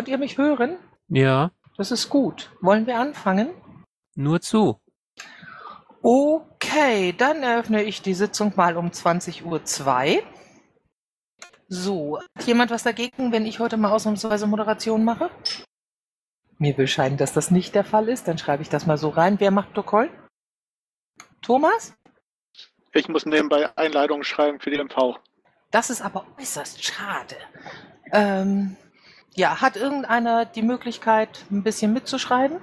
Könnt 0.00 0.08
ihr 0.08 0.16
mich 0.16 0.38
hören? 0.38 0.78
Ja, 1.08 1.50
Das 1.76 1.90
ist 1.90 2.08
gut. 2.08 2.50
Wollen 2.62 2.86
wir 2.86 2.98
anfangen? 2.98 3.50
nur 4.14 4.40
zu. 4.40 4.80
Okay, 6.00 7.12
dann 7.12 7.42
eröffne 7.42 7.82
ich 7.82 8.00
die 8.00 8.14
Sitzung 8.14 8.54
mal 8.56 8.78
um 8.78 8.88
20.02 8.92 9.44
Uhr. 10.16 10.22
So, 11.68 12.18
hat 12.18 12.46
jemand 12.46 12.70
was 12.70 12.82
dagegen, 12.82 13.30
wenn 13.30 13.44
ich 13.44 13.60
heute 13.60 13.76
mal 13.76 13.92
ausnahmsweise 13.92 14.46
Moderation 14.46 15.04
mache? 15.04 15.28
Mir 16.56 16.78
will 16.78 16.86
scheinen, 16.88 17.18
dass 17.18 17.34
das 17.34 17.50
nicht 17.50 17.74
der 17.74 17.84
Fall 17.84 18.08
ist. 18.08 18.26
Dann 18.26 18.38
schreibe 18.38 18.62
ich 18.62 18.70
das 18.70 18.86
mal 18.86 18.96
so 18.96 19.10
rein. 19.10 19.38
Wer 19.38 19.50
macht 19.50 19.74
Protokoll? 19.74 20.08
Thomas? 21.42 21.92
Ich 22.94 23.06
muss 23.10 23.26
nebenbei 23.26 23.76
Einleitungen 23.76 24.24
schreiben 24.24 24.60
für 24.60 24.70
die 24.70 24.82
MV. 24.82 25.18
Das 25.70 25.90
ist 25.90 26.00
aber 26.00 26.24
äußerst 26.38 26.82
schade. 26.82 27.36
Ähm, 28.12 28.76
ja, 29.34 29.60
hat 29.60 29.76
irgendeiner 29.76 30.44
die 30.44 30.62
Möglichkeit, 30.62 31.44
ein 31.50 31.62
bisschen 31.62 31.92
mitzuschreiben? 31.92 32.58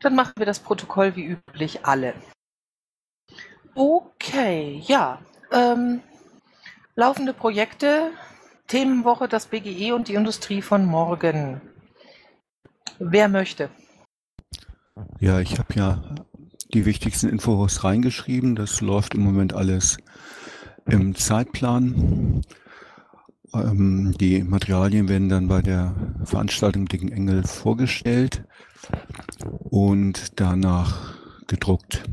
Dann 0.00 0.14
machen 0.14 0.32
wir 0.36 0.46
das 0.46 0.60
Protokoll 0.60 1.16
wie 1.16 1.24
üblich 1.24 1.84
alle. 1.84 2.14
Okay, 3.74 4.82
ja. 4.86 5.20
Ähm, 5.52 6.00
laufende 6.94 7.32
Projekte, 7.32 8.10
Themenwoche, 8.66 9.28
das 9.28 9.46
BGE 9.46 9.92
und 9.92 10.08
die 10.08 10.14
Industrie 10.14 10.62
von 10.62 10.86
morgen. 10.86 11.60
Wer 12.98 13.28
möchte? 13.28 13.70
Ja, 15.18 15.40
ich 15.40 15.58
habe 15.58 15.74
ja 15.74 16.02
die 16.72 16.84
wichtigsten 16.84 17.28
Infos 17.28 17.84
reingeschrieben. 17.84 18.54
Das 18.54 18.80
läuft 18.80 19.14
im 19.14 19.22
Moment 19.22 19.54
alles 19.54 19.98
im 20.86 21.14
Zeitplan. 21.14 22.42
Ähm, 23.54 24.14
die 24.20 24.42
Materialien 24.42 25.08
werden 25.08 25.28
dann 25.28 25.48
bei 25.48 25.62
der 25.62 25.94
Veranstaltung 26.24 26.86
Dicken 26.86 27.10
Engel 27.10 27.44
vorgestellt 27.44 28.44
und 29.48 30.40
danach 30.40 31.14
gedruckt. 31.46 32.04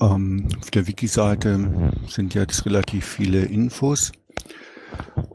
Ähm, 0.00 0.48
auf 0.60 0.70
der 0.70 0.86
Wiki-Seite 0.86 1.92
sind 2.08 2.34
jetzt 2.34 2.64
relativ 2.66 3.04
viele 3.04 3.42
Infos 3.42 4.12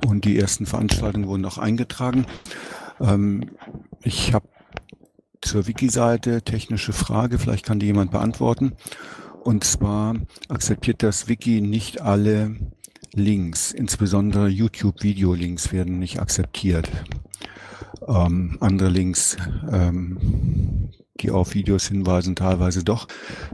und 0.06 0.26
die 0.26 0.38
ersten 0.38 0.66
Veranstaltungen 0.66 1.28
wurden 1.28 1.46
auch 1.46 1.58
eingetragen. 1.58 2.26
Ähm, 3.00 3.52
ich 4.02 4.34
habe 4.34 4.48
zur 5.42 5.68
Wiki-Seite 5.68 6.42
technische 6.42 6.94
Frage, 6.94 7.38
vielleicht 7.38 7.66
kann 7.66 7.80
die 7.80 7.86
jemand 7.86 8.12
beantworten. 8.12 8.74
Und 9.44 9.64
zwar 9.64 10.16
akzeptiert 10.50 11.04
das 11.04 11.28
Wiki 11.30 11.62
nicht 11.62 12.02
alle 12.02 12.58
Links, 13.18 13.72
insbesondere 13.72 14.48
YouTube-Video-Links 14.48 15.72
werden 15.72 15.98
nicht 15.98 16.20
akzeptiert. 16.20 16.90
Ähm, 18.08 18.58
andere 18.62 18.90
Links, 18.90 19.38
ähm, 19.72 20.92
die 21.20 21.32
auf 21.32 21.56
Videos 21.56 21.88
hinweisen, 21.88 22.36
teilweise 22.36 22.84
doch. 22.84 23.08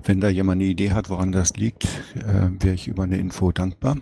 Wenn 0.03 0.19
da 0.19 0.27
jemand 0.27 0.61
eine 0.61 0.69
Idee 0.69 0.91
hat, 0.91 1.09
woran 1.09 1.31
das 1.31 1.55
liegt, 1.55 1.85
äh, 2.15 2.49
wäre 2.59 2.75
ich 2.75 2.87
über 2.87 3.03
eine 3.03 3.17
Info 3.17 3.51
dankbar. 3.51 3.97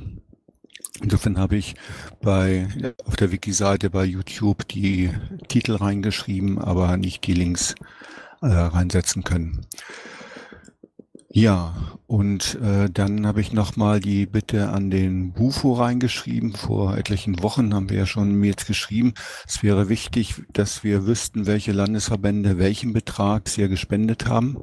Insofern 1.02 1.38
habe 1.38 1.58
ich 1.58 1.76
bei, 2.22 2.68
auf 3.06 3.16
der 3.16 3.32
Wiki-Seite 3.32 3.90
bei 3.92 4.04
YouTube 4.04 4.68
die 4.68 5.12
Titel 5.48 5.76
reingeschrieben, 5.76 6.58
aber 6.58 6.98
nicht 6.98 7.26
die 7.28 7.34
Links 7.34 7.76
äh, 8.42 8.48
reinsetzen 8.48 9.24
können. 9.24 9.66
Ja, 11.34 11.74
und 12.08 12.56
äh, 12.62 12.90
dann 12.90 13.26
habe 13.26 13.40
ich 13.40 13.54
nochmal 13.54 14.02
die 14.02 14.26
Bitte 14.26 14.70
an 14.70 14.92
den 14.92 15.32
Bufo 15.32 15.74
reingeschrieben. 15.74 16.54
Vor 16.54 16.98
etlichen 16.98 17.42
Wochen 17.42 17.74
haben 17.74 17.90
wir 17.90 18.00
ja 18.00 18.06
schon 18.06 18.44
jetzt 18.44 18.68
geschrieben, 18.68 19.14
es 19.48 19.64
wäre 19.64 19.88
wichtig, 19.88 20.36
dass 20.52 20.84
wir 20.84 21.06
wüssten, 21.08 21.46
welche 21.46 21.72
Landesverbände 21.72 22.58
welchen 22.58 22.92
Betrag 22.92 23.48
sie 23.48 23.70
gespendet 23.70 24.28
haben, 24.28 24.58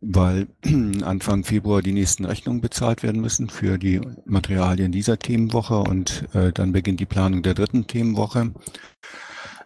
weil 0.00 0.48
Anfang 1.04 1.44
Februar 1.44 1.80
die 1.80 1.92
nächsten 1.92 2.24
Rechnungen 2.24 2.60
bezahlt 2.60 3.04
werden 3.04 3.20
müssen 3.20 3.48
für 3.48 3.78
die 3.78 4.00
Materialien 4.24 4.90
dieser 4.90 5.16
Themenwoche 5.16 5.78
und 5.78 6.24
äh, 6.34 6.52
dann 6.52 6.72
beginnt 6.72 6.98
die 6.98 7.06
Planung 7.06 7.44
der 7.44 7.54
dritten 7.54 7.86
Themenwoche. 7.86 8.52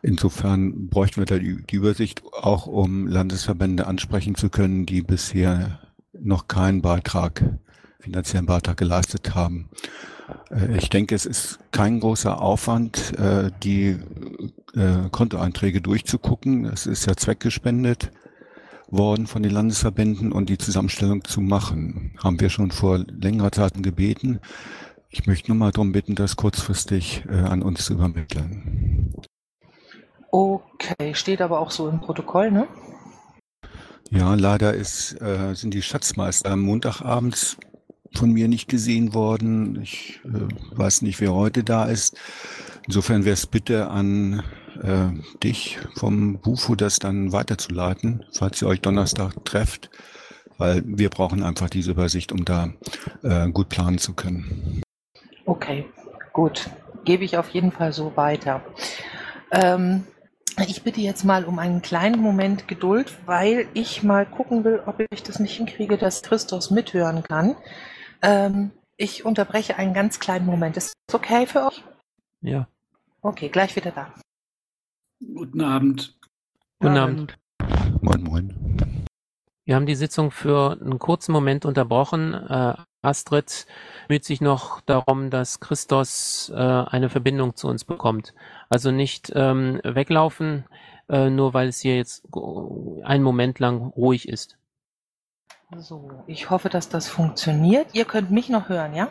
Insofern 0.03 0.89
bräuchten 0.89 1.21
wir 1.21 1.27
da 1.27 1.39
die, 1.39 1.63
die 1.63 1.77
Übersicht 1.77 2.23
auch, 2.33 2.67
um 2.67 3.07
Landesverbände 3.07 3.87
ansprechen 3.87 4.35
zu 4.35 4.49
können, 4.49 4.87
die 4.87 5.03
bisher 5.03 5.81
noch 6.13 6.49
keinen 6.49 6.81
Beitrag, 6.83 7.45
finanziellen 8.01 8.47
Beitrag 8.47 8.77
geleistet 8.79 9.35
haben. 9.35 9.69
Äh, 10.51 10.79
Ich 10.79 10.89
denke, 10.89 11.15
es 11.15 11.27
ist 11.27 11.59
kein 11.71 12.01
großer 12.01 12.41
Aufwand, 12.41 13.19
äh, 13.19 13.51
die 13.63 13.99
äh, 14.75 15.09
Kontoeinträge 15.11 15.81
durchzugucken. 15.81 16.65
Es 16.65 16.87
ist 16.87 17.07
ja 17.07 17.15
zweckgespendet 17.17 18.11
worden 18.89 19.27
von 19.27 19.43
den 19.43 19.53
Landesverbänden 19.53 20.33
und 20.33 20.49
die 20.49 20.59
Zusammenstellung 20.59 21.25
zu 21.25 21.41
machen. 21.41 22.13
Haben 22.23 22.41
wir 22.41 22.49
schon 22.49 22.71
vor 22.71 22.99
längerer 22.99 23.53
Zeit 23.53 23.81
gebeten. 23.83 24.41
Ich 25.11 25.27
möchte 25.27 25.51
nur 25.51 25.59
mal 25.59 25.71
darum 25.71 25.93
bitten, 25.93 26.17
das 26.17 26.37
kurzfristig 26.37 27.25
an 27.29 27.63
uns 27.63 27.85
zu 27.85 27.93
übermitteln. 27.93 29.15
Okay, 30.31 31.15
steht 31.15 31.41
aber 31.41 31.61
auch 31.61 31.71
so 31.71 31.89
im 31.89 32.01
Protokoll, 32.01 32.51
ne? 32.51 32.69
Ja, 34.11 34.35
leider 34.35 34.75
ist, 34.75 35.21
äh, 35.21 35.55
sind 35.55 35.75
die 35.75 35.83
Schatzmeister 35.83 36.51
am 36.51 36.61
Montagabends 36.61 37.57
von 38.15 38.33
mir 38.33 38.49
nicht 38.49 38.69
gesehen 38.69 39.15
worden. 39.15 39.81
Ich 39.83 40.21
äh, 40.25 40.77
weiß 40.77 41.03
nicht, 41.03 41.21
wer 41.21 41.33
heute 41.33 41.63
da 41.63 41.85
ist. 41.85 42.17
Insofern 42.87 43.25
wäre 43.25 43.35
es 43.35 43.47
bitte 43.47 43.89
an 43.89 44.43
äh, 44.83 45.11
dich 45.45 45.79
vom 45.95 46.39
Bufo, 46.41 46.75
das 46.75 46.99
dann 46.99 47.33
weiterzuleiten, 47.33 48.25
falls 48.33 48.61
ihr 48.63 48.69
euch 48.69 48.81
Donnerstag 48.81 49.45
trefft, 49.45 49.91
weil 50.59 50.83
wir 50.85 51.11
brauchen 51.11 51.43
einfach 51.43 51.71
diese 51.71 51.93
Übersicht, 51.93 52.33
um 52.33 52.45
da 52.45 52.71
äh, 53.23 53.49
gut 53.51 53.69
planen 53.69 53.99
zu 53.99 54.15
können. 54.15 54.83
Okay, 55.47 55.87
gut. 56.33 56.71
Gebe 57.05 57.25
ich 57.25 57.37
auf 57.37 57.49
jeden 57.51 57.73
Fall 57.73 57.93
so 57.93 58.17
weiter. 58.17 58.63
Ähm, 59.53 60.05
ich 60.69 60.83
bitte 60.83 61.01
jetzt 61.01 61.25
mal 61.25 61.45
um 61.45 61.59
einen 61.59 61.83
kleinen 61.83 62.21
Moment 62.21 62.69
Geduld, 62.69 63.17
weil 63.27 63.69
ich 63.75 64.03
mal 64.03 64.27
gucken 64.27 64.65
will, 64.65 64.83
ob 64.87 65.03
ich 65.11 65.23
das 65.23 65.39
nicht 65.39 65.57
hinkriege, 65.57 65.97
dass 65.97 66.23
Christos 66.23 66.71
mithören 66.71 67.23
kann. 67.23 67.57
Ähm, 68.23 68.71
ich 68.97 69.25
unterbreche 69.25 69.77
einen 69.77 69.95
ganz 69.95 70.21
kleinen 70.21 70.47
Moment. 70.47 70.77
Ist 70.77 70.93
das 71.07 71.15
okay 71.15 71.47
für 71.47 71.67
euch? 71.67 71.83
Ja. 72.43 72.69
Okay, 73.23 73.49
gleich 73.49 73.77
wieder 73.77 73.91
da. 73.91 74.13
Guten 75.35 75.61
Abend. 75.61 76.19
Guten 76.81 76.97
Abend. 76.97 77.39
Moin, 78.01 78.23
moin. 78.23 79.07
Wir 79.65 79.77
haben 79.77 79.87
die 79.87 79.95
Sitzung 79.95 80.31
für 80.31 80.79
einen 80.81 80.99
kurzen 80.99 81.33
Moment 81.33 81.65
unterbrochen. 81.65 82.35
Äh, 82.35 82.75
Astrid 83.03 83.67
bemüht 84.09 84.25
sich 84.25 84.41
noch 84.41 84.81
darum, 84.83 85.31
dass 85.31 85.61
Christos 85.61 86.53
äh, 86.55 86.57
eine 86.57 87.09
Verbindung 87.09 87.57
zu 87.57 87.69
uns 87.69 87.85
bekommt. 87.85 88.35
Also 88.69 88.91
nicht 88.91 89.33
ähm, 89.35 89.81
weglaufen, 89.85 90.65
äh, 91.09 91.31
nur 91.31 91.55
weil 91.55 91.69
es 91.69 91.81
hier 91.81 91.97
jetzt 91.97 92.27
einen 93.03 93.23
Moment 93.23 93.59
lang 93.59 93.89
ruhig 93.97 94.29
ist. 94.29 94.59
So, 95.77 96.11
ich 96.27 96.51
hoffe, 96.51 96.69
dass 96.69 96.89
das 96.89 97.09
funktioniert. 97.09 97.95
Ihr 97.95 98.05
könnt 98.05 98.31
mich 98.31 98.49
noch 98.49 98.69
hören, 98.69 98.95
ja? 98.95 99.09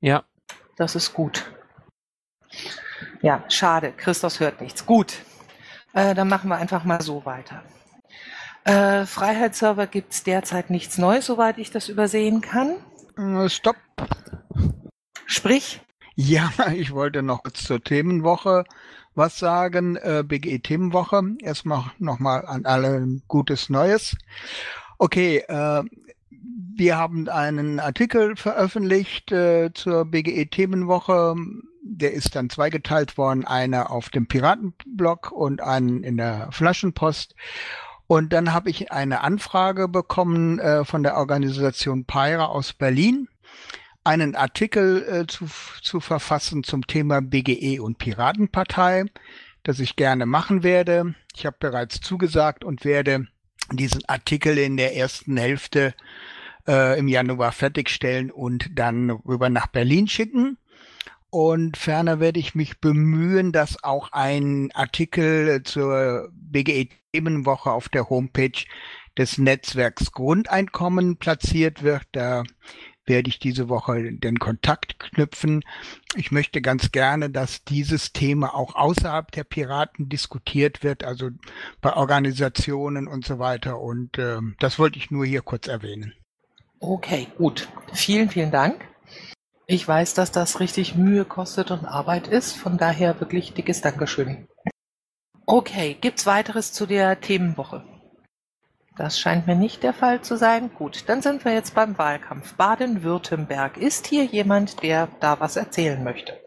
Ja, 0.00 0.24
Das 0.76 0.94
ist 0.94 1.14
gut. 1.14 1.44
Ja, 3.22 3.44
schade. 3.48 3.92
Christos 3.92 4.40
hört 4.40 4.60
nichts. 4.60 4.86
Gut. 4.86 5.22
Äh, 5.94 6.14
dann 6.14 6.28
machen 6.28 6.48
wir 6.48 6.56
einfach 6.56 6.84
mal 6.84 7.00
so 7.02 7.24
weiter. 7.24 7.62
Äh, 8.64 9.06
Freiheitsserver 9.06 9.86
gibt 9.86 10.12
es 10.12 10.22
derzeit 10.22 10.70
nichts 10.70 10.98
Neues, 10.98 11.26
soweit 11.26 11.58
ich 11.58 11.70
das 11.70 11.88
übersehen 11.88 12.40
kann. 12.40 12.76
Äh, 13.16 13.48
Stopp. 13.48 13.76
Sprich, 15.26 15.80
Ja, 16.14 16.52
ich 16.74 16.92
wollte 16.92 17.22
noch 17.22 17.42
kurz 17.42 17.64
zur 17.64 17.82
Themenwoche 17.82 18.64
was 19.16 19.38
sagen. 19.38 19.96
Äh, 19.96 20.22
BGE 20.26 20.60
Themenwoche. 20.60 21.22
Erstmal 21.40 21.84
nochmal 21.98 22.46
an 22.46 22.66
alle 22.66 22.96
ein 22.96 23.22
gutes 23.26 23.70
Neues. 23.70 24.16
Okay, 24.98 25.38
äh, 25.48 25.82
wir 26.78 26.96
haben 26.98 27.28
einen 27.28 27.80
Artikel 27.80 28.36
veröffentlicht 28.36 29.32
äh, 29.32 29.72
zur 29.72 30.04
BGE 30.04 30.46
Themenwoche. 30.46 31.34
Der 31.82 32.12
ist 32.12 32.36
dann 32.36 32.50
zweigeteilt 32.50 33.16
worden, 33.16 33.44
einer 33.44 33.90
auf 33.90 34.10
dem 34.10 34.26
Piratenblog 34.26 35.32
und 35.32 35.62
einen 35.62 36.02
in 36.02 36.16
der 36.16 36.48
Flaschenpost. 36.52 37.34
Und 38.06 38.32
dann 38.32 38.52
habe 38.52 38.70
ich 38.70 38.92
eine 38.92 39.22
Anfrage 39.22 39.88
bekommen 39.88 40.58
äh, 40.58 40.84
von 40.84 41.02
der 41.02 41.16
Organisation 41.16 42.04
Pyra 42.04 42.46
aus 42.46 42.72
Berlin, 42.72 43.28
einen 44.04 44.36
Artikel 44.36 45.02
äh, 45.02 45.26
zu, 45.26 45.46
zu 45.82 46.00
verfassen 46.00 46.62
zum 46.62 46.86
Thema 46.86 47.20
BGE 47.20 47.80
und 47.80 47.98
Piratenpartei, 47.98 49.06
das 49.64 49.80
ich 49.80 49.96
gerne 49.96 50.26
machen 50.26 50.62
werde. 50.62 51.14
Ich 51.34 51.46
habe 51.46 51.56
bereits 51.58 52.00
zugesagt 52.00 52.64
und 52.64 52.84
werde 52.84 53.26
diesen 53.72 54.04
Artikel 54.08 54.56
in 54.58 54.76
der 54.76 54.96
ersten 54.96 55.36
Hälfte 55.36 55.92
äh, 56.68 56.98
im 56.98 57.08
Januar 57.08 57.50
fertigstellen 57.50 58.30
und 58.30 58.78
dann 58.78 59.10
rüber 59.10 59.50
nach 59.50 59.66
Berlin 59.66 60.06
schicken. 60.06 60.58
Und 61.38 61.76
ferner 61.76 62.18
werde 62.18 62.40
ich 62.40 62.54
mich 62.54 62.80
bemühen, 62.80 63.52
dass 63.52 63.84
auch 63.84 64.10
ein 64.12 64.70
Artikel 64.72 65.62
zur 65.64 66.30
BGE-Themenwoche 66.32 67.70
auf 67.70 67.90
der 67.90 68.08
Homepage 68.08 68.64
des 69.18 69.36
Netzwerks 69.36 70.12
Grundeinkommen 70.12 71.18
platziert 71.18 71.82
wird. 71.82 72.04
Da 72.12 72.42
werde 73.04 73.28
ich 73.28 73.38
diese 73.38 73.68
Woche 73.68 74.14
den 74.14 74.38
Kontakt 74.38 74.98
knüpfen. 74.98 75.62
Ich 76.14 76.32
möchte 76.32 76.62
ganz 76.62 76.90
gerne, 76.90 77.28
dass 77.28 77.64
dieses 77.64 78.14
Thema 78.14 78.54
auch 78.54 78.74
außerhalb 78.74 79.30
der 79.30 79.44
Piraten 79.44 80.08
diskutiert 80.08 80.82
wird, 80.82 81.04
also 81.04 81.28
bei 81.82 81.92
Organisationen 81.92 83.06
und 83.06 83.26
so 83.26 83.38
weiter. 83.38 83.78
Und 83.78 84.16
äh, 84.16 84.38
das 84.58 84.78
wollte 84.78 84.98
ich 84.98 85.10
nur 85.10 85.26
hier 85.26 85.42
kurz 85.42 85.68
erwähnen. 85.68 86.14
Okay, 86.80 87.26
gut. 87.36 87.68
Vielen, 87.92 88.30
vielen 88.30 88.50
Dank. 88.50 88.95
Ich 89.68 89.86
weiß, 89.86 90.14
dass 90.14 90.30
das 90.30 90.60
richtig 90.60 90.94
Mühe 90.94 91.24
kostet 91.24 91.72
und 91.72 91.84
Arbeit 91.84 92.28
ist, 92.28 92.56
von 92.56 92.78
daher 92.78 93.18
wirklich 93.20 93.52
dickes 93.52 93.80
Dankeschön. 93.80 94.46
Okay, 95.44 95.96
gibt's 96.00 96.24
weiteres 96.24 96.72
zu 96.72 96.86
der 96.86 97.20
Themenwoche? 97.20 97.82
Das 98.96 99.18
scheint 99.18 99.48
mir 99.48 99.56
nicht 99.56 99.82
der 99.82 99.92
Fall 99.92 100.22
zu 100.22 100.36
sein. 100.36 100.70
Gut, 100.72 101.08
dann 101.08 101.20
sind 101.20 101.44
wir 101.44 101.52
jetzt 101.52 101.74
beim 101.74 101.98
Wahlkampf. 101.98 102.54
Baden-Württemberg. 102.54 103.76
Ist 103.76 104.06
hier 104.06 104.24
jemand, 104.24 104.82
der 104.82 105.08
da 105.20 105.40
was 105.40 105.56
erzählen 105.56 106.02
möchte? 106.02 106.40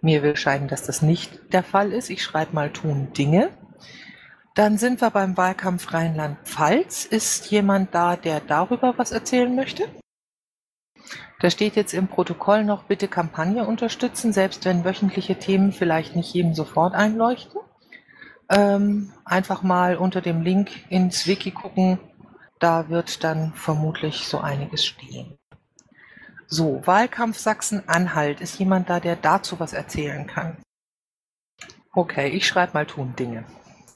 Mir 0.00 0.22
will 0.22 0.36
scheinen, 0.36 0.66
dass 0.66 0.82
das 0.82 1.02
nicht 1.02 1.52
der 1.52 1.62
Fall 1.62 1.92
ist. 1.92 2.10
Ich 2.10 2.22
schreibe 2.22 2.54
mal 2.54 2.72
tun 2.72 3.12
Dinge. 3.12 3.50
Dann 4.54 4.78
sind 4.78 5.00
wir 5.00 5.10
beim 5.10 5.36
Wahlkampf 5.36 5.92
Rheinland-Pfalz. 5.92 7.04
Ist 7.04 7.50
jemand 7.50 7.94
da, 7.94 8.16
der 8.16 8.40
darüber 8.40 8.94
was 8.96 9.12
erzählen 9.12 9.54
möchte? 9.54 9.88
Da 11.40 11.50
steht 11.50 11.76
jetzt 11.76 11.92
im 11.92 12.08
Protokoll 12.08 12.64
noch 12.64 12.84
bitte 12.84 13.08
Kampagne 13.08 13.66
unterstützen, 13.66 14.32
selbst 14.32 14.64
wenn 14.64 14.84
wöchentliche 14.84 15.38
Themen 15.38 15.72
vielleicht 15.72 16.16
nicht 16.16 16.32
jedem 16.32 16.54
sofort 16.54 16.94
einleuchten. 16.94 17.60
Ähm, 18.50 19.12
einfach 19.24 19.62
mal 19.62 19.96
unter 19.96 20.20
dem 20.20 20.42
Link 20.42 20.70
ins 20.90 21.26
Wiki 21.26 21.50
gucken. 21.50 21.98
Da 22.58 22.88
wird 22.88 23.24
dann 23.24 23.52
vermutlich 23.54 24.26
so 24.26 24.38
einiges 24.38 24.84
stehen. 24.84 25.38
So, 26.46 26.80
Wahlkampf 26.86 27.38
Sachsen-Anhalt. 27.38 28.40
Ist 28.40 28.58
jemand 28.58 28.88
da, 28.88 29.00
der 29.00 29.16
dazu 29.16 29.60
was 29.60 29.72
erzählen 29.72 30.26
kann? 30.26 30.58
Okay, 31.92 32.28
ich 32.28 32.46
schreibe 32.46 32.74
mal 32.74 32.86
tun 32.86 33.14
Dinge. 33.16 33.44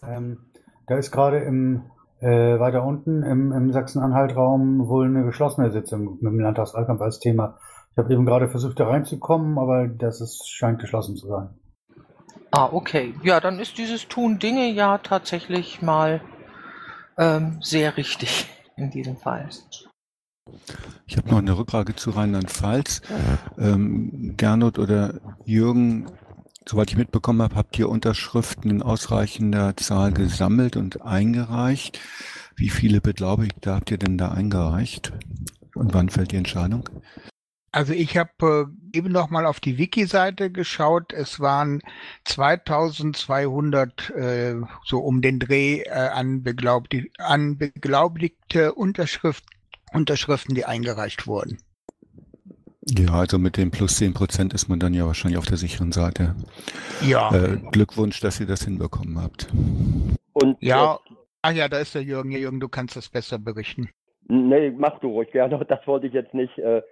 Ähm, 0.03 0.51
da 0.87 0.97
ist 0.97 1.11
gerade 1.11 1.39
im 1.39 1.91
äh, 2.21 2.59
weiter 2.59 2.85
unten 2.85 3.23
im, 3.23 3.53
im 3.53 3.73
Sachsen-Anhalt-Raum 3.73 4.89
wohl 4.89 5.07
eine 5.07 5.25
geschlossene 5.25 5.71
Sitzung 5.71 6.19
mit 6.21 6.33
dem 6.33 6.41
Landtagswahlkampf 6.41 7.01
als 7.01 7.21
Thema. 7.21 7.59
Ich 7.93 7.99
habe 7.99 8.13
eben 8.13 8.27
gerade 8.27 8.49
versucht, 8.49 8.79
da 8.81 8.89
reinzukommen, 8.89 9.59
aber 9.59 9.89
das 9.89 10.21
ist, 10.21 10.49
scheint 10.49 10.81
geschlossen 10.81 11.17
zu 11.17 11.29
sein. 11.29 11.49
Ah, 12.51 12.69
okay. 12.73 13.15
Ja, 13.23 13.41
dann 13.41 13.59
ist 13.59 13.79
dieses 13.79 14.09
Tun 14.09 14.39
Dinge 14.39 14.71
ja 14.71 14.99
tatsächlich 14.99 15.83
mal 15.83 16.21
ähm, 17.19 17.59
sehr 17.61 17.97
richtig 17.97 18.49
in 18.77 18.91
diesem 18.91 19.17
Fall. 19.17 19.49
Ich 21.07 21.17
habe 21.17 21.29
noch 21.31 21.39
eine 21.39 21.59
Rückfrage 21.59 21.95
zu 21.95 22.11
Rheinland-Pfalz. 22.11 23.03
Ähm, 23.59 24.35
Gernot 24.37 24.79
oder 24.79 25.21
Jürgen, 25.45 26.07
soweit 26.69 26.91
ich 26.91 26.97
mitbekommen 26.97 27.43
habe, 27.43 27.57
habt 27.57 27.79
ihr 27.79 27.89
Unterschriften 27.89 28.71
in 28.71 28.83
ausreichender 28.83 29.77
Zahl 29.77 30.13
gesammelt 30.13 30.77
und 30.77 31.03
eingereicht. 31.03 31.99
Wie 32.57 32.71
viele 32.71 33.01
Beglaubigte 33.01 33.75
habt 33.75 33.91
ihr 33.91 33.99
denn 33.99 34.19
da 34.19 34.33
eingereicht? 34.33 35.13
Und 35.75 35.95
wann 35.95 36.09
fällt 36.09 36.33
die 36.33 36.37
Entscheidung? 36.37 36.89
Also 37.71 37.93
ich 37.93 38.17
habe 38.17 38.71
äh, 38.93 38.97
eben 38.97 39.13
noch 39.13 39.31
mal 39.31 39.47
auf 39.47 39.61
die 39.61 39.79
Wiki-Seite 39.79 40.51
geschaut. 40.51 41.13
Es 41.13 41.39
waren 41.39 41.81
2200 42.25 44.11
äh, 44.11 44.55
so 44.85 45.01
um 45.01 45.21
den 45.23 45.39
Dreh 45.39 45.83
äh, 45.83 45.91
an, 45.91 46.43
beglaubig 46.43 47.13
an 47.19 47.59
beglaubigte 47.59 48.75
Unterschrift 48.75 49.45
Unterschriften, 49.93 50.55
die 50.55 50.67
eingereicht 50.67 51.27
wurden. 51.27 51.59
Ja, 52.97 53.13
also 53.13 53.39
mit 53.39 53.57
dem 53.57 53.71
plus 53.71 53.97
10 53.99 54.15
Prozent 54.15 54.55
ist 54.55 54.69
man 54.69 54.79
dann 54.79 54.95
ja 54.95 55.07
wahrscheinlich 55.07 55.39
auf 55.39 55.47
der 55.47 55.57
sicheren 55.57 55.93
Seite. 55.93 56.35
Ja. 57.03 57.35
Äh, 57.35 57.59
Glückwunsch, 57.71 58.21
dass 58.21 58.41
ihr 58.41 58.47
das 58.47 58.65
hinbekommen 58.65 59.21
habt. 59.23 59.49
Und 60.33 60.57
Ja. 60.61 60.99
Ah 61.43 61.53
ja, 61.53 61.69
da 61.69 61.79
ist 61.79 61.95
der 61.95 62.03
Jürgen. 62.03 62.31
Ja, 62.31 62.39
Jürgen, 62.39 62.61
du 62.61 62.69
kannst 62.69 62.97
das 62.97 63.09
besser 63.09 63.39
berichten. 63.39 63.91
Nee, 64.27 64.71
mach 64.71 64.99
du 65.01 65.09
ruhig, 65.09 65.31
gerne. 65.31 65.59
Das 65.69 65.87
wollte 65.87 66.07
ich 66.07 66.13
jetzt 66.13 66.35
nicht. 66.35 66.57
Äh, 66.59 66.83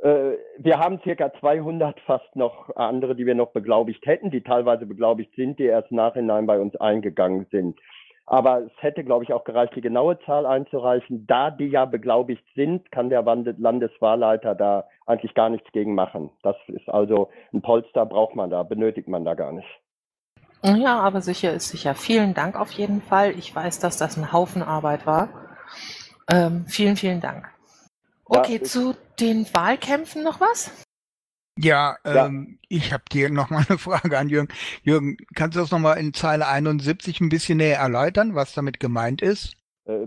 äh, 0.00 0.36
wir 0.58 0.78
haben 0.78 1.00
circa 1.02 1.32
200 1.40 1.98
fast 2.00 2.36
noch 2.36 2.74
andere, 2.76 3.16
die 3.16 3.26
wir 3.26 3.34
noch 3.34 3.52
beglaubigt 3.52 4.04
hätten, 4.06 4.30
die 4.30 4.42
teilweise 4.42 4.86
beglaubigt 4.86 5.34
sind, 5.36 5.58
die 5.58 5.64
erst 5.64 5.92
nachhinein 5.92 6.46
bei 6.46 6.58
uns 6.58 6.76
eingegangen 6.76 7.46
sind. 7.50 7.78
Aber 8.26 8.62
es 8.62 8.72
hätte, 8.78 9.04
glaube 9.04 9.24
ich, 9.24 9.32
auch 9.32 9.44
gereicht, 9.44 9.74
die 9.76 9.82
genaue 9.82 10.18
Zahl 10.20 10.46
einzureichen. 10.46 11.26
Da 11.26 11.50
die 11.50 11.66
ja 11.66 11.84
beglaubigt 11.84 12.44
sind, 12.54 12.90
kann 12.90 13.10
der 13.10 13.22
Landeswahlleiter 13.22 14.54
da 14.54 14.88
eigentlich 15.06 15.34
gar 15.34 15.50
nichts 15.50 15.70
gegen 15.72 15.94
machen. 15.94 16.30
Das 16.42 16.56
ist 16.68 16.88
also 16.88 17.28
ein 17.52 17.60
Polster 17.60 18.06
braucht 18.06 18.34
man 18.34 18.48
da, 18.48 18.62
benötigt 18.62 19.08
man 19.08 19.24
da 19.24 19.34
gar 19.34 19.52
nicht. 19.52 19.68
Ja, 20.62 21.00
aber 21.00 21.20
sicher 21.20 21.52
ist 21.52 21.68
sicher. 21.68 21.94
Vielen 21.94 22.32
Dank 22.32 22.58
auf 22.58 22.72
jeden 22.72 23.02
Fall. 23.02 23.32
Ich 23.32 23.54
weiß, 23.54 23.80
dass 23.80 23.98
das 23.98 24.16
ein 24.16 24.32
Haufen 24.32 24.62
Arbeit 24.62 25.06
war. 25.06 25.28
Ähm, 26.30 26.64
vielen, 26.66 26.96
vielen 26.96 27.20
Dank. 27.20 27.50
Ja, 28.30 28.40
Okay, 28.40 28.60
ich- 28.62 28.70
zu 28.70 28.94
den 29.20 29.44
Wahlkämpfen 29.52 30.24
noch 30.24 30.40
was? 30.40 30.83
Ja, 31.56 31.96
Ja. 32.04 32.26
ähm, 32.26 32.58
ich 32.68 32.92
habe 32.92 33.04
dir 33.12 33.30
noch 33.30 33.50
mal 33.50 33.64
eine 33.68 33.78
Frage 33.78 34.18
an 34.18 34.28
Jürgen. 34.28 34.48
Jürgen, 34.82 35.16
kannst 35.34 35.56
du 35.56 35.60
das 35.60 35.70
noch 35.70 35.78
mal 35.78 35.94
in 35.94 36.12
Zeile 36.12 36.48
71 36.48 37.20
ein 37.20 37.28
bisschen 37.28 37.58
näher 37.58 37.78
erläutern, 37.78 38.34
was 38.34 38.54
damit 38.54 38.80
gemeint 38.80 39.22
ist? 39.22 39.56
Äh, 39.86 40.06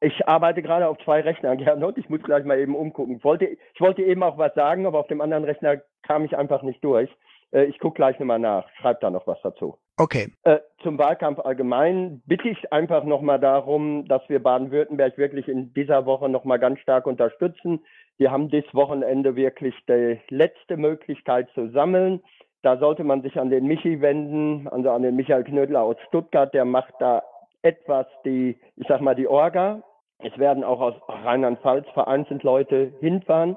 Ich 0.00 0.28
arbeite 0.28 0.62
gerade 0.62 0.86
auf 0.86 0.98
zwei 1.04 1.20
Rechnern, 1.20 1.58
Gernot. 1.64 1.98
Ich 1.98 2.08
muss 2.08 2.22
gleich 2.22 2.44
mal 2.44 2.58
eben 2.58 2.76
umgucken. 2.76 3.16
Ich 3.16 3.24
wollte, 3.24 3.46
ich 3.46 3.80
wollte 3.80 4.02
eben 4.02 4.22
auch 4.22 4.38
was 4.38 4.54
sagen, 4.54 4.86
aber 4.86 5.00
auf 5.00 5.08
dem 5.08 5.20
anderen 5.20 5.44
Rechner 5.44 5.82
kam 6.06 6.24
ich 6.24 6.36
einfach 6.36 6.62
nicht 6.62 6.82
durch. 6.84 7.10
Äh, 7.52 7.64
Ich 7.64 7.78
gucke 7.78 7.96
gleich 7.96 8.18
nochmal 8.18 8.38
nach. 8.38 8.68
Schreib 8.80 9.00
da 9.00 9.10
noch 9.10 9.26
was 9.26 9.40
dazu. 9.42 9.78
Okay. 9.96 10.32
Äh, 10.44 10.58
zum 10.82 10.98
Wahlkampf 10.98 11.40
allgemein 11.40 12.22
bitte 12.26 12.48
ich 12.48 12.72
einfach 12.72 13.04
nochmal 13.04 13.40
darum, 13.40 14.06
dass 14.06 14.22
wir 14.28 14.42
Baden-Württemberg 14.42 15.18
wirklich 15.18 15.48
in 15.48 15.72
dieser 15.74 16.06
Woche 16.06 16.28
nochmal 16.28 16.58
ganz 16.60 16.78
stark 16.80 17.06
unterstützen. 17.06 17.80
Wir 18.16 18.30
haben 18.30 18.48
dieses 18.48 18.72
Wochenende 18.74 19.34
wirklich 19.34 19.74
die 19.88 20.20
letzte 20.28 20.76
Möglichkeit 20.76 21.48
zu 21.54 21.68
sammeln. 21.70 22.20
Da 22.62 22.76
sollte 22.78 23.04
man 23.04 23.22
sich 23.22 23.38
an 23.38 23.50
den 23.50 23.66
Michi 23.66 24.00
wenden, 24.00 24.68
also 24.68 24.90
an 24.90 25.02
den 25.02 25.16
Michael 25.16 25.44
Knödler 25.44 25.82
aus 25.82 25.96
Stuttgart. 26.08 26.52
Der 26.54 26.64
macht 26.64 26.94
da 27.00 27.22
etwas 27.62 28.06
die, 28.24 28.58
ich 28.76 28.86
sag 28.88 29.00
mal, 29.00 29.14
die 29.14 29.28
Orga. 29.28 29.82
Es 30.20 30.36
werden 30.38 30.64
auch 30.64 30.80
aus 30.80 30.94
Rheinland-Pfalz 31.08 31.86
vereinzelt 31.94 32.42
Leute 32.42 32.92
hinfahren. 33.00 33.56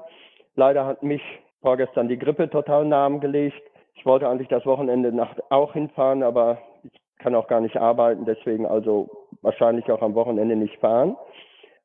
Leider 0.54 0.86
hat 0.86 1.02
mich 1.02 1.22
vorgestern 1.60 2.08
die 2.08 2.18
Grippe 2.18 2.48
total 2.50 2.86
lahmgelegt. 2.86 3.62
Ich 3.94 4.06
wollte 4.06 4.28
eigentlich 4.28 4.48
das 4.48 4.66
Wochenende 4.66 5.12
Nacht 5.12 5.42
auch 5.50 5.72
hinfahren, 5.74 6.22
aber 6.22 6.58
ich 6.84 7.00
kann 7.18 7.34
auch 7.34 7.46
gar 7.46 7.60
nicht 7.60 7.76
arbeiten, 7.76 8.24
deswegen 8.24 8.66
also 8.66 9.08
wahrscheinlich 9.42 9.90
auch 9.90 10.02
am 10.02 10.14
Wochenende 10.14 10.56
nicht 10.56 10.76
fahren. 10.78 11.16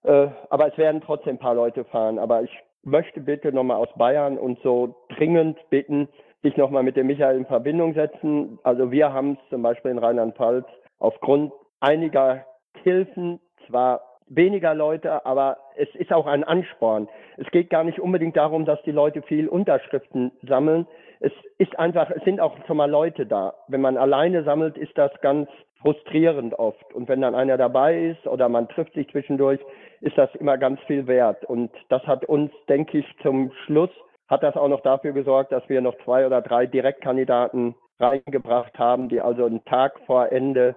Äh, 0.04 0.30
aber 0.50 0.68
es 0.68 0.78
werden 0.78 1.02
trotzdem 1.02 1.36
ein 1.36 1.40
paar 1.40 1.56
Leute 1.56 1.84
fahren. 1.86 2.20
Aber 2.20 2.44
ich 2.44 2.52
möchte 2.84 3.20
bitte 3.22 3.52
nochmal 3.52 3.78
aus 3.78 3.90
Bayern 3.98 4.38
und 4.38 4.60
so 4.62 4.96
dringend 5.10 5.58
bitten, 5.70 6.08
sich 6.44 6.56
nochmal 6.56 6.84
mit 6.84 6.96
dem 6.96 7.08
Michael 7.08 7.38
in 7.38 7.46
Verbindung 7.46 7.94
setzen. 7.94 8.60
Also 8.64 8.92
wir 8.92 9.12
haben 9.12 9.34
es 9.34 9.50
zum 9.50 9.62
Beispiel 9.62 9.92
in 9.92 9.98
Rheinland-Pfalz 9.98 10.66
aufgrund 11.00 11.52
einiger 11.80 12.46
Hilfen 12.84 13.40
zwar 13.68 14.02
weniger 14.30 14.74
Leute, 14.74 15.26
aber 15.26 15.58
es 15.76 15.88
ist 15.96 16.12
auch 16.12 16.26
ein 16.26 16.44
Ansporn. 16.44 17.08
Es 17.38 17.50
geht 17.52 17.70
gar 17.70 17.84
nicht 17.84 18.00
unbedingt 18.00 18.36
darum, 18.36 18.66
dass 18.66 18.82
die 18.84 18.92
Leute 18.92 19.22
viel 19.22 19.48
Unterschriften 19.48 20.32
sammeln. 20.48 20.88
Es 21.19 21.31
ist 21.57 21.77
einfach, 21.79 22.09
es 22.12 22.24
sind 22.24 22.39
auch 22.39 22.55
schon 22.65 22.77
mal 22.77 22.89
Leute 22.89 23.25
da. 23.25 23.55
Wenn 23.67 23.81
man 23.81 23.97
alleine 23.97 24.43
sammelt, 24.43 24.77
ist 24.77 24.97
das 24.97 25.12
ganz 25.21 25.50
frustrierend 25.81 26.53
oft. 26.57 26.93
Und 26.93 27.07
wenn 27.07 27.21
dann 27.21 27.36
einer 27.36 27.57
dabei 27.57 28.09
ist 28.09 28.27
oder 28.27 28.50
man 28.50 28.67
trifft 28.67 28.93
sich 28.93 29.09
zwischendurch, 29.09 29.59
ist 30.01 30.17
das 30.17 30.33
immer 30.36 30.57
ganz 30.57 30.79
viel 30.81 31.07
wert. 31.07 31.45
Und 31.45 31.71
das 31.89 32.03
hat 32.03 32.25
uns, 32.25 32.51
denke 32.67 33.00
ich, 33.00 33.05
zum 33.21 33.51
Schluss 33.65 33.91
hat 34.27 34.43
das 34.43 34.55
auch 34.55 34.67
noch 34.67 34.81
dafür 34.81 35.13
gesorgt, 35.13 35.51
dass 35.51 35.67
wir 35.69 35.81
noch 35.81 35.95
zwei 36.03 36.25
oder 36.25 36.41
drei 36.41 36.65
Direktkandidaten 36.65 37.75
reingebracht 38.00 38.77
haben, 38.77 39.09
die 39.09 39.21
also 39.21 39.45
einen 39.45 39.63
Tag 39.65 40.00
vor 40.05 40.31
Ende, 40.31 40.75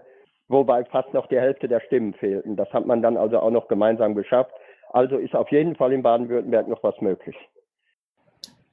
wobei 0.49 0.85
fast 0.85 1.12
noch 1.12 1.26
die 1.26 1.40
Hälfte 1.40 1.68
der 1.68 1.80
Stimmen 1.80 2.14
fehlten. 2.14 2.56
Das 2.56 2.73
hat 2.73 2.87
man 2.87 3.02
dann 3.02 3.16
also 3.16 3.40
auch 3.40 3.50
noch 3.50 3.68
gemeinsam 3.68 4.14
geschafft. 4.14 4.52
Also 4.92 5.18
ist 5.18 5.35
auf 5.35 5.50
jeden 5.50 5.76
Fall 5.76 5.92
in 5.92 6.02
Baden-Württemberg 6.02 6.68
noch 6.68 6.82
was 6.82 7.00
möglich. 7.00 7.37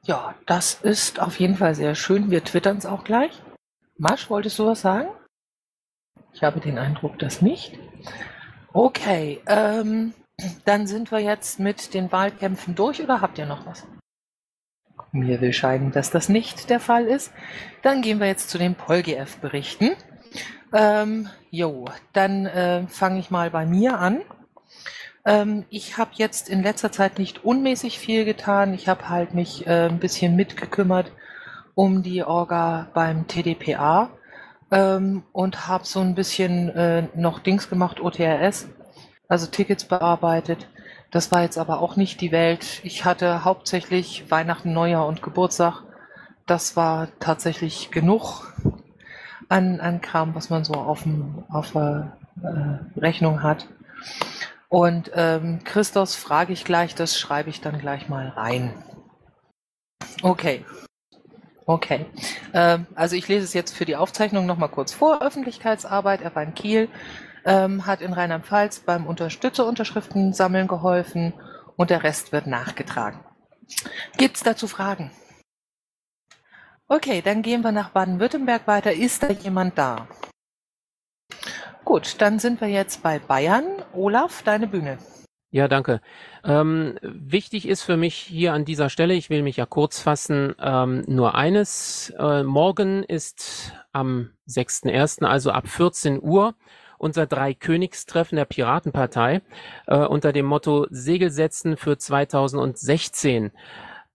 Ja, 0.08 0.36
das 0.46 0.76
ist 0.76 1.20
auf 1.20 1.38
jeden 1.38 1.58
Fall 1.58 1.76
sehr 1.76 1.94
schön. 1.94 2.32
Wir 2.32 2.42
twittern 2.42 2.78
es 2.78 2.86
auch 2.86 3.04
gleich. 3.04 3.44
Masch, 3.98 4.30
wolltest 4.30 4.58
du 4.58 4.66
was 4.66 4.80
sagen? 4.80 5.10
Ich 6.32 6.44
habe 6.44 6.62
den 6.62 6.78
Eindruck, 6.78 7.20
dass 7.20 7.42
nicht. 7.42 7.78
Okay, 8.72 9.42
ähm, 9.48 10.14
dann 10.64 10.88
sind 10.88 11.12
wir 11.12 11.20
jetzt 11.20 11.60
mit 11.60 11.94
den 11.94 12.10
Wahlkämpfen 12.10 12.74
durch 12.74 13.02
oder 13.04 13.20
habt 13.20 13.38
ihr 13.38 13.46
noch 13.46 13.66
was? 13.66 13.86
Mir 15.12 15.42
will 15.42 15.52
scheinen, 15.52 15.92
dass 15.92 16.10
das 16.10 16.30
nicht 16.30 16.70
der 16.70 16.80
Fall 16.80 17.06
ist. 17.06 17.34
Dann 17.82 18.02
gehen 18.02 18.22
wir 18.22 18.28
jetzt 18.28 18.50
zu 18.50 18.58
den 18.58 18.76
PolGF-Berichten. 18.76 19.92
Ähm, 20.72 21.28
jo, 21.50 21.84
dann 22.14 22.46
äh, 22.46 22.88
fange 22.88 23.20
ich 23.20 23.30
mal 23.30 23.52
bei 23.52 23.66
mir 23.66 24.00
an. 24.00 24.22
Ähm, 25.28 25.66
ich 25.70 25.98
habe 25.98 26.12
jetzt 26.14 26.50
in 26.50 26.64
letzter 26.64 26.92
Zeit 26.92 27.20
nicht 27.20 27.44
unmäßig 27.44 28.00
viel 28.00 28.24
getan. 28.24 28.74
Ich 28.74 28.88
habe 28.88 29.10
halt 29.10 29.34
mich 29.34 29.68
äh, 29.68 29.88
ein 29.88 30.00
bisschen 30.00 30.36
mitgekümmert 30.36 31.12
um 31.76 32.02
die 32.02 32.24
Orga 32.24 32.88
beim 32.94 33.28
TDPA 33.28 34.10
ähm, 34.72 35.24
und 35.34 35.68
habe 35.68 35.86
so 35.86 36.00
ein 36.00 36.16
bisschen 36.16 36.70
äh, 36.70 37.08
noch 37.14 37.40
Dings 37.40 37.70
gemacht, 37.70 38.00
OTRS, 38.00 38.70
also 39.28 39.48
Tickets 39.48 39.86
bearbeitet. 39.86 40.70
Das 41.12 41.32
war 41.32 41.42
jetzt 41.44 41.58
aber 41.58 41.82
auch 41.82 41.98
nicht 41.98 42.22
die 42.22 42.32
Welt. 42.32 42.80
Ich 42.84 43.06
hatte 43.06 43.44
hauptsächlich 43.44 44.32
Weihnachten, 44.32 44.74
Neujahr 44.74 45.06
und 45.08 45.22
Geburtstag. 45.22 45.84
Das 46.46 46.78
war 46.78 47.10
tatsächlich 47.20 47.92
genug 47.92 48.54
an, 49.50 49.82
an 49.82 50.02
Kram, 50.02 50.36
was 50.36 50.50
man 50.50 50.64
so 50.64 50.74
auf, 50.74 51.04
dem, 51.04 51.44
auf 51.50 51.74
der 51.74 52.18
äh, 52.42 53.00
Rechnung 53.00 53.44
hat. 53.44 53.68
Und 54.70 55.12
ähm, 55.14 55.64
Christos 55.64 56.16
frage 56.16 56.54
ich 56.54 56.66
gleich, 56.66 56.94
das 56.94 57.18
schreibe 57.18 57.50
ich 57.50 57.62
dann 57.62 57.80
gleich 57.80 58.10
mal 58.10 58.28
rein. 58.30 58.74
Okay. 60.22 60.66
Okay. 61.66 62.06
Ähm, 62.54 62.88
also 62.96 63.16
ich 63.16 63.28
lese 63.28 63.44
es 63.44 63.54
jetzt 63.54 63.76
für 63.76 63.86
die 63.86 63.96
Aufzeichnung 63.96 64.46
nochmal 64.46 64.70
kurz 64.70 64.94
vor. 64.94 65.22
Öffentlichkeitsarbeit, 65.22 66.22
er 66.22 66.34
war 66.36 66.44
in 66.44 66.54
Kiel, 66.54 66.90
ähm, 67.46 67.86
hat 67.86 68.02
in 68.02 68.14
Rheinland-Pfalz 68.14 68.82
beim 68.82 69.06
Unterstützerunterschriften 69.06 70.34
sammeln 70.34 70.68
geholfen 70.68 71.34
und 71.76 71.90
der 71.90 72.04
Rest 72.04 72.32
wird 72.32 72.48
nachgetragen. 72.48 73.20
Gibt 74.18 74.38
es 74.38 74.44
dazu 74.44 74.68
Fragen? 74.68 75.12
Okay, 76.88 77.22
dann 77.22 77.42
gehen 77.42 77.64
wir 77.64 77.74
nach 77.74 77.90
Baden-Württemberg 77.90 78.66
weiter. 78.66 78.94
Ist 78.94 79.24
da 79.24 79.30
jemand 79.30 79.78
da? 79.78 80.08
Gut, 81.88 82.16
dann 82.20 82.38
sind 82.38 82.60
wir 82.60 82.68
jetzt 82.68 83.02
bei 83.02 83.18
Bayern. 83.18 83.64
Olaf, 83.94 84.44
deine 84.44 84.68
Bühne. 84.68 84.98
Ja, 85.52 85.70
danke. 85.70 86.02
Ähm, 86.44 87.00
wichtig 87.02 87.66
ist 87.66 87.82
für 87.82 87.96
mich 87.96 88.16
hier 88.16 88.52
an 88.52 88.66
dieser 88.66 88.90
Stelle, 88.90 89.14
ich 89.14 89.30
will 89.30 89.42
mich 89.42 89.56
ja 89.56 89.66
kurz 89.66 90.02
fassen, 90.02 90.54
ähm, 90.60 91.06
nur 91.08 91.36
eines. 91.36 92.14
Äh, 92.20 92.44
morgen 92.44 93.04
ist 93.04 93.72
am 93.94 94.32
6.1., 94.50 95.24
also 95.24 95.52
ab 95.52 95.70
14 95.70 96.22
Uhr, 96.22 96.56
unser 96.98 97.26
Drei-Königstreffen 97.26 98.36
der 98.36 98.44
Piratenpartei 98.44 99.42
äh, 99.86 99.96
unter 99.96 100.34
dem 100.34 100.46
Motto 100.46 100.88
Segel 100.90 101.30
setzen 101.30 101.78
für 101.78 101.98
2016. 101.98 103.54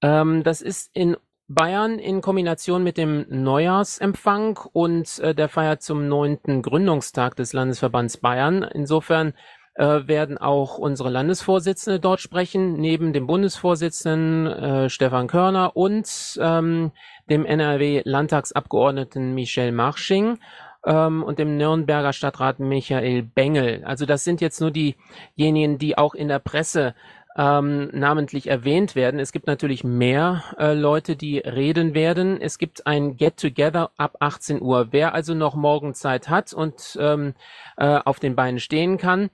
Ähm, 0.03 0.43
das 0.43 0.61
ist 0.61 0.91
in 0.93 1.17
Bayern 1.55 1.99
in 1.99 2.21
Kombination 2.21 2.83
mit 2.83 2.97
dem 2.97 3.27
Neujahrsempfang 3.29 4.59
und 4.73 5.19
äh, 5.19 5.35
der 5.35 5.49
Feier 5.49 5.79
zum 5.79 6.09
neunten 6.09 6.63
Gründungstag 6.63 7.37
des 7.37 7.53
Landesverbands 7.53 8.17
Bayern. 8.17 8.63
Insofern 8.63 9.35
äh, 9.75 10.07
werden 10.07 10.39
auch 10.39 10.79
unsere 10.79 11.11
Landesvorsitzende 11.11 12.01
dort 12.01 12.21
sprechen, 12.21 12.75
neben 12.75 13.13
dem 13.13 13.27
Bundesvorsitzenden 13.27 14.47
äh, 14.47 14.91
Stefan 14.91 15.29
Körner 15.29 15.77
und 15.77 16.39
ähm, 16.41 16.93
dem 17.31 17.47
NRW-Landtagsabgeordneten 17.47 19.35
Michel 19.35 19.73
Marsching 19.73 20.39
ähm, 20.85 21.23
und 21.23 21.39
dem 21.39 21.57
Nürnberger 21.57 22.13
Stadtrat 22.13 22.59
Michael 22.61 23.23
Bengel. 23.23 23.83
Also 23.85 24.07
das 24.07 24.25
sind 24.25 24.41
jetzt 24.41 24.61
nur 24.61 24.71
diejenigen, 24.71 25.79
die 25.79 25.97
auch 25.97 26.15
in 26.15 26.29
der 26.29 26.39
Presse 26.39 26.95
ähm, 27.37 27.89
namentlich 27.93 28.47
erwähnt 28.49 28.95
werden. 28.95 29.19
Es 29.19 29.33
gibt 29.33 29.47
natürlich 29.47 29.85
mehr 29.85 30.43
äh, 30.59 30.75
Leute, 30.75 31.17
die 31.17 31.39
reden 31.39 31.95
werden. 31.95 32.41
Es 32.41 32.59
gibt 32.59 32.87
ein 32.87 33.17
Get-Together 33.17 33.91
ab 33.97 34.17
18 34.21 34.61
Uhr. 34.61 34.89
Wer 34.91 35.15
also 35.15 35.35
noch 35.35 35.55
morgen 35.55 35.95
Zeit 35.95 36.29
hat 36.29 36.53
und 36.53 36.99
ähm, 37.01 37.35
äh, 37.77 37.99
auf 38.05 38.21
den 38.21 38.37
Beinen 38.37 38.61
stehen 38.61 38.99
kann, 38.99 39.31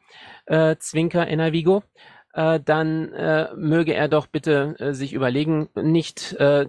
äh, 0.47 0.76
Zwinker 0.78 1.26
Enervigo, 1.26 1.83
äh, 2.35 2.61
dann 2.61 3.12
äh, 3.14 3.49
möge 3.57 3.95
er 3.95 4.09
doch 4.09 4.26
bitte 4.26 4.76
äh, 4.78 4.93
sich 4.93 5.12
überlegen, 5.12 5.69
nicht 5.75 6.35
äh, 6.38 6.62
äh, 6.62 6.67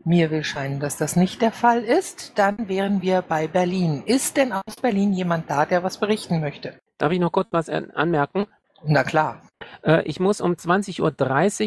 Mir 0.05 0.31
will 0.31 0.43
scheinen, 0.43 0.79
dass 0.79 0.97
das 0.97 1.15
nicht 1.15 1.41
der 1.41 1.51
Fall 1.51 1.83
ist. 1.83 2.37
Dann 2.37 2.69
wären 2.69 3.01
wir 3.01 3.21
bei 3.21 3.47
Berlin. 3.47 4.03
Ist 4.05 4.37
denn 4.37 4.53
aus 4.53 4.75
Berlin 4.81 5.13
jemand 5.13 5.49
da, 5.49 5.65
der 5.65 5.83
was 5.83 5.97
berichten 5.97 6.39
möchte? 6.39 6.79
Darf 6.97 7.11
ich 7.11 7.19
noch 7.19 7.31
kurz 7.31 7.49
was 7.51 7.69
anmerken? 7.69 8.47
Na 8.83 9.03
klar. 9.03 9.41
Äh, 9.83 10.03
ich 10.03 10.19
muss 10.19 10.39
um 10.39 10.53
20.30 10.53 11.01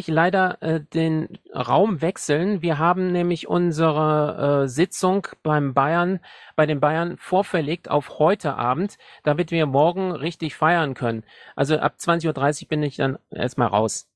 Uhr 0.09 0.15
leider 0.15 0.63
äh, 0.63 0.81
den 0.81 1.39
Raum 1.55 2.01
wechseln. 2.01 2.63
Wir 2.63 2.79
haben 2.79 3.13
nämlich 3.13 3.49
unsere 3.49 4.63
äh, 4.65 4.69
Sitzung 4.69 5.27
beim 5.43 5.75
Bayern, 5.75 6.21
bei 6.57 6.65
den 6.65 6.81
Bayern 6.81 7.17
vorverlegt 7.19 7.91
auf 7.91 8.19
heute 8.19 8.55
Abend, 8.55 8.97
damit 9.25 9.51
wir 9.51 9.67
morgen 9.67 10.13
richtig 10.13 10.55
feiern 10.55 10.95
können. 10.95 11.25
Also 11.55 11.79
ab 11.79 11.97
20.30 11.99 12.63
Uhr 12.63 12.69
bin 12.69 12.83
ich 12.83 12.97
dann 12.97 13.19
erstmal 13.31 13.69
raus. 13.69 14.09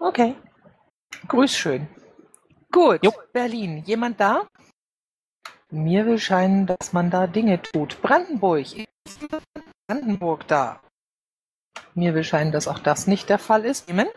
Okay. 0.00 0.34
Grüß 1.28 1.56
schön. 1.56 1.88
Gut, 2.70 3.04
jo. 3.04 3.12
Berlin. 3.32 3.82
Jemand 3.86 4.18
da? 4.20 4.46
Mir 5.70 6.06
will 6.06 6.18
scheinen, 6.18 6.66
dass 6.66 6.92
man 6.92 7.10
da 7.10 7.26
Dinge 7.26 7.60
tut. 7.62 8.00
Brandenburg. 8.02 8.66
Ist 8.76 9.20
Brandenburg 9.88 10.46
da? 10.46 10.80
Mir 11.94 12.14
will 12.14 12.24
scheinen, 12.24 12.52
dass 12.52 12.68
auch 12.68 12.78
das 12.78 13.06
nicht 13.06 13.28
der 13.28 13.38
Fall 13.38 13.64
ist. 13.64 13.90
Amen. 13.90 14.08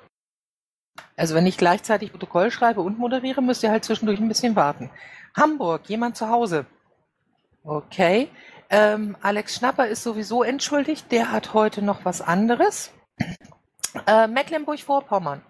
Also 1.15 1.35
wenn 1.35 1.47
ich 1.47 1.57
gleichzeitig 1.57 2.11
Protokoll 2.11 2.51
schreibe 2.51 2.81
und 2.81 2.99
moderiere, 2.99 3.41
müsst 3.41 3.63
ihr 3.63 3.71
halt 3.71 3.83
zwischendurch 3.83 4.19
ein 4.19 4.27
bisschen 4.27 4.55
warten. 4.55 4.89
Hamburg, 5.35 5.89
jemand 5.89 6.17
zu 6.17 6.29
Hause? 6.29 6.65
Okay. 7.63 8.29
Ähm, 8.69 9.15
Alex 9.21 9.55
Schnapper 9.55 9.87
ist 9.87 10.03
sowieso 10.03 10.43
entschuldigt. 10.43 11.11
Der 11.11 11.31
hat 11.31 11.53
heute 11.53 11.81
noch 11.81 12.05
was 12.05 12.21
anderes. 12.21 12.91
Äh, 14.05 14.27
Mecklenburg-Vorpommern. 14.27 15.41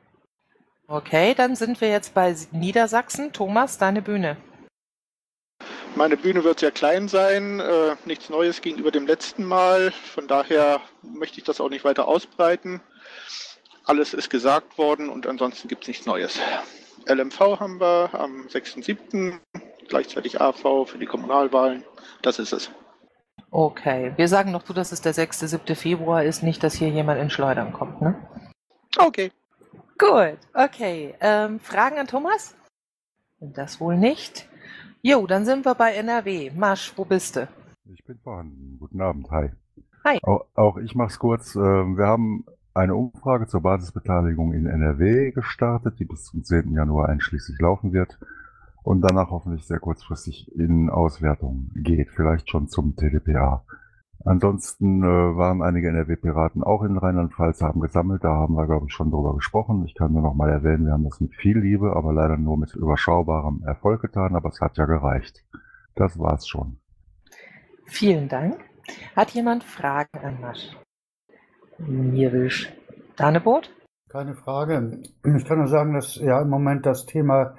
Okay, 0.90 1.34
dann 1.34 1.58
sind 1.58 1.82
wir 1.82 1.90
jetzt 1.90 2.14
bei 2.14 2.34
Niedersachsen. 2.52 3.34
Thomas, 3.34 3.78
deine 3.78 4.02
Bühne. 4.02 4.38
Meine 5.96 6.16
Bühne 6.16 6.46
wird 6.46 6.60
sehr 6.60 6.72
klein 6.72 7.10
sein, 7.10 7.60
äh, 7.60 7.96
nichts 8.06 8.30
Neues 8.30 8.62
gegenüber 8.62 8.92
dem 8.92 9.06
letzten 9.06 9.44
Mal. 9.44 9.92
Von 9.92 10.28
daher 10.28 10.80
möchte 11.02 11.40
ich 11.40 11.44
das 11.44 11.60
auch 11.60 11.70
nicht 11.70 11.84
weiter 11.84 12.08
ausbreiten. 12.08 12.80
Alles 13.84 14.14
ist 14.14 14.30
gesagt 14.30 14.78
worden 14.78 15.10
und 15.10 15.28
ansonsten 15.28 15.68
gibt 15.68 15.84
es 15.84 15.88
nichts 15.90 16.06
Neues. 16.06 16.40
LMV 17.06 17.60
haben 17.60 17.82
wir 17.82 18.12
am 18.14 18.48
6.7. 18.48 19.40
gleichzeitig 19.90 20.40
AV 20.40 20.86
für 20.86 20.98
die 20.98 21.06
Kommunalwahlen. 21.06 21.84
Das 22.22 22.40
ist 22.40 22.54
es. 22.54 22.72
Okay, 23.52 24.14
wir 24.16 24.28
sagen 24.30 24.52
noch 24.52 24.64
du, 24.64 24.72
dass 24.72 24.94
es 24.94 25.02
der 25.02 25.14
6., 25.14 25.40
7. 25.40 25.76
Februar 25.76 26.24
ist, 26.24 26.44
nicht, 26.44 26.64
dass 26.64 26.76
hier 26.76 26.90
jemand 26.90 27.20
in 27.20 27.30
Schleudern 27.30 27.74
kommt, 27.74 28.02
ne? 28.02 28.16
Okay. 28.98 29.32
Gut, 29.98 30.38
okay. 30.54 31.16
Ähm, 31.22 31.60
Fragen 31.60 31.98
an 31.98 32.08
Thomas? 32.08 32.56
Das 33.40 33.80
wohl 33.80 33.98
nicht. 33.98 34.48
Jo, 35.02 35.26
dann 35.26 35.46
sind 35.46 35.66
wir 35.66 35.76
bei 35.76 35.94
NRW. 35.94 36.52
Masch, 36.56 36.94
wo 36.96 37.06
bist 37.06 37.36
du? 37.36 37.48
Ich 37.86 38.04
bin 38.06 38.18
vorhanden. 38.20 38.78
Guten 38.80 39.02
Abend, 39.02 39.30
hi. 39.32 39.52
Hi. 40.04 40.20
Auch, 40.22 40.46
auch 40.56 40.78
ich 40.78 40.96
mach's 40.96 41.18
kurz. 41.20 41.56
Ähm, 41.56 41.98
Wir 41.98 42.06
haben 42.06 42.46
eine 42.74 42.96
Umfrage 42.96 43.48
zur 43.48 43.62
Basisbeteiligung 43.62 44.54
in 44.54 44.68
NRW 44.68 45.32
gestartet, 45.32 46.00
die 46.00 46.06
bis 46.06 46.26
zum 46.26 46.44
10. 46.44 46.74
Januar 46.74 47.10
einschließlich 47.10 47.60
laufen 47.60 47.92
wird 47.92 48.20
und 48.84 49.02
danach 49.02 49.32
hoffentlich 49.32 49.66
sehr 49.66 49.80
kurzfristig 49.80 50.56
in 50.56 50.90
Auswertung 50.90 51.72
geht, 51.76 52.12
vielleicht 52.12 52.50
schon 52.50 52.68
zum 52.68 52.96
TDPA. 52.96 53.66
Ansonsten 54.28 55.04
äh, 55.04 55.08
waren 55.08 55.62
einige 55.62 55.88
NRW-Piraten 55.88 56.62
auch 56.62 56.84
in 56.84 56.98
Rheinland-Pfalz, 56.98 57.62
haben 57.62 57.80
gesammelt, 57.80 58.26
da 58.26 58.34
haben 58.34 58.56
wir, 58.56 58.66
glaube 58.66 58.88
ich, 58.90 58.94
schon 58.94 59.10
drüber 59.10 59.34
gesprochen. 59.36 59.86
Ich 59.86 59.96
kann 59.96 60.12
nur 60.12 60.22
noch 60.22 60.34
mal 60.34 60.50
erwähnen, 60.50 60.86
wir 60.86 60.92
haben 60.92 61.06
das 61.06 61.22
mit 61.22 61.34
viel 61.34 61.58
Liebe, 61.58 61.96
aber 61.96 62.12
leider 62.12 62.36
nur 62.36 62.58
mit 62.58 62.76
überschaubarem 62.76 63.64
Erfolg 63.66 64.02
getan, 64.02 64.36
aber 64.36 64.50
es 64.50 64.60
hat 64.60 64.76
ja 64.78 64.86
gereicht. 64.86 65.46
Das 65.96 66.20
war's 66.20 66.46
schon. 66.46 66.78
Vielen 67.86 68.28
Dank. 68.28 68.60
Hat 69.16 69.32
jemand 69.32 69.64
Fragen 69.64 70.18
an 70.22 70.42
Masch? 70.42 70.76
Mirwisch. 71.78 72.74
Danebot? 73.16 73.72
Keine 74.10 74.36
Frage. 74.36 75.04
Ich 75.24 75.46
kann 75.46 75.60
nur 75.60 75.68
sagen, 75.68 75.94
dass 75.94 76.16
ja 76.16 76.42
im 76.42 76.50
Moment 76.50 76.86
das 76.86 77.06
Thema 77.06 77.56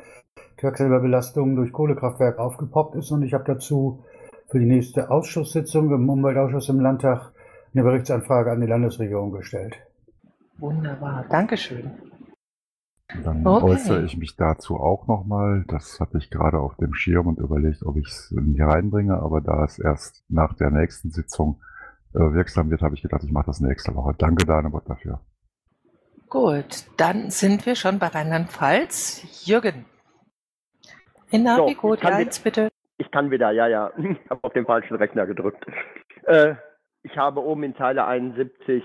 Quecksilberbelastung 0.59 1.57
durch 1.57 1.73
Kohlekraftwerk 1.73 2.39
aufgepoppt 2.39 2.97
ist 2.97 3.11
und 3.11 3.23
ich 3.23 3.33
habe 3.33 3.45
dazu 3.45 4.05
für 4.49 4.59
die 4.59 4.67
nächste 4.67 5.11
Ausschusssitzung 5.11 5.93
im 5.93 6.09
Umweltausschuss 6.09 6.69
im 6.69 6.81
Landtag 6.81 7.33
eine 7.75 7.83
Berichtsanfrage 7.83 8.51
an 8.51 8.61
die 8.61 8.67
Landesregierung 8.67 9.33
gestellt. 9.33 9.77
Wunderbar. 10.59 11.27
Dankeschön. 11.29 11.91
Dann 13.25 13.47
Okay. 13.47 13.65
äußere 13.65 14.05
ich 14.05 14.17
mich 14.17 14.37
dazu 14.37 14.77
auch 14.77 15.07
nochmal. 15.07 15.65
Das 15.69 15.99
hatte 16.01 16.19
ich 16.19 16.31
gerade 16.31 16.59
auf 16.59 16.77
dem 16.77 16.93
Schirm 16.95 17.27
und 17.27 17.39
überlegt, 17.39 17.83
ob 17.85 17.97
ich 17.97 18.09
es 18.09 18.35
hier 18.55 18.67
reinbringe, 18.67 19.15
aber 19.23 19.41
da 19.41 19.65
es 19.65 19.79
erst 19.79 20.25
nach 20.29 20.55
der 20.55 20.71
nächsten 20.71 21.11
Sitzung 21.11 21.63
äh, 22.15 22.19
wirksam 22.19 22.71
wird, 22.71 22.83
habe 22.83 22.95
ich 22.95 23.03
gedacht, 23.03 23.23
ich 23.25 23.33
mache 23.33 23.47
das 23.47 23.61
nächste 23.61 23.95
Woche. 23.95 24.15
Danke, 24.19 24.45
Danebot, 24.45 24.89
dafür. 24.89 25.21
Gut, 26.29 26.85
dann 26.99 27.31
sind 27.31 27.65
wir 27.65 27.75
schon 27.75 27.99
bei 27.99 28.09
Rheinland-Pfalz. 28.09 29.47
Jürgen. 29.47 29.87
In 31.31 31.47
So, 31.47 31.67
kann 31.97 32.13
1, 32.13 32.41
bitte. 32.41 32.69
Ich 32.99 33.11
kann 33.11 33.31
wieder, 33.31 33.51
ja, 33.53 33.67
ja. 33.67 33.93
Ich 33.99 34.31
habe 34.31 34.41
auf 34.43 34.53
den 34.53 34.67
falschen 34.67 34.97
Rechner 34.97 35.27
gedrückt. 35.27 35.65
Äh, 36.25 36.55
ich 37.03 37.17
habe 37.17 37.41
oben 37.41 37.63
in 37.63 37.77
Zeile 37.77 38.05
71 38.07 38.83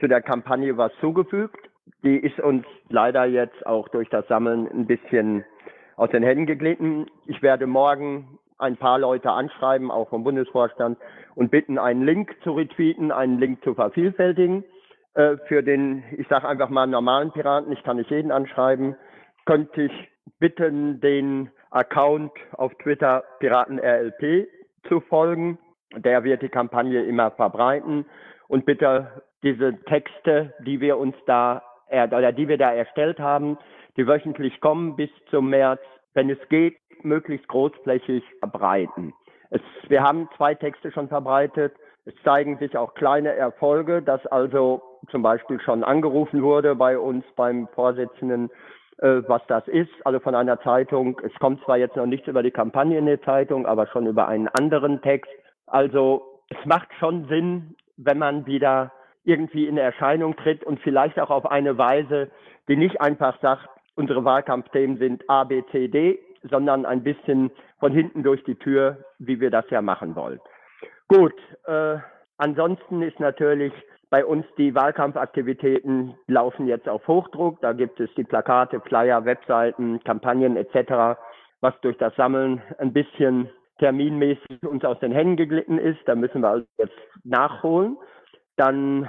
zu 0.00 0.08
der 0.08 0.22
Kampagne 0.22 0.76
was 0.76 0.92
zugefügt. 1.00 1.68
Die 2.02 2.16
ist 2.16 2.40
uns 2.40 2.64
leider 2.88 3.24
jetzt 3.24 3.64
auch 3.66 3.88
durch 3.88 4.08
das 4.08 4.26
Sammeln 4.26 4.66
ein 4.68 4.86
bisschen 4.86 5.44
aus 5.96 6.10
den 6.10 6.22
Händen 6.22 6.46
geglitten. 6.46 7.06
Ich 7.26 7.42
werde 7.42 7.66
morgen 7.66 8.38
ein 8.58 8.76
paar 8.76 8.98
Leute 8.98 9.30
anschreiben, 9.30 9.90
auch 9.90 10.08
vom 10.08 10.24
Bundesvorstand, 10.24 10.98
und 11.34 11.50
bitten, 11.50 11.78
einen 11.78 12.02
Link 12.04 12.34
zu 12.42 12.52
retweeten, 12.52 13.12
einen 13.12 13.38
Link 13.38 13.62
zu 13.62 13.74
vervielfältigen. 13.74 14.64
Äh, 15.14 15.36
für 15.48 15.62
den, 15.62 16.02
ich 16.16 16.26
sage 16.28 16.48
einfach 16.48 16.70
mal, 16.70 16.86
normalen 16.86 17.32
Piraten, 17.32 17.72
ich 17.72 17.82
kann 17.82 17.96
nicht 17.98 18.10
jeden 18.10 18.32
anschreiben, 18.32 18.96
könnte 19.44 19.82
ich 19.82 20.10
bitten, 20.38 21.00
den 21.00 21.50
Account 21.72 22.32
auf 22.52 22.74
Twitter 22.76 23.24
PiratenRLP 23.40 24.48
zu 24.88 25.00
folgen. 25.00 25.58
Der 25.94 26.24
wird 26.24 26.42
die 26.42 26.48
Kampagne 26.48 27.02
immer 27.04 27.30
verbreiten 27.32 28.06
und 28.48 28.64
bitte 28.64 29.22
diese 29.42 29.76
Texte, 29.84 30.54
die 30.60 30.80
wir 30.80 30.98
uns 30.98 31.16
da 31.26 31.62
er, 31.88 32.06
oder 32.06 32.32
die 32.32 32.48
wir 32.48 32.58
da 32.58 32.72
erstellt 32.72 33.18
haben, 33.18 33.58
die 33.96 34.06
wöchentlich 34.06 34.60
kommen 34.60 34.96
bis 34.96 35.10
zum 35.30 35.50
März, 35.50 35.80
wenn 36.14 36.30
es 36.30 36.38
geht, 36.48 36.78
möglichst 37.02 37.48
großflächig 37.48 38.24
verbreiten. 38.38 39.12
Es, 39.50 39.60
wir 39.88 40.02
haben 40.02 40.28
zwei 40.36 40.54
Texte 40.54 40.90
schon 40.92 41.08
verbreitet. 41.08 41.74
Es 42.04 42.14
zeigen 42.24 42.58
sich 42.58 42.76
auch 42.76 42.94
kleine 42.94 43.34
Erfolge, 43.34 44.02
dass 44.02 44.24
also 44.26 44.82
zum 45.10 45.22
Beispiel 45.22 45.60
schon 45.60 45.84
angerufen 45.84 46.42
wurde 46.42 46.74
bei 46.74 46.98
uns 46.98 47.24
beim 47.36 47.68
Vorsitzenden, 47.74 48.50
was 48.98 49.42
das 49.48 49.66
ist, 49.68 49.90
also 50.04 50.20
von 50.20 50.34
einer 50.34 50.60
Zeitung. 50.60 51.20
Es 51.24 51.34
kommt 51.38 51.62
zwar 51.64 51.76
jetzt 51.76 51.96
noch 51.96 52.06
nichts 52.06 52.28
über 52.28 52.42
die 52.42 52.50
Kampagne 52.50 52.98
in 52.98 53.06
der 53.06 53.22
Zeitung, 53.22 53.66
aber 53.66 53.86
schon 53.86 54.06
über 54.06 54.28
einen 54.28 54.48
anderen 54.48 55.00
Text. 55.02 55.30
Also 55.66 56.40
es 56.50 56.64
macht 56.66 56.88
schon 56.98 57.26
Sinn, 57.28 57.74
wenn 57.96 58.18
man 58.18 58.46
wieder 58.46 58.92
irgendwie 59.24 59.66
in 59.66 59.78
Erscheinung 59.78 60.36
tritt 60.36 60.64
und 60.64 60.80
vielleicht 60.80 61.18
auch 61.18 61.30
auf 61.30 61.50
eine 61.50 61.78
Weise, 61.78 62.30
die 62.68 62.76
nicht 62.76 63.00
einfach 63.00 63.40
sagt, 63.40 63.68
unsere 63.94 64.24
Wahlkampfthemen 64.24 64.98
sind 64.98 65.28
A, 65.28 65.44
B, 65.44 65.62
C, 65.70 65.88
D, 65.88 66.18
sondern 66.50 66.86
ein 66.86 67.02
bisschen 67.02 67.50
von 67.78 67.92
hinten 67.92 68.22
durch 68.22 68.42
die 68.44 68.56
Tür, 68.56 69.04
wie 69.18 69.40
wir 69.40 69.50
das 69.50 69.68
ja 69.70 69.82
machen 69.82 70.16
wollen. 70.16 70.40
Gut, 71.08 71.34
äh, 71.66 71.98
ansonsten 72.42 73.02
ist 73.02 73.20
natürlich 73.20 73.72
bei 74.10 74.26
uns 74.26 74.44
die 74.58 74.74
Wahlkampfaktivitäten 74.74 76.14
laufen 76.26 76.66
jetzt 76.66 76.88
auf 76.88 77.06
Hochdruck. 77.08 77.60
Da 77.62 77.72
gibt 77.72 77.98
es 78.00 78.10
die 78.14 78.24
Plakate, 78.24 78.80
Flyer, 78.80 79.24
Webseiten, 79.24 80.02
Kampagnen 80.04 80.56
etc., 80.56 81.18
was 81.60 81.80
durch 81.80 81.96
das 81.96 82.14
Sammeln 82.16 82.60
ein 82.78 82.92
bisschen 82.92 83.48
terminmäßig 83.78 84.62
uns 84.66 84.84
aus 84.84 84.98
den 85.00 85.12
Händen 85.12 85.36
geglitten 85.36 85.78
ist. 85.78 86.00
Da 86.06 86.14
müssen 86.14 86.42
wir 86.42 86.48
also 86.48 86.66
jetzt 86.78 86.98
nachholen. 87.24 87.96
Dann, 88.56 89.08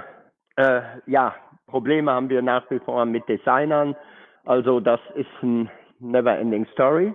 äh, 0.56 0.80
ja, 1.06 1.34
Probleme 1.66 2.12
haben 2.12 2.30
wir 2.30 2.40
nach 2.40 2.70
wie 2.70 2.78
vor 2.78 3.04
mit 3.04 3.28
Designern. 3.28 3.96
Also 4.44 4.80
das 4.80 5.00
ist 5.16 5.42
ein 5.42 5.70
never-ending 5.98 6.66
Story. 6.72 7.14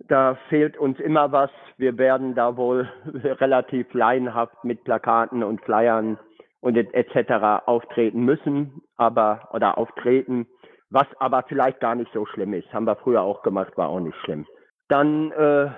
Da 0.00 0.36
fehlt 0.48 0.76
uns 0.76 0.98
immer 1.00 1.32
was. 1.32 1.50
Wir 1.76 1.96
werden 1.98 2.34
da 2.34 2.56
wohl 2.56 2.88
relativ 3.14 3.92
laienhaft 3.94 4.64
mit 4.64 4.84
Plakaten 4.84 5.42
und 5.42 5.60
Flyern 5.62 6.18
und 6.60 6.76
et- 6.76 6.92
etc. 6.94 7.66
auftreten 7.66 8.24
müssen, 8.24 8.82
aber 8.96 9.48
oder 9.52 9.78
auftreten, 9.78 10.46
was 10.90 11.06
aber 11.18 11.44
vielleicht 11.48 11.80
gar 11.80 11.94
nicht 11.94 12.12
so 12.12 12.26
schlimm 12.26 12.54
ist. 12.54 12.72
Haben 12.72 12.86
wir 12.86 12.96
früher 12.96 13.22
auch 13.22 13.42
gemacht, 13.42 13.76
war 13.76 13.88
auch 13.88 14.00
nicht 14.00 14.16
schlimm. 14.18 14.46
Dann, 14.88 15.32
äh, 15.32 15.70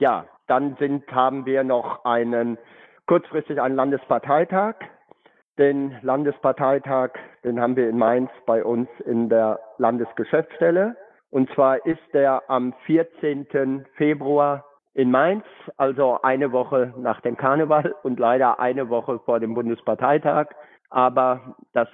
ja, 0.00 0.26
dann 0.46 0.76
sind, 0.78 1.10
haben 1.12 1.46
wir 1.46 1.64
noch 1.64 2.04
einen 2.04 2.58
kurzfristig 3.06 3.60
einen 3.60 3.76
Landesparteitag. 3.76 4.76
Den 5.58 5.98
Landesparteitag, 6.02 7.10
den 7.44 7.60
haben 7.60 7.76
wir 7.76 7.88
in 7.88 7.98
Mainz 7.98 8.30
bei 8.46 8.64
uns 8.64 8.88
in 9.04 9.28
der 9.28 9.60
Landesgeschäftsstelle. 9.78 10.96
Und 11.32 11.50
zwar 11.54 11.84
ist 11.86 12.02
der 12.12 12.42
am 12.48 12.74
14. 12.84 13.86
Februar 13.96 14.66
in 14.92 15.10
Mainz, 15.10 15.44
also 15.78 16.20
eine 16.22 16.52
Woche 16.52 16.92
nach 16.98 17.22
dem 17.22 17.38
Karneval 17.38 17.94
und 18.02 18.20
leider 18.20 18.60
eine 18.60 18.90
Woche 18.90 19.18
vor 19.20 19.40
dem 19.40 19.54
Bundesparteitag. 19.54 20.48
Aber 20.90 21.56
das 21.72 21.88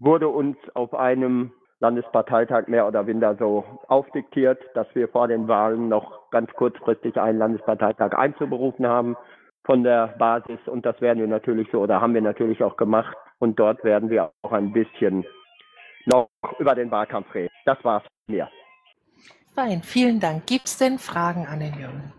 wurde 0.00 0.26
uns 0.26 0.56
auf 0.74 0.92
einem 0.92 1.52
Landesparteitag 1.78 2.66
mehr 2.66 2.88
oder 2.88 3.06
weniger 3.06 3.36
so 3.36 3.64
aufdiktiert, 3.86 4.58
dass 4.74 4.92
wir 4.94 5.06
vor 5.06 5.28
den 5.28 5.46
Wahlen 5.46 5.88
noch 5.88 6.28
ganz 6.32 6.52
kurzfristig 6.54 7.16
einen 7.16 7.38
Landesparteitag 7.38 8.18
einzuberufen 8.18 8.88
haben 8.88 9.16
von 9.64 9.84
der 9.84 10.08
Basis. 10.18 10.58
Und 10.66 10.84
das 10.84 11.00
werden 11.00 11.20
wir 11.20 11.28
natürlich 11.28 11.68
so 11.70 11.80
oder 11.80 12.00
haben 12.00 12.14
wir 12.14 12.22
natürlich 12.22 12.64
auch 12.64 12.76
gemacht. 12.76 13.16
Und 13.38 13.60
dort 13.60 13.84
werden 13.84 14.10
wir 14.10 14.32
auch 14.42 14.52
ein 14.52 14.72
bisschen 14.72 15.24
noch 16.06 16.28
über 16.58 16.74
den 16.74 16.90
Wahlkampf 16.90 17.32
reden. 17.32 17.54
Das 17.64 17.82
war's 17.84 18.02
von 18.02 18.34
mir. 18.34 18.48
Fein, 19.60 19.82
vielen 19.82 20.20
Dank. 20.20 20.46
Gibt 20.46 20.68
es 20.68 20.78
denn 20.78 20.98
Fragen 20.98 21.46
an 21.46 21.60
den 21.60 21.74
Jürgen? 21.74 22.14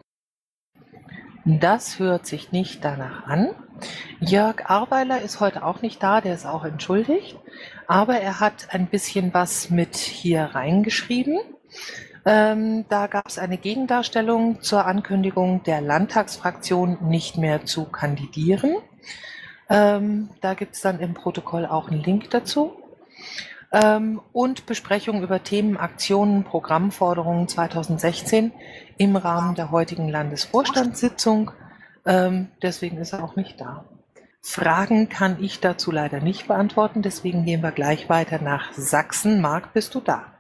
Das 1.43 1.97
hört 1.97 2.27
sich 2.27 2.51
nicht 2.51 2.85
danach 2.85 3.25
an. 3.25 3.49
Jörg 4.19 4.69
Arweiler 4.69 5.23
ist 5.23 5.39
heute 5.39 5.65
auch 5.65 5.81
nicht 5.81 6.03
da, 6.03 6.21
der 6.21 6.35
ist 6.35 6.45
auch 6.45 6.63
entschuldigt, 6.63 7.39
aber 7.87 8.17
er 8.19 8.39
hat 8.39 8.75
ein 8.75 8.85
bisschen 8.85 9.33
was 9.33 9.71
mit 9.71 9.95
hier 9.95 10.51
reingeschrieben. 10.53 11.39
Ähm, 12.27 12.85
da 12.89 13.07
gab 13.07 13.27
es 13.27 13.39
eine 13.39 13.57
Gegendarstellung 13.57 14.61
zur 14.61 14.85
Ankündigung 14.85 15.63
der 15.63 15.81
Landtagsfraktion 15.81 16.99
nicht 17.09 17.39
mehr 17.39 17.65
zu 17.65 17.85
kandidieren. 17.85 18.75
Ähm, 19.67 20.29
da 20.41 20.53
gibt 20.53 20.75
es 20.75 20.81
dann 20.81 20.99
im 20.99 21.15
Protokoll 21.15 21.65
auch 21.65 21.89
einen 21.89 22.03
Link 22.03 22.29
dazu. 22.29 22.77
Ähm, 23.71 24.21
und 24.33 24.65
Besprechung 24.65 25.23
über 25.23 25.43
Themen, 25.43 25.77
Aktionen, 25.77 26.43
Programmforderungen 26.43 27.47
2016 27.47 28.51
im 28.97 29.15
Rahmen 29.15 29.55
der 29.55 29.71
heutigen 29.71 30.09
Landesvorstandssitzung. 30.09 31.51
Ähm, 32.05 32.49
deswegen 32.61 32.97
ist 32.97 33.13
er 33.13 33.23
auch 33.23 33.35
nicht 33.35 33.61
da. 33.61 33.85
Fragen 34.41 35.07
kann 35.07 35.41
ich 35.41 35.59
dazu 35.59 35.91
leider 35.91 36.19
nicht 36.19 36.47
beantworten, 36.47 37.01
deswegen 37.01 37.45
gehen 37.45 37.61
wir 37.61 37.71
gleich 37.71 38.09
weiter 38.09 38.41
nach 38.41 38.73
Sachsen. 38.73 39.39
Marc, 39.39 39.73
bist 39.73 39.93
du 39.95 40.01
da? 40.01 40.33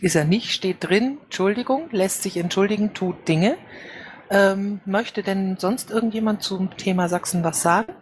Ist 0.00 0.16
er 0.16 0.24
nicht, 0.24 0.50
steht 0.50 0.78
drin, 0.80 1.18
Entschuldigung, 1.24 1.88
lässt 1.92 2.22
sich 2.22 2.36
entschuldigen, 2.36 2.94
tut 2.94 3.28
Dinge. 3.28 3.56
Ähm, 4.30 4.80
möchte 4.86 5.22
denn 5.22 5.56
sonst 5.58 5.90
irgendjemand 5.90 6.42
zum 6.42 6.76
Thema 6.76 7.08
Sachsen 7.08 7.44
was 7.44 7.62
sagen? 7.62 7.92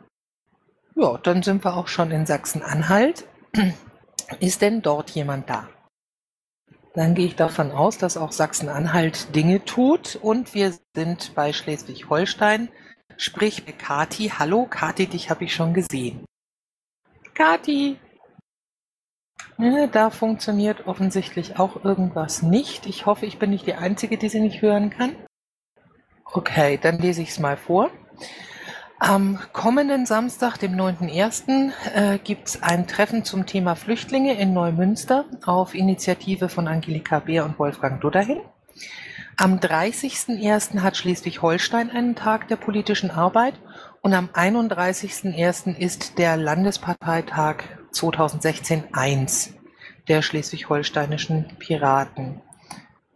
Ja, 0.95 1.18
dann 1.18 1.42
sind 1.42 1.64
wir 1.64 1.77
auch 1.77 1.88
schon 1.88 2.11
in 2.11 2.25
Sachsen-Anhalt. 2.25 3.25
Ist 4.41 4.63
denn 4.63 4.83
dort 4.83 5.11
jemand 5.11 5.49
da? 5.49 5.69
Dann 6.95 7.15
gehe 7.15 7.27
ich 7.27 7.37
davon 7.37 7.71
aus, 7.71 7.97
dass 7.97 8.17
auch 8.17 8.33
Sachsen-Anhalt 8.33 9.35
Dinge 9.35 9.65
tut 9.65 10.17
und 10.17 10.55
wir 10.55 10.75
sind 10.95 11.35
bei 11.35 11.53
Schleswig-Holstein, 11.53 12.69
sprich 13.17 13.65
bei 13.65 13.73
Kati. 13.73 14.31
Hallo, 14.39 14.67
Kati, 14.67 15.07
dich 15.07 15.31
habe 15.31 15.45
ich 15.45 15.55
schon 15.55 15.73
gesehen. 15.73 16.25
Kati! 17.35 17.99
Ja, 19.59 19.87
da 19.87 20.11
funktioniert 20.11 20.87
offensichtlich 20.87 21.59
auch 21.59 21.85
irgendwas 21.85 22.43
nicht. 22.43 22.87
Ich 22.87 23.07
hoffe, 23.07 23.27
ich 23.27 23.39
bin 23.39 23.51
nicht 23.51 23.67
die 23.67 23.75
Einzige, 23.75 24.19
die 24.19 24.29
sie 24.29 24.41
nicht 24.41 24.61
hören 24.61 24.91
kann. 24.91 25.15
Okay, 26.25 26.79
dann 26.81 26.99
lese 26.99 27.23
ich 27.23 27.31
es 27.31 27.39
mal 27.39 27.57
vor. 27.57 27.91
Am 29.05 29.41
kommenden 29.53 30.07
Samstag, 30.07 30.59
dem 30.59 30.77
9.1., 30.77 31.73
äh, 31.93 32.19
gibt 32.19 32.47
es 32.47 32.62
ein 32.62 32.87
Treffen 32.87 33.25
zum 33.25 33.47
Thema 33.47 33.75
Flüchtlinge 33.75 34.35
in 34.35 34.53
Neumünster 34.53 35.25
auf 35.45 35.75
Initiative 35.75 36.49
von 36.49 36.69
Angelika 36.69 37.19
Beer 37.19 37.45
und 37.45 37.59
Wolfgang 37.59 38.01
Dudderhin. 38.01 38.41
Am 39.37 39.59
30.1. 39.59 40.83
hat 40.83 40.97
Schleswig-Holstein 40.97 41.91
einen 41.91 42.15
Tag 42.15 42.47
der 42.47 42.55
politischen 42.55 43.11
Arbeit 43.11 43.55
und 44.03 44.15
am 44.15 44.29
31.1. 44.33 45.77
ist 45.77 46.17
der 46.17 46.37
Landesparteitag 46.37 47.65
2016 47.91 48.85
1 48.93 49.55
der 50.07 50.23
schleswig-holsteinischen 50.23 51.57
Piraten. 51.59 52.41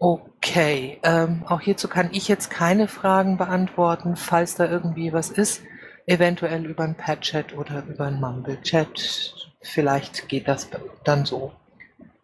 Okay, 0.01 0.99
ähm, 1.05 1.44
auch 1.46 1.61
hierzu 1.61 1.87
kann 1.87 2.09
ich 2.11 2.27
jetzt 2.27 2.51
keine 2.51 2.88
Fragen 2.88 3.37
beantworten, 3.37 4.16
falls 4.16 4.57
da 4.57 4.68
irgendwie 4.68 5.12
was 5.12 5.31
ist 5.31 5.62
eventuell 6.07 6.64
über 6.64 6.85
ein 6.85 6.97
Pad-Chat 6.97 7.57
oder 7.57 7.85
über 7.85 8.07
ein 8.07 8.21
Mumble-Chat. 8.21 9.51
Vielleicht 9.61 10.29
geht 10.29 10.49
das 10.49 10.71
dann 11.05 11.27
so. 11.27 11.53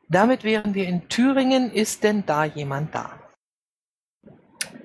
Damit 0.08 0.44
wären 0.44 0.74
wir 0.74 0.86
in 0.86 1.08
Thüringen. 1.08 1.70
Ist 1.72 2.04
denn 2.04 2.24
da 2.26 2.44
jemand 2.44 2.94
da? 2.94 3.18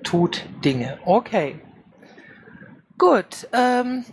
Tut 0.02 0.44
Dinge. 0.64 0.98
Okay. 1.04 1.60
Gut, 2.96 3.48
ähm, 3.52 4.04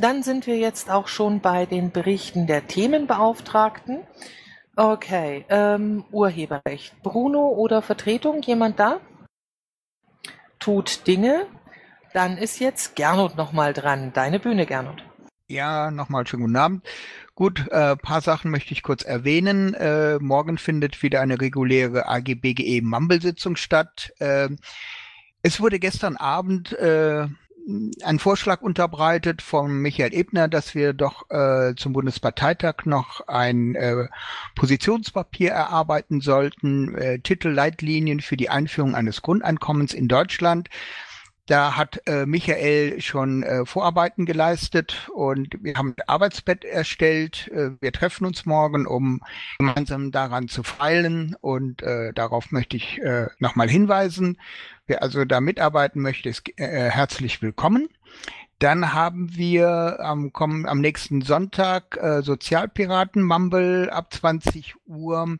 dann 0.00 0.22
sind 0.22 0.46
wir 0.46 0.58
jetzt 0.58 0.90
auch 0.90 1.08
schon 1.08 1.40
bei 1.40 1.66
den 1.66 1.90
Berichten 1.90 2.46
der 2.46 2.66
Themenbeauftragten. 2.66 4.06
Okay, 4.76 5.44
ähm, 5.48 6.04
Urheberrecht. 6.12 7.02
Bruno 7.02 7.48
oder 7.48 7.82
Vertretung, 7.82 8.42
jemand 8.42 8.78
da? 8.78 9.00
Tut 10.60 11.06
Dinge. 11.08 11.46
Dann 12.12 12.38
ist 12.38 12.58
jetzt 12.58 12.96
Gernot 12.96 13.36
nochmal 13.36 13.72
dran. 13.72 14.12
Deine 14.12 14.40
Bühne, 14.40 14.66
Gernot. 14.66 15.02
Ja, 15.50 15.90
nochmal 15.90 16.26
schönen 16.26 16.42
guten 16.42 16.56
Abend. 16.56 16.86
Gut, 17.34 17.68
äh, 17.70 17.96
paar 17.96 18.20
Sachen 18.20 18.50
möchte 18.50 18.72
ich 18.72 18.82
kurz 18.82 19.02
erwähnen. 19.02 19.72
Äh, 19.74 20.18
morgen 20.18 20.58
findet 20.58 21.02
wieder 21.02 21.20
eine 21.20 21.40
reguläre 21.40 22.06
AGBGE 22.06 22.82
Mumble-Sitzung 22.82 23.56
statt. 23.56 24.12
Äh, 24.18 24.50
es 25.42 25.60
wurde 25.60 25.78
gestern 25.78 26.16
Abend 26.16 26.72
äh, 26.72 27.28
ein 28.02 28.18
Vorschlag 28.18 28.62
unterbreitet 28.62 29.42
von 29.42 29.80
Michael 29.80 30.14
Ebner, 30.14 30.48
dass 30.48 30.74
wir 30.74 30.94
doch 30.94 31.30
äh, 31.30 31.74
zum 31.76 31.92
Bundesparteitag 31.92 32.86
noch 32.86 33.26
ein 33.28 33.74
äh, 33.74 34.08
Positionspapier 34.54 35.50
erarbeiten 35.50 36.20
sollten, 36.20 36.94
äh, 36.94 37.18
Titel 37.20 37.48
Leitlinien 37.48 38.20
für 38.20 38.36
die 38.36 38.48
Einführung 38.48 38.94
eines 38.94 39.22
Grundeinkommens 39.22 39.92
in 39.92 40.08
Deutschland. 40.08 40.68
Da 41.48 41.78
hat 41.78 42.02
äh, 42.06 42.26
Michael 42.26 43.00
schon 43.00 43.42
äh, 43.42 43.64
Vorarbeiten 43.64 44.26
geleistet 44.26 45.08
und 45.14 45.56
wir 45.62 45.76
haben 45.76 45.94
ein 45.96 46.06
Arbeitsbett 46.06 46.62
erstellt. 46.62 47.48
Äh, 47.48 47.70
wir 47.80 47.90
treffen 47.90 48.26
uns 48.26 48.44
morgen, 48.44 48.86
um 48.86 49.22
gemeinsam 49.58 50.12
daran 50.12 50.48
zu 50.48 50.62
feilen 50.62 51.34
und 51.40 51.80
äh, 51.80 52.12
darauf 52.12 52.52
möchte 52.52 52.76
ich 52.76 53.00
äh, 53.00 53.28
nochmal 53.38 53.70
hinweisen. 53.70 54.36
Wer 54.86 55.02
also 55.02 55.24
da 55.24 55.40
mitarbeiten 55.40 56.02
möchte, 56.02 56.28
ist 56.28 56.42
äh, 56.58 56.90
herzlich 56.90 57.40
willkommen. 57.40 57.88
Dann 58.58 58.92
haben 58.92 59.36
wir 59.36 60.00
am, 60.00 60.32
kommen, 60.32 60.66
am 60.66 60.80
nächsten 60.80 61.22
Sonntag 61.22 61.96
äh, 61.96 62.22
Sozialpiraten 62.22 63.22
Mumble 63.22 63.88
ab 63.90 64.12
20 64.12 64.74
Uhr. 64.86 65.38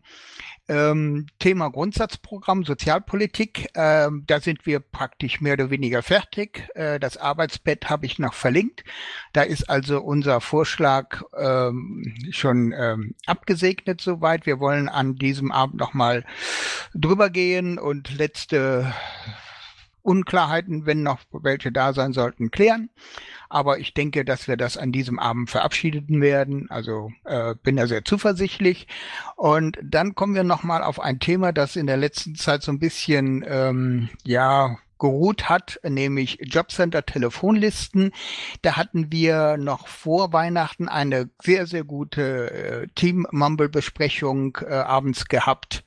Ähm, 0.68 1.26
Thema 1.38 1.70
Grundsatzprogramm 1.70 2.62
Sozialpolitik. 2.62 3.70
Ähm, 3.74 4.24
da 4.26 4.38
sind 4.38 4.66
wir 4.66 4.80
praktisch 4.80 5.40
mehr 5.40 5.54
oder 5.54 5.70
weniger 5.70 6.02
fertig. 6.02 6.68
Äh, 6.74 7.00
das 7.00 7.16
Arbeitsbett 7.16 7.90
habe 7.90 8.06
ich 8.06 8.18
noch 8.18 8.34
verlinkt. 8.34 8.84
Da 9.32 9.42
ist 9.42 9.68
also 9.68 10.00
unser 10.00 10.40
Vorschlag 10.40 11.22
ähm, 11.36 12.14
schon 12.30 12.72
ähm, 12.78 13.14
abgesegnet 13.26 14.00
soweit. 14.00 14.46
Wir 14.46 14.60
wollen 14.60 14.88
an 14.88 15.16
diesem 15.16 15.50
Abend 15.50 15.76
nochmal 15.76 16.24
drüber 16.94 17.30
gehen 17.30 17.78
und 17.78 18.16
letzte 18.16 18.92
Unklarheiten, 20.02 20.86
wenn 20.86 21.02
noch 21.02 21.20
welche 21.32 21.72
da 21.72 21.92
sein 21.92 22.12
sollten, 22.12 22.50
klären. 22.50 22.90
Aber 23.48 23.78
ich 23.78 23.94
denke, 23.94 24.24
dass 24.24 24.48
wir 24.48 24.56
das 24.56 24.76
an 24.76 24.92
diesem 24.92 25.18
Abend 25.18 25.50
verabschieden 25.50 26.20
werden. 26.20 26.70
Also 26.70 27.10
äh, 27.24 27.54
bin 27.62 27.76
da 27.76 27.86
sehr 27.86 28.04
zuversichtlich. 28.04 28.86
Und 29.36 29.78
dann 29.82 30.14
kommen 30.14 30.34
wir 30.34 30.44
nochmal 30.44 30.82
auf 30.82 31.00
ein 31.00 31.20
Thema, 31.20 31.52
das 31.52 31.76
in 31.76 31.86
der 31.86 31.96
letzten 31.96 32.34
Zeit 32.34 32.62
so 32.62 32.72
ein 32.72 32.78
bisschen, 32.78 33.44
ähm, 33.48 34.08
ja, 34.24 34.78
geruht 34.98 35.48
hat, 35.48 35.80
nämlich 35.82 36.38
Jobcenter 36.42 37.06
Telefonlisten. 37.06 38.12
Da 38.62 38.76
hatten 38.76 39.12
wir 39.12 39.56
noch 39.56 39.88
vor 39.88 40.32
Weihnachten 40.32 40.88
eine 40.88 41.30
sehr, 41.42 41.66
sehr 41.66 41.84
gute 41.84 42.50
äh, 42.50 42.88
Team-Mumble-Besprechung 42.94 44.58
äh, 44.62 44.74
abends 44.74 45.26
gehabt. 45.26 45.84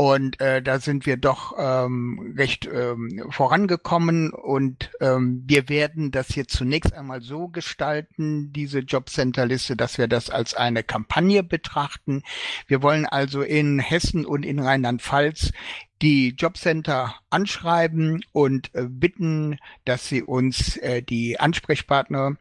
Und 0.00 0.40
äh, 0.40 0.62
da 0.62 0.78
sind 0.78 1.06
wir 1.06 1.16
doch 1.16 1.56
ähm, 1.58 2.32
recht 2.38 2.68
ähm, 2.72 3.24
vorangekommen 3.30 4.30
und 4.30 4.87
ähm, 5.00 5.42
wir 5.46 5.68
werden 5.68 6.10
das 6.10 6.34
jetzt 6.34 6.56
zunächst 6.56 6.92
einmal 6.92 7.20
so 7.20 7.48
gestalten, 7.48 8.52
diese 8.52 8.80
Jobcenter-Liste, 8.80 9.76
dass 9.76 9.98
wir 9.98 10.08
das 10.08 10.30
als 10.30 10.54
eine 10.54 10.82
Kampagne 10.82 11.42
betrachten. 11.42 12.22
Wir 12.66 12.82
wollen 12.82 13.06
also 13.06 13.42
in 13.42 13.78
Hessen 13.78 14.26
und 14.26 14.44
in 14.44 14.58
Rheinland-Pfalz 14.58 15.52
die 16.02 16.30
Jobcenter 16.30 17.14
anschreiben 17.30 18.24
und 18.32 18.74
äh, 18.74 18.84
bitten, 18.88 19.58
dass 19.84 20.08
sie 20.08 20.22
uns 20.22 20.76
äh, 20.76 21.02
die 21.02 21.40
Ansprechpartner 21.40 22.36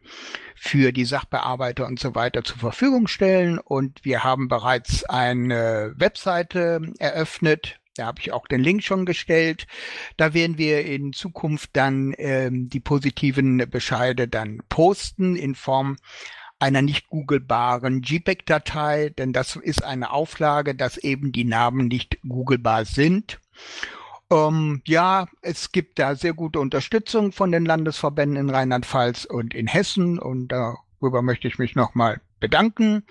für 0.56 0.92
die 0.92 1.06
Sachbearbeiter 1.06 1.86
und 1.86 2.00
so 2.00 2.16
weiter 2.16 2.44
zur 2.44 2.58
Verfügung 2.58 3.08
stellen. 3.08 3.60
Und 3.60 4.04
wir 4.04 4.24
haben 4.24 4.48
bereits 4.48 5.04
eine 5.06 5.94
Webseite 5.96 6.82
eröffnet. 7.00 7.80
Da 7.98 8.06
habe 8.06 8.22
ich 8.22 8.32
auch 8.32 8.48
den 8.48 8.62
Link 8.62 8.84
schon 8.84 9.06
gestellt. 9.06 9.68
Da 10.18 10.34
werden 10.34 10.58
wir 10.58 10.86
in 10.86 11.14
Zukunft 11.14 11.72
dann 11.74 12.14
ähm, 12.18 12.70
die 12.70 12.80
positiven 12.80 13.70
Bescheide 13.70 14.28
dann 14.28 14.62
posten 14.70 15.36
in 15.36 15.56
Form 15.56 15.98
einer 16.60 16.82
nicht 16.82 17.08
googelbaren 17.10 18.02
JPEG-Datei, 18.02 19.10
denn 19.10 19.32
das 19.32 19.56
ist 19.56 19.84
eine 19.84 20.12
Auflage, 20.12 20.76
dass 20.76 20.98
eben 20.98 21.32
die 21.32 21.44
Namen 21.44 21.88
nicht 21.88 22.20
googelbar 22.28 22.86
sind. 22.86 23.40
Ähm, 24.32 24.82
ja, 24.86 25.28
es 25.42 25.72
gibt 25.72 26.00
da 26.00 26.16
sehr 26.16 26.34
gute 26.34 26.60
Unterstützung 26.60 27.32
von 27.32 27.52
den 27.52 27.66
Landesverbänden 27.66 28.38
in 28.38 28.50
Rheinland-Pfalz 28.50 29.26
und 29.26 29.54
in 29.54 29.68
Hessen 29.68 30.20
und 30.20 30.50
darüber 30.50 31.22
möchte 31.22 31.48
ich 31.48 31.60
mich 31.60 31.76
nochmal 31.76 32.22
bedanken 32.40 33.04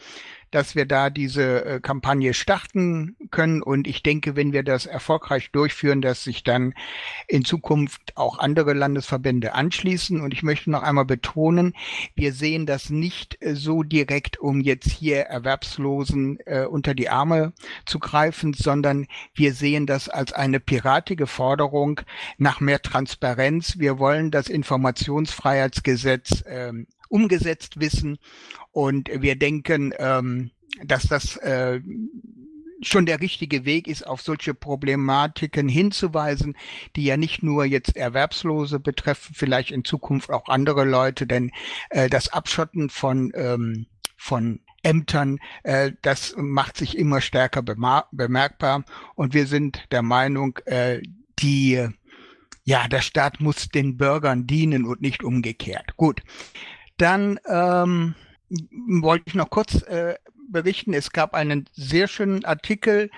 dass 0.50 0.74
wir 0.74 0.86
da 0.86 1.10
diese 1.10 1.64
äh, 1.64 1.80
Kampagne 1.80 2.34
starten 2.34 3.16
können. 3.30 3.62
Und 3.62 3.86
ich 3.86 4.02
denke, 4.02 4.36
wenn 4.36 4.52
wir 4.52 4.62
das 4.62 4.86
erfolgreich 4.86 5.50
durchführen, 5.50 6.00
dass 6.00 6.24
sich 6.24 6.44
dann 6.44 6.74
in 7.28 7.44
Zukunft 7.44 8.16
auch 8.16 8.38
andere 8.38 8.72
Landesverbände 8.72 9.54
anschließen. 9.54 10.20
Und 10.20 10.32
ich 10.32 10.42
möchte 10.42 10.70
noch 10.70 10.82
einmal 10.82 11.04
betonen, 11.04 11.74
wir 12.14 12.32
sehen 12.32 12.66
das 12.66 12.90
nicht 12.90 13.36
äh, 13.40 13.54
so 13.54 13.82
direkt, 13.82 14.38
um 14.38 14.60
jetzt 14.60 14.90
hier 14.90 15.22
Erwerbslosen 15.22 16.38
äh, 16.46 16.64
unter 16.64 16.94
die 16.94 17.08
Arme 17.08 17.52
zu 17.84 17.98
greifen, 17.98 18.54
sondern 18.54 19.06
wir 19.34 19.54
sehen 19.54 19.86
das 19.86 20.08
als 20.08 20.32
eine 20.32 20.60
piratige 20.60 21.26
Forderung 21.26 22.00
nach 22.38 22.60
mehr 22.60 22.82
Transparenz. 22.82 23.78
Wir 23.78 23.98
wollen 23.98 24.30
das 24.30 24.48
Informationsfreiheitsgesetz 24.48 26.44
ähm, 26.46 26.86
umgesetzt 27.08 27.80
wissen. 27.80 28.18
Und 28.72 29.08
wir 29.12 29.36
denken, 29.36 29.92
ähm, 29.98 30.50
dass 30.84 31.04
das 31.04 31.36
äh, 31.38 31.80
schon 32.82 33.06
der 33.06 33.20
richtige 33.20 33.64
Weg 33.64 33.88
ist, 33.88 34.06
auf 34.06 34.20
solche 34.20 34.54
Problematiken 34.54 35.68
hinzuweisen, 35.68 36.56
die 36.94 37.04
ja 37.04 37.16
nicht 37.16 37.42
nur 37.42 37.64
jetzt 37.64 37.96
Erwerbslose 37.96 38.80
betreffen, 38.80 39.34
vielleicht 39.34 39.70
in 39.70 39.84
Zukunft 39.84 40.30
auch 40.30 40.48
andere 40.48 40.84
Leute, 40.84 41.26
denn 41.26 41.50
äh, 41.90 42.08
das 42.08 42.28
Abschotten 42.28 42.90
von, 42.90 43.32
ähm, 43.34 43.86
von 44.16 44.60
Ämtern. 44.82 45.38
Äh, 45.64 45.92
das 46.02 46.34
macht 46.36 46.76
sich 46.76 46.96
immer 46.96 47.20
stärker 47.20 47.62
bemerkbar. 47.62 48.84
Und 49.14 49.34
wir 49.34 49.46
sind 49.46 49.84
der 49.90 50.02
Meinung, 50.02 50.58
äh, 50.66 51.00
die, 51.40 51.88
ja, 52.64 52.88
der 52.88 53.00
Staat 53.00 53.40
muss 53.40 53.68
den 53.68 53.96
Bürgern 53.96 54.46
dienen 54.46 54.84
und 54.84 55.00
nicht 55.00 55.24
umgekehrt. 55.24 55.96
Gut. 55.96 56.22
Dann 56.96 57.38
ähm, 57.46 58.14
wollte 59.02 59.24
ich 59.26 59.34
noch 59.34 59.50
kurz 59.50 59.82
äh, 59.82 60.14
berichten. 60.48 60.94
Es 60.94 61.10
gab 61.10 61.34
einen 61.34 61.68
sehr 61.72 62.08
schönen 62.08 62.44
Artikel 62.44 63.10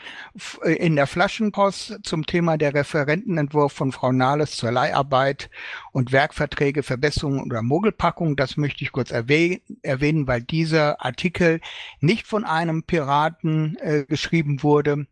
äh, 0.62 0.72
in 0.74 0.96
der 0.96 1.06
Flaschenpost 1.06 2.00
zum 2.02 2.26
Thema 2.26 2.56
der 2.56 2.74
Referentenentwurf 2.74 3.72
von 3.72 3.92
Frau 3.92 4.12
Nahles 4.12 4.56
zur 4.56 4.72
Leiharbeit 4.72 5.50
und 5.92 6.12
Werkverträge, 6.12 6.82
Verbesserungen 6.82 7.42
oder 7.44 7.62
Mogelpackung. 7.62 8.36
Das 8.36 8.56
möchte 8.56 8.84
ich 8.84 8.92
kurz 8.92 9.10
erwähnen, 9.10 10.26
weil 10.26 10.42
dieser 10.42 11.04
Artikel 11.04 11.60
nicht 12.00 12.26
von 12.26 12.44
einem 12.44 12.82
Piraten 12.82 13.76
äh, 13.80 14.04
geschrieben 14.04 14.62
wurde, 14.62 15.06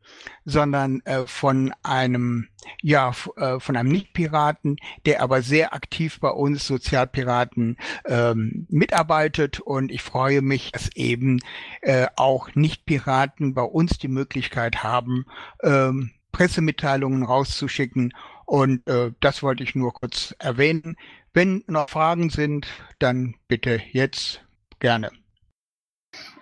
sondern 0.44 1.00
äh, 1.04 1.26
von 1.26 1.72
einem 1.82 2.48
ja, 2.82 3.12
äh, 3.36 3.58
von 3.60 3.76
einem 3.76 3.90
Nicht-Piraten, 3.90 4.76
der 5.04 5.22
aber 5.22 5.42
sehr 5.42 5.74
aktiv 5.74 6.20
bei 6.20 6.30
uns 6.30 6.66
Sozialpiraten 6.66 7.76
ähm, 8.06 8.66
mitarbeitet. 8.68 9.60
Und 9.60 9.90
ich 9.90 10.02
freue 10.02 10.42
mich, 10.42 10.72
dass 10.72 10.90
eben 10.94 11.40
äh, 11.82 12.06
auch 12.16 12.54
Nicht-Piraten 12.54 13.54
bei 13.54 13.62
uns 13.62 13.98
die 13.98 14.08
Möglichkeit 14.08 14.82
haben, 14.82 15.26
ähm, 15.62 16.10
Pressemitteilungen 16.32 17.22
rauszuschicken. 17.22 18.12
Und 18.44 18.86
äh, 18.88 19.12
das 19.20 19.42
wollte 19.42 19.64
ich 19.64 19.74
nur 19.74 19.92
kurz 19.92 20.34
erwähnen. 20.38 20.96
Wenn 21.32 21.64
noch 21.66 21.90
Fragen 21.90 22.30
sind, 22.30 22.66
dann 22.98 23.34
bitte 23.48 23.80
jetzt 23.92 24.42
gerne. 24.78 25.10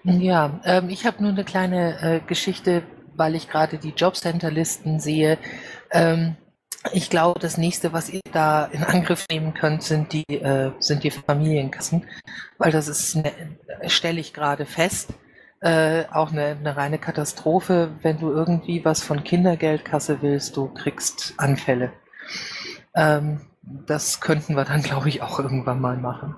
Ja, 0.04 0.60
ähm, 0.64 0.88
ich 0.88 1.06
habe 1.06 1.22
nur 1.22 1.32
eine 1.32 1.44
kleine 1.44 2.00
äh, 2.00 2.20
Geschichte, 2.20 2.82
weil 3.16 3.34
ich 3.34 3.48
gerade 3.48 3.78
die 3.78 3.90
Jobcenter-Listen 3.90 5.00
sehe. 5.00 5.38
Ähm, 5.94 6.37
ich 6.92 7.09
glaube, 7.09 7.40
das 7.40 7.57
nächste, 7.57 7.94
was 7.94 8.11
ihr 8.11 8.20
da 8.33 8.66
in 8.66 8.85
Angriff 8.85 9.24
nehmen 9.30 9.54
könnt, 9.54 9.83
sind 9.83 10.12
die, 10.12 10.28
äh, 10.28 10.72
sind 10.80 11.02
die 11.02 11.11
Familienkassen, 11.11 12.07
weil 12.59 12.72
das 12.72 12.88
ist, 12.88 13.16
ne, 13.16 13.33
stelle 13.87 14.20
ich 14.20 14.35
gerade 14.35 14.66
fest, 14.66 15.14
äh, 15.61 16.04
auch 16.12 16.30
eine, 16.30 16.57
eine 16.61 16.76
reine 16.76 16.98
Katastrophe. 16.98 17.92
Wenn 18.02 18.18
du 18.20 18.30
irgendwie 18.30 18.85
was 18.85 19.02
von 19.02 19.24
Kindergeldkasse 19.24 20.20
willst, 20.20 20.57
du 20.59 20.68
kriegst 20.74 21.35
Anfälle. 21.38 21.92
Ähm, 22.94 23.40
das 23.62 24.20
könnten 24.20 24.57
wir 24.57 24.64
dann, 24.64 24.83
glaube 24.83 25.09
ich, 25.09 25.22
auch 25.22 25.38
irgendwann 25.38 25.80
mal 25.80 25.96
machen. 25.96 26.35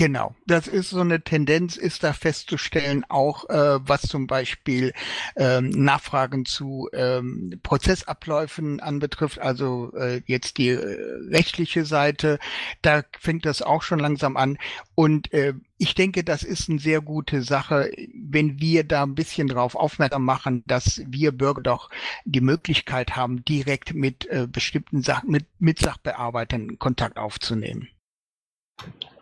Genau, 0.00 0.34
das 0.46 0.66
ist 0.66 0.88
so 0.88 1.00
eine 1.00 1.20
Tendenz, 1.20 1.76
ist 1.76 2.04
da 2.04 2.14
festzustellen, 2.14 3.04
auch 3.10 3.50
äh, 3.50 3.86
was 3.86 4.00
zum 4.00 4.26
Beispiel 4.26 4.94
ähm, 5.36 5.68
Nachfragen 5.68 6.46
zu 6.46 6.88
ähm, 6.94 7.60
Prozessabläufen 7.62 8.80
anbetrifft, 8.80 9.40
also 9.40 9.92
äh, 9.94 10.22
jetzt 10.24 10.56
die 10.56 10.68
äh, 10.68 10.96
rechtliche 11.28 11.84
Seite, 11.84 12.38
da 12.80 13.02
fängt 13.18 13.44
das 13.44 13.60
auch 13.60 13.82
schon 13.82 13.98
langsam 13.98 14.38
an. 14.38 14.56
Und 14.94 15.34
äh, 15.34 15.52
ich 15.76 15.94
denke, 15.94 16.24
das 16.24 16.44
ist 16.44 16.70
eine 16.70 16.78
sehr 16.78 17.02
gute 17.02 17.42
Sache, 17.42 17.90
wenn 18.14 18.58
wir 18.58 18.84
da 18.84 19.02
ein 19.02 19.14
bisschen 19.14 19.48
drauf 19.48 19.74
aufmerksam 19.74 20.24
machen, 20.24 20.64
dass 20.66 21.02
wir 21.08 21.30
Bürger 21.30 21.60
doch 21.60 21.90
die 22.24 22.40
Möglichkeit 22.40 23.16
haben, 23.16 23.44
direkt 23.44 23.92
mit 23.92 24.26
äh, 24.30 24.46
bestimmten 24.50 25.02
Sachen, 25.02 25.30
mit, 25.30 25.44
mit 25.58 25.78
Sachbearbeitern 25.78 26.78
Kontakt 26.78 27.18
aufzunehmen. 27.18 27.88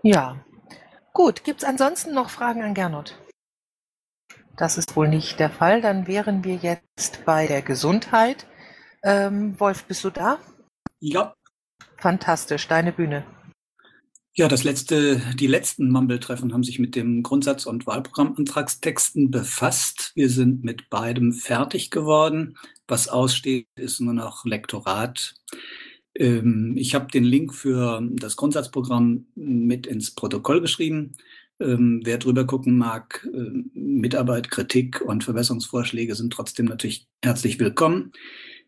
Ja, 0.05 0.37
Gut, 1.19 1.43
gibt 1.43 1.65
es 1.65 1.69
ansonsten 1.69 2.15
noch 2.15 2.31
Fragen 2.31 2.63
an 2.63 2.75
Gernot? 2.75 3.19
Das 4.57 4.79
ist 4.79 4.95
wohl 4.95 5.09
nicht 5.09 5.41
der 5.41 5.51
Fall. 5.51 5.81
Dann 5.81 6.07
wären 6.07 6.45
wir 6.45 6.55
jetzt 6.55 7.25
bei 7.25 7.49
der 7.49 7.61
Gesundheit. 7.61 8.47
Ähm, 9.03 9.59
Wolf, 9.59 9.83
bist 9.87 10.05
du 10.05 10.11
da? 10.11 10.39
Ja. 11.01 11.35
Fantastisch, 11.97 12.69
deine 12.69 12.93
Bühne. 12.93 13.25
Ja, 14.33 14.47
das 14.47 14.63
letzte, 14.63 15.21
die 15.35 15.49
letzten 15.49 15.91
Mumble-Treffen 15.91 16.53
haben 16.53 16.63
sich 16.63 16.79
mit 16.79 16.95
dem 16.95 17.25
Grundsatz- 17.25 17.67
und 17.67 17.85
Wahlprogrammantragstexten 17.89 19.33
befasst. 19.33 20.13
Wir 20.15 20.31
sind 20.31 20.63
mit 20.63 20.89
beidem 20.89 21.33
fertig 21.33 21.91
geworden. 21.91 22.57
Was 22.87 23.09
aussteht, 23.09 23.67
ist 23.75 23.99
nur 23.99 24.15
noch 24.15 24.45
Lektorat. 24.45 25.35
Ähm, 26.19 26.75
ich 26.77 26.95
habe 26.95 27.11
den 27.11 27.25
Link 27.25 27.55
für 27.55 28.03
das 28.13 28.37
Grundsatzprogramm 28.37 29.27
mit 29.37 29.87
ins 29.87 30.11
Protokoll 30.11 30.61
geschrieben. 30.61 31.13
Ähm, 31.61 32.03
wer 32.05 32.19
drüber 32.19 32.45
gucken 32.45 32.77
mag, 32.77 33.27
äh, 33.33 33.51
Mitarbeit, 33.73 34.51
Kritik 34.51 35.01
und 35.01 35.25
Verbesserungsvorschläge 35.25 36.15
sind 36.15 36.33
trotzdem 36.33 36.67
natürlich 36.67 37.09
herzlich 37.25 37.59
willkommen. 37.59 38.13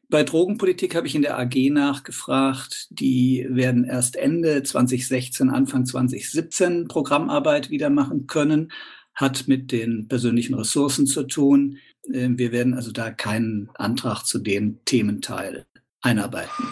Bei 0.08 0.24
Drogenpolitik 0.24 0.96
habe 0.96 1.06
ich 1.06 1.14
in 1.14 1.22
der 1.22 1.38
AG 1.38 1.70
nachgefragt. 1.70 2.88
Die 2.90 3.46
werden 3.48 3.84
erst 3.84 4.16
Ende 4.16 4.62
2016, 4.62 5.50
Anfang 5.50 5.86
2017 5.86 6.88
Programmarbeit 6.88 7.70
wieder 7.70 7.90
machen 7.90 8.26
können. 8.26 8.72
Hat 9.14 9.46
mit 9.46 9.70
den 9.70 10.08
persönlichen 10.08 10.54
Ressourcen 10.54 11.06
zu 11.06 11.24
tun. 11.24 11.78
Äh, 12.12 12.28
wir 12.30 12.52
werden 12.52 12.74
also 12.74 12.92
da 12.92 13.10
keinen 13.10 13.70
Antrag 13.74 14.24
zu 14.24 14.38
dem 14.38 14.84
Thementeil 14.84 15.66
einarbeiten. 16.00 16.64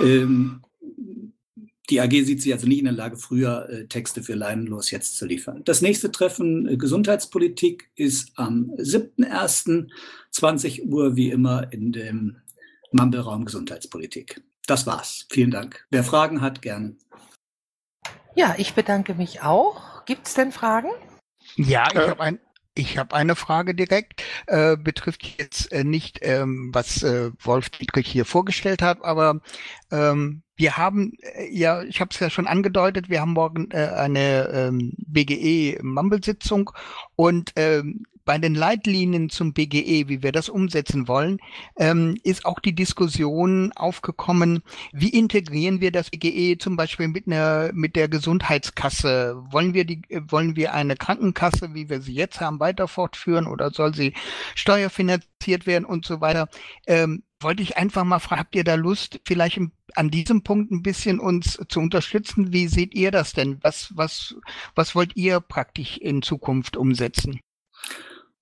Ähm, 0.00 0.62
die 1.88 2.00
AG 2.00 2.10
sieht 2.10 2.42
sich 2.42 2.52
also 2.52 2.66
nicht 2.66 2.80
in 2.80 2.86
der 2.86 2.94
Lage, 2.94 3.16
früher 3.16 3.68
äh, 3.68 3.86
Texte 3.86 4.20
für 4.22 4.34
Leinenlos 4.34 4.90
jetzt 4.90 5.16
zu 5.16 5.24
liefern. 5.26 5.62
Das 5.64 5.82
nächste 5.82 6.10
Treffen 6.10 6.66
äh, 6.66 6.76
Gesundheitspolitik 6.76 7.90
ist 7.94 8.32
am 8.36 8.72
7.1.20 8.76 10.86
Uhr, 10.86 11.14
wie 11.16 11.30
immer 11.30 11.72
in 11.72 11.92
dem 11.92 12.38
Mumble-Raum 12.90 13.44
Gesundheitspolitik. 13.44 14.42
Das 14.66 14.84
war's. 14.86 15.26
Vielen 15.30 15.52
Dank. 15.52 15.86
Wer 15.90 16.02
Fragen 16.02 16.40
hat, 16.40 16.62
gerne. 16.62 16.96
Ja, 18.34 18.56
ich 18.58 18.74
bedanke 18.74 19.14
mich 19.14 19.42
auch. 19.42 20.04
Gibt 20.06 20.26
es 20.26 20.34
denn 20.34 20.50
Fragen? 20.50 20.88
Ja, 21.54 21.86
ich 21.92 21.98
äh, 21.98 22.08
habe 22.08 22.20
ein, 22.20 22.40
ich 22.76 22.98
habe 22.98 23.14
eine 23.14 23.34
Frage 23.36 23.74
direkt, 23.74 24.22
äh, 24.46 24.76
betrifft 24.76 25.38
jetzt 25.38 25.72
äh, 25.72 25.82
nicht, 25.82 26.20
ähm, 26.22 26.70
was 26.72 27.02
äh, 27.02 27.30
Wolf 27.40 27.70
Dietrich 27.70 28.06
hier 28.06 28.24
vorgestellt 28.24 28.82
hat, 28.82 29.02
aber 29.02 29.40
ähm, 29.90 30.42
wir 30.56 30.76
haben 30.76 31.12
äh, 31.20 31.48
ja, 31.50 31.82
ich 31.82 32.00
habe 32.00 32.10
es 32.12 32.20
ja 32.20 32.30
schon 32.30 32.46
angedeutet, 32.46 33.08
wir 33.08 33.20
haben 33.20 33.32
morgen 33.32 33.70
äh, 33.70 33.88
eine 33.88 34.48
ähm, 34.52 34.92
BGE-Mumble-Sitzung 34.98 36.70
und 37.16 37.52
ähm, 37.56 38.04
bei 38.26 38.38
den 38.38 38.54
Leitlinien 38.54 39.30
zum 39.30 39.54
BGE, 39.54 40.08
wie 40.08 40.22
wir 40.22 40.32
das 40.32 40.50
umsetzen 40.50 41.08
wollen, 41.08 41.38
ähm, 41.76 42.18
ist 42.24 42.44
auch 42.44 42.58
die 42.58 42.74
Diskussion 42.74 43.72
aufgekommen, 43.72 44.62
wie 44.92 45.08
integrieren 45.08 45.80
wir 45.80 45.92
das 45.92 46.10
BGE 46.10 46.58
zum 46.58 46.76
Beispiel 46.76 47.08
mit 47.08 47.26
einer, 47.28 47.70
mit 47.72 47.96
der 47.96 48.08
Gesundheitskasse? 48.08 49.42
Wollen 49.50 49.72
wir 49.72 49.84
die, 49.84 50.02
wollen 50.28 50.56
wir 50.56 50.74
eine 50.74 50.96
Krankenkasse, 50.96 51.72
wie 51.72 51.88
wir 51.88 52.02
sie 52.02 52.14
jetzt 52.14 52.40
haben, 52.40 52.60
weiter 52.60 52.88
fortführen 52.88 53.46
oder 53.46 53.70
soll 53.70 53.94
sie 53.94 54.12
steuerfinanziert 54.56 55.66
werden 55.66 55.84
und 55.84 56.04
so 56.04 56.20
weiter? 56.20 56.48
Ähm, 56.86 57.22
wollte 57.40 57.62
ich 57.62 57.76
einfach 57.76 58.02
mal 58.02 58.18
fragen, 58.18 58.40
habt 58.40 58.56
ihr 58.56 58.64
da 58.64 58.74
Lust, 58.74 59.20
vielleicht 59.24 59.60
an 59.94 60.10
diesem 60.10 60.42
Punkt 60.42 60.72
ein 60.72 60.82
bisschen 60.82 61.20
uns 61.20 61.60
zu 61.68 61.78
unterstützen? 61.78 62.52
Wie 62.52 62.66
seht 62.66 62.94
ihr 62.94 63.12
das 63.12 63.34
denn? 63.34 63.58
Was, 63.62 63.92
was, 63.94 64.34
was 64.74 64.96
wollt 64.96 65.14
ihr 65.16 65.38
praktisch 65.38 65.98
in 65.98 66.22
Zukunft 66.22 66.76
umsetzen? 66.76 67.40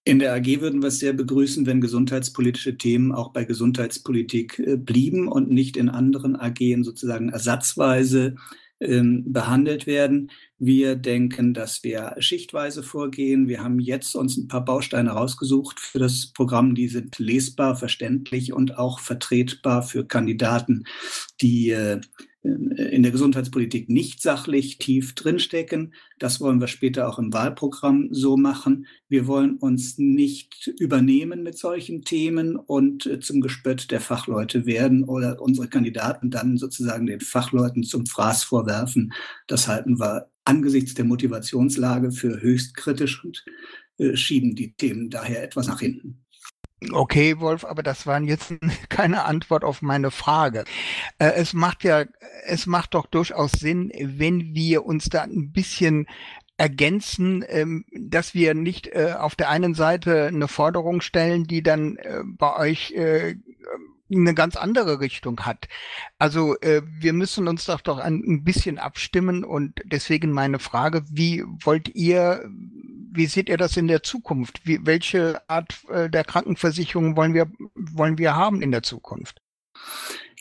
In 0.06 0.18
der 0.18 0.34
AG 0.34 0.60
würden 0.60 0.82
wir 0.82 0.88
es 0.88 0.98
sehr 0.98 1.14
begrüßen, 1.14 1.64
wenn 1.64 1.80
gesundheitspolitische 1.80 2.76
Themen 2.76 3.12
auch 3.12 3.32
bei 3.32 3.44
Gesundheitspolitik 3.44 4.58
äh, 4.58 4.76
blieben 4.76 5.28
und 5.28 5.50
nicht 5.50 5.78
in 5.78 5.88
anderen 5.88 6.36
AGen 6.36 6.84
sozusagen 6.84 7.30
ersatzweise 7.30 8.36
ähm, 8.80 9.32
behandelt 9.32 9.86
werden. 9.86 10.30
Wir 10.58 10.96
denken, 10.96 11.54
dass 11.54 11.84
wir 11.84 12.16
schichtweise 12.18 12.82
vorgehen. 12.82 13.48
Wir 13.48 13.62
haben 13.62 13.78
jetzt 13.78 14.14
uns 14.14 14.36
ein 14.36 14.46
paar 14.46 14.64
Bausteine 14.64 15.10
rausgesucht 15.10 15.80
für 15.80 16.00
das 16.00 16.32
Programm. 16.34 16.74
Die 16.74 16.88
sind 16.88 17.18
lesbar, 17.18 17.74
verständlich 17.74 18.52
und 18.52 18.76
auch 18.76 18.98
vertretbar 18.98 19.82
für 19.82 20.04
Kandidaten, 20.04 20.84
die 21.40 21.70
äh, 21.70 22.00
in 22.44 23.02
der 23.02 23.10
Gesundheitspolitik 23.10 23.88
nicht 23.88 24.20
sachlich 24.20 24.76
tief 24.76 25.14
drinstecken. 25.14 25.94
Das 26.18 26.40
wollen 26.40 26.60
wir 26.60 26.66
später 26.66 27.08
auch 27.08 27.18
im 27.18 27.32
Wahlprogramm 27.32 28.08
so 28.10 28.36
machen. 28.36 28.86
Wir 29.08 29.26
wollen 29.26 29.56
uns 29.56 29.96
nicht 29.96 30.66
übernehmen 30.78 31.42
mit 31.42 31.56
solchen 31.56 32.02
Themen 32.02 32.56
und 32.56 33.06
äh, 33.06 33.18
zum 33.18 33.40
Gespött 33.40 33.90
der 33.90 34.00
Fachleute 34.00 34.66
werden 34.66 35.04
oder 35.04 35.40
unsere 35.40 35.68
Kandidaten 35.68 36.30
dann 36.30 36.58
sozusagen 36.58 37.06
den 37.06 37.20
Fachleuten 37.20 37.82
zum 37.82 38.04
Fraß 38.04 38.44
vorwerfen. 38.44 39.14
Das 39.46 39.66
halten 39.66 39.98
wir 39.98 40.28
angesichts 40.44 40.92
der 40.92 41.06
Motivationslage 41.06 42.12
für 42.12 42.42
höchst 42.42 42.76
kritisch 42.76 43.24
und 43.24 43.42
äh, 43.96 44.16
schieben 44.16 44.54
die 44.54 44.74
Themen 44.74 45.08
daher 45.08 45.42
etwas 45.42 45.66
nach 45.66 45.80
hinten. 45.80 46.23
Okay, 46.92 47.40
Wolf, 47.40 47.64
aber 47.64 47.82
das 47.82 48.06
waren 48.06 48.26
jetzt 48.26 48.54
keine 48.88 49.24
Antwort 49.24 49.64
auf 49.64 49.82
meine 49.82 50.10
Frage. 50.10 50.64
Äh, 51.18 51.32
es 51.36 51.52
macht 51.52 51.84
ja, 51.84 52.04
es 52.44 52.66
macht 52.66 52.94
doch 52.94 53.06
durchaus 53.06 53.52
Sinn, 53.52 53.92
wenn 53.98 54.54
wir 54.54 54.84
uns 54.84 55.06
da 55.06 55.22
ein 55.22 55.52
bisschen 55.52 56.06
ergänzen, 56.56 57.44
ähm, 57.48 57.84
dass 57.92 58.34
wir 58.34 58.54
nicht 58.54 58.86
äh, 58.88 59.14
auf 59.18 59.34
der 59.34 59.50
einen 59.50 59.74
Seite 59.74 60.26
eine 60.26 60.48
Forderung 60.48 61.00
stellen, 61.00 61.44
die 61.44 61.62
dann 61.62 61.96
äh, 61.96 62.20
bei 62.24 62.56
euch 62.56 62.94
eine 64.12 64.34
ganz 64.34 64.54
andere 64.54 65.00
Richtung 65.00 65.40
hat. 65.40 65.66
Also 66.18 66.54
wir 66.60 67.12
müssen 67.14 67.48
uns 67.48 67.64
doch 67.64 67.80
doch 67.80 67.98
ein 67.98 68.44
bisschen 68.44 68.78
abstimmen 68.78 69.44
und 69.44 69.80
deswegen 69.86 70.30
meine 70.30 70.58
Frage, 70.60 71.02
wie 71.10 71.42
wollt 71.64 71.88
ihr, 71.96 72.48
wie 73.14 73.26
seht 73.26 73.48
ihr 73.48 73.56
das 73.56 73.76
in 73.76 73.88
der 73.88 74.02
Zukunft? 74.02 74.60
Wie, 74.64 74.84
welche 74.84 75.40
Art 75.48 75.74
äh, 75.88 76.10
der 76.10 76.24
Krankenversicherung 76.24 77.16
wollen 77.16 77.34
wir, 77.34 77.50
wollen 77.74 78.18
wir 78.18 78.34
haben 78.34 78.62
in 78.62 78.70
der 78.70 78.82
Zukunft? 78.82 79.40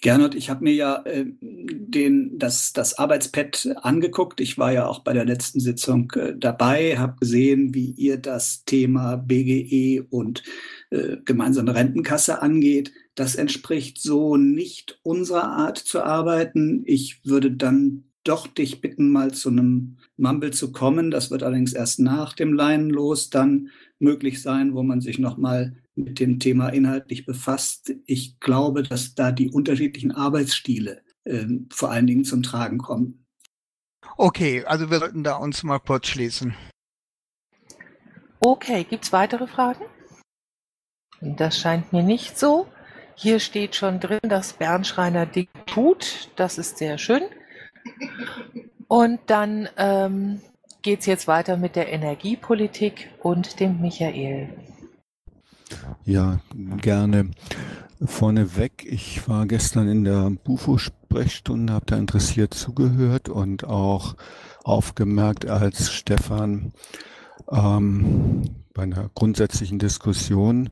Gernot, 0.03 0.35
ich 0.35 0.49
habe 0.49 0.65
mir 0.65 0.73
ja 0.73 1.01
äh, 1.05 1.25
den, 1.39 2.37
das, 2.37 2.73
das 2.73 2.97
Arbeitspad 2.97 3.69
angeguckt. 3.83 4.41
Ich 4.41 4.57
war 4.57 4.73
ja 4.73 4.85
auch 4.85 4.99
bei 4.99 5.13
der 5.13 5.23
letzten 5.23 5.61
Sitzung 5.61 6.11
äh, 6.15 6.35
dabei, 6.37 6.97
habe 6.97 7.15
gesehen, 7.21 7.73
wie 7.73 7.91
ihr 7.91 8.17
das 8.17 8.65
Thema 8.65 9.15
BGE 9.15 10.05
und 10.09 10.43
äh, 10.89 11.17
gemeinsame 11.23 11.73
Rentenkasse 11.73 12.41
angeht. 12.41 12.91
Das 13.15 13.35
entspricht 13.35 14.01
so 14.01 14.35
nicht 14.35 14.99
unserer 15.03 15.53
Art 15.53 15.77
zu 15.77 16.03
arbeiten. 16.03 16.83
Ich 16.85 17.25
würde 17.25 17.51
dann 17.51 18.03
doch 18.25 18.47
dich 18.47 18.81
bitten, 18.81 19.09
mal 19.09 19.33
zu 19.33 19.49
einem 19.49 19.99
Mumble 20.17 20.51
zu 20.51 20.71
kommen. 20.71 21.11
Das 21.11 21.31
wird 21.31 21.43
allerdings 21.43 21.73
erst 21.73 21.99
nach 21.99 22.33
dem 22.33 22.53
Leinenlos 22.53 23.29
dann 23.29 23.69
möglich 23.99 24.41
sein, 24.41 24.73
wo 24.73 24.83
man 24.83 25.01
sich 25.01 25.19
nochmal 25.19 25.75
mit 25.95 26.19
dem 26.19 26.39
Thema 26.39 26.69
inhaltlich 26.69 27.25
befasst. 27.25 27.93
Ich 28.05 28.39
glaube, 28.39 28.83
dass 28.83 29.15
da 29.15 29.31
die 29.31 29.51
unterschiedlichen 29.51 30.11
Arbeitsstile 30.11 31.01
äh, 31.23 31.45
vor 31.71 31.91
allen 31.91 32.07
Dingen 32.07 32.25
zum 32.25 32.43
Tragen 32.43 32.77
kommen. 32.77 33.25
Okay, 34.17 34.63
also 34.65 34.89
wir 34.89 34.99
sollten 34.99 35.23
da 35.23 35.35
uns 35.35 35.63
mal 35.63 35.79
kurz 35.79 36.07
schließen. 36.07 36.55
Okay, 38.39 38.83
gibt 38.83 39.05
es 39.05 39.13
weitere 39.13 39.47
Fragen? 39.47 39.85
Das 41.21 41.57
scheint 41.57 41.93
mir 41.93 42.03
nicht 42.03 42.37
so. 42.37 42.67
Hier 43.15 43.39
steht 43.39 43.75
schon 43.75 43.99
drin, 43.99 44.19
dass 44.23 44.53
Bernschreiner 44.53 45.25
Dick 45.25 45.49
tut. 45.65 46.29
Das 46.35 46.57
ist 46.57 46.77
sehr 46.77 46.97
schön. 46.97 47.23
Und 48.93 49.21
dann 49.25 49.67
ähm, 49.77 50.39
geht 50.83 50.99
es 50.99 51.07
jetzt 51.07 51.27
weiter 51.27 51.57
mit 51.57 51.75
der 51.75 51.91
Energiepolitik 51.91 53.09
und 53.23 53.59
dem 53.59 53.81
Michael. 53.81 54.49
Ja, 56.05 56.41
gerne. 56.77 57.31
Vorneweg, 58.05 58.85
ich 58.85 59.27
war 59.27 59.47
gestern 59.47 59.89
in 59.89 60.03
der 60.03 60.29
Bufo-Sprechstunde, 60.29 61.73
habe 61.73 61.87
da 61.87 61.97
interessiert 61.97 62.53
zugehört 62.53 63.29
und 63.29 63.63
auch 63.63 64.13
aufgemerkt, 64.63 65.47
als 65.47 65.91
Stefan 65.91 66.71
ähm, 67.51 68.43
bei 68.75 68.83
einer 68.83 69.09
grundsätzlichen 69.15 69.79
Diskussion 69.79 70.69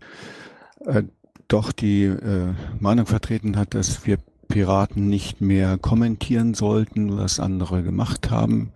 äh, 0.85 1.01
doch 1.47 1.71
die 1.71 2.03
äh, 2.03 2.53
Meinung 2.79 3.07
vertreten 3.07 3.57
hat, 3.57 3.73
dass 3.73 4.05
wir 4.05 4.19
Piraten 4.51 5.07
nicht 5.07 5.41
mehr 5.41 5.77
kommentieren 5.77 6.53
sollten, 6.53 7.17
was 7.17 7.39
andere 7.39 7.81
gemacht 7.83 8.29
haben 8.29 8.71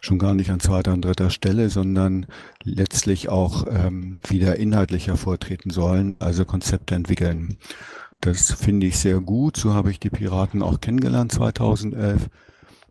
schon 0.00 0.18
gar 0.18 0.34
nicht 0.34 0.50
an 0.50 0.60
zweiter 0.60 0.92
und 0.92 1.04
dritter 1.04 1.30
Stelle, 1.30 1.68
sondern 1.68 2.26
letztlich 2.64 3.28
auch 3.28 3.66
ähm, 3.70 4.18
wieder 4.26 4.56
inhaltlicher 4.56 5.16
vortreten 5.16 5.70
sollen, 5.70 6.16
also 6.18 6.44
Konzepte 6.44 6.94
entwickeln. 6.94 7.58
Das 8.20 8.52
finde 8.52 8.86
ich 8.86 8.98
sehr 8.98 9.20
gut. 9.20 9.56
So 9.56 9.74
habe 9.74 9.90
ich 9.90 10.00
die 10.00 10.10
Piraten 10.10 10.62
auch 10.62 10.80
kennengelernt 10.80 11.32
2011. 11.32 12.28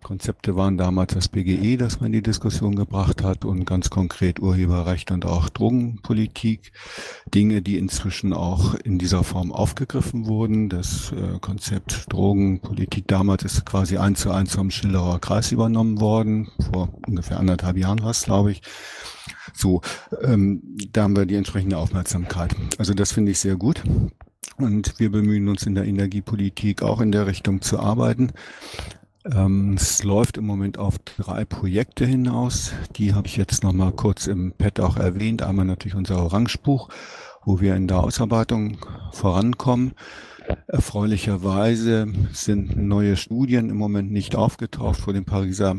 Konzepte 0.01 0.55
waren 0.55 0.77
damals 0.77 1.13
das 1.13 1.27
BGE, 1.27 1.77
das 1.77 1.99
man 1.99 2.07
in 2.07 2.13
die 2.13 2.21
Diskussion 2.21 2.75
gebracht 2.75 3.23
hat 3.23 3.45
und 3.45 3.65
ganz 3.65 3.89
konkret 3.89 4.39
Urheberrecht 4.39 5.11
und 5.11 5.25
auch 5.25 5.49
Drogenpolitik. 5.49 6.71
Dinge, 7.33 7.61
die 7.61 7.77
inzwischen 7.77 8.33
auch 8.33 8.75
in 8.75 8.97
dieser 8.97 9.23
Form 9.23 9.51
aufgegriffen 9.51 10.25
wurden. 10.25 10.69
Das 10.69 11.11
äh, 11.11 11.39
Konzept 11.39 12.05
Drogenpolitik 12.11 13.07
damals 13.07 13.43
ist 13.43 13.65
quasi 13.65 13.97
eins 13.97 14.21
zu 14.21 14.31
eins 14.31 14.55
vom 14.55 14.71
Schilderer 14.71 15.19
Kreis 15.19 15.51
übernommen 15.51 15.99
worden. 15.99 16.49
Vor 16.71 16.89
ungefähr 17.07 17.39
anderthalb 17.39 17.77
Jahren 17.77 18.01
war 18.01 18.11
es, 18.11 18.23
glaube 18.23 18.51
ich. 18.51 18.61
So, 19.53 19.81
ähm, 20.21 20.61
da 20.91 21.03
haben 21.03 21.15
wir 21.15 21.25
die 21.25 21.35
entsprechende 21.35 21.77
Aufmerksamkeit. 21.77 22.55
Also 22.77 22.93
das 22.93 23.11
finde 23.11 23.31
ich 23.31 23.39
sehr 23.39 23.55
gut. 23.55 23.83
Und 24.57 24.99
wir 24.99 25.09
bemühen 25.09 25.47
uns 25.47 25.65
in 25.65 25.75
der 25.75 25.85
Energiepolitik 25.85 26.81
auch 26.81 26.99
in 26.99 27.11
der 27.11 27.27
Richtung 27.27 27.61
zu 27.61 27.79
arbeiten. 27.79 28.33
Ähm, 29.25 29.73
es 29.73 30.03
läuft 30.03 30.37
im 30.37 30.45
Moment 30.45 30.77
auf 30.77 30.97
drei 30.99 31.43
Projekte 31.43 32.05
hinaus. 32.05 32.71
Die 32.95 33.13
habe 33.13 33.27
ich 33.27 33.35
jetzt 33.35 33.63
noch 33.63 33.73
mal 33.73 33.91
kurz 33.91 34.27
im 34.27 34.53
Pad 34.53 34.79
auch 34.79 34.97
erwähnt. 34.97 35.41
Einmal 35.41 35.65
natürlich 35.65 35.95
unser 35.95 36.23
Orangebuch, 36.23 36.89
wo 37.43 37.59
wir 37.59 37.75
in 37.75 37.87
der 37.87 37.99
Ausarbeitung 37.99 38.77
vorankommen. 39.11 39.93
Erfreulicherweise 40.67 42.07
sind 42.31 42.75
neue 42.75 43.17
Studien 43.17 43.69
im 43.69 43.77
Moment 43.77 44.11
nicht 44.11 44.35
aufgetaucht. 44.35 44.99
Vor 44.99 45.13
dem 45.13 45.25
Pariser 45.25 45.75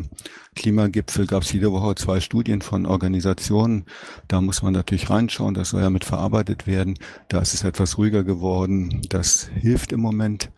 Klimagipfel 0.54 1.26
gab 1.26 1.42
es 1.42 1.52
jede 1.52 1.72
Woche 1.72 1.94
zwei 1.96 2.20
Studien 2.20 2.62
von 2.62 2.86
Organisationen. 2.86 3.86
Da 4.28 4.40
muss 4.40 4.62
man 4.62 4.74
natürlich 4.74 5.10
reinschauen. 5.10 5.54
Das 5.54 5.70
soll 5.70 5.80
ja 5.80 5.90
mit 5.90 6.04
verarbeitet 6.04 6.66
werden. 6.66 6.98
Da 7.28 7.40
ist 7.40 7.54
es 7.54 7.64
etwas 7.64 7.98
ruhiger 7.98 8.22
geworden. 8.22 9.02
Das 9.08 9.48
hilft 9.54 9.92
im 9.92 10.00
Moment. 10.00 10.50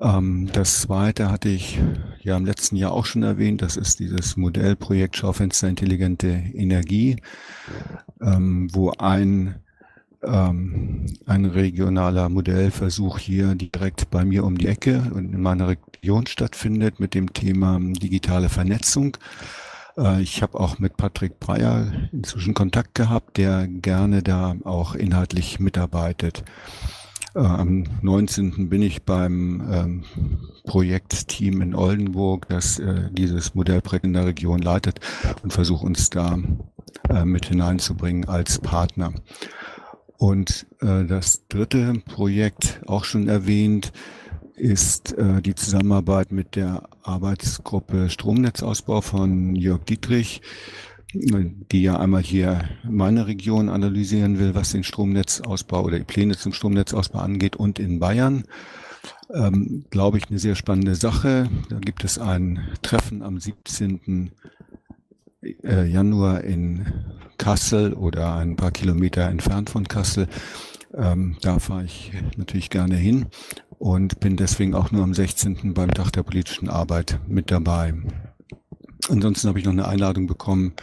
Ähm, 0.00 0.48
das 0.52 0.82
zweite 0.82 1.30
hatte 1.30 1.48
ich 1.48 1.78
ja 2.22 2.36
im 2.36 2.44
letzten 2.44 2.76
Jahr 2.76 2.92
auch 2.92 3.06
schon 3.06 3.22
erwähnt. 3.22 3.62
Das 3.62 3.76
ist 3.76 3.98
dieses 3.98 4.36
Modellprojekt 4.36 5.16
Schaufenster 5.16 5.68
Intelligente 5.68 6.28
Energie, 6.28 7.16
ähm, 8.20 8.68
wo 8.72 8.90
ein 8.90 9.56
ähm, 10.22 11.06
ein 11.26 11.44
regionaler 11.44 12.28
Modellversuch 12.28 13.18
hier 13.18 13.54
direkt 13.54 14.10
bei 14.10 14.24
mir 14.24 14.44
um 14.44 14.58
die 14.58 14.66
Ecke 14.66 15.10
und 15.14 15.32
in 15.32 15.40
meiner 15.42 15.68
Region 15.68 16.26
stattfindet 16.26 17.00
mit 17.00 17.14
dem 17.14 17.32
Thema 17.32 17.78
digitale 17.80 18.48
Vernetzung. 18.48 19.16
Äh, 19.96 20.22
ich 20.22 20.42
habe 20.42 20.58
auch 20.58 20.78
mit 20.78 20.96
Patrick 20.96 21.38
Breyer 21.38 21.92
inzwischen 22.12 22.54
Kontakt 22.54 22.94
gehabt, 22.94 23.36
der 23.36 23.66
gerne 23.68 24.22
da 24.22 24.56
auch 24.64 24.94
inhaltlich 24.94 25.60
mitarbeitet. 25.60 26.44
Äh, 27.36 27.40
am 27.40 27.84
19. 28.00 28.70
bin 28.70 28.80
ich 28.80 29.02
beim 29.02 29.62
ähm, 29.70 30.04
Projektteam 30.64 31.60
in 31.60 31.74
Oldenburg, 31.74 32.48
das 32.48 32.78
äh, 32.78 33.10
dieses 33.12 33.54
Modellprojekt 33.54 34.06
in 34.06 34.14
der 34.14 34.24
Region 34.24 34.60
leitet 34.60 35.00
und 35.42 35.52
versuche 35.52 35.84
uns 35.84 36.08
da 36.08 36.38
äh, 37.10 37.26
mit 37.26 37.46
hineinzubringen 37.46 38.26
als 38.26 38.58
Partner. 38.58 39.12
Und 40.16 40.66
äh, 40.80 41.04
das 41.04 41.46
dritte 41.48 41.92
Projekt, 42.06 42.80
auch 42.86 43.04
schon 43.04 43.28
erwähnt, 43.28 43.92
ist 44.54 45.12
äh, 45.12 45.42
die 45.42 45.54
Zusammenarbeit 45.54 46.32
mit 46.32 46.56
der 46.56 46.88
Arbeitsgruppe 47.02 48.08
Stromnetzausbau 48.08 49.02
von 49.02 49.54
Jörg 49.54 49.84
Dietrich 49.84 50.40
die 51.14 51.82
ja 51.82 51.98
einmal 51.98 52.22
hier 52.22 52.68
meine 52.84 53.26
Region 53.26 53.68
analysieren 53.68 54.38
will, 54.38 54.54
was 54.54 54.72
den 54.72 54.84
Stromnetzausbau 54.84 55.84
oder 55.84 55.98
die 55.98 56.04
Pläne 56.04 56.36
zum 56.36 56.52
Stromnetzausbau 56.52 57.18
angeht 57.18 57.56
und 57.56 57.78
in 57.78 57.98
Bayern. 57.98 58.44
Ähm, 59.32 59.84
glaube 59.90 60.18
ich, 60.18 60.28
eine 60.28 60.38
sehr 60.38 60.54
spannende 60.54 60.94
Sache. 60.94 61.48
Da 61.68 61.78
gibt 61.78 62.04
es 62.04 62.18
ein 62.18 62.60
Treffen 62.82 63.22
am 63.22 63.38
17. 63.38 64.30
Äh, 65.62 65.86
Januar 65.86 66.44
in 66.44 66.86
Kassel 67.38 67.92
oder 67.92 68.36
ein 68.36 68.56
paar 68.56 68.70
Kilometer 68.70 69.28
entfernt 69.28 69.70
von 69.70 69.86
Kassel. 69.86 70.28
Ähm, 70.94 71.36
da 71.42 71.58
fahre 71.58 71.84
ich 71.84 72.12
natürlich 72.36 72.70
gerne 72.70 72.96
hin 72.96 73.26
und 73.78 74.20
bin 74.20 74.36
deswegen 74.36 74.74
auch 74.74 74.90
nur 74.90 75.02
am 75.02 75.14
16. 75.14 75.74
beim 75.74 75.92
Tag 75.92 76.12
der 76.12 76.22
politischen 76.22 76.68
Arbeit 76.68 77.20
mit 77.28 77.50
dabei. 77.50 77.94
Ansonsten 79.08 79.48
habe 79.48 79.58
ich 79.58 79.64
noch 79.64 79.72
eine 79.72 79.88
Einladung 79.88 80.26
bekommen 80.26 80.74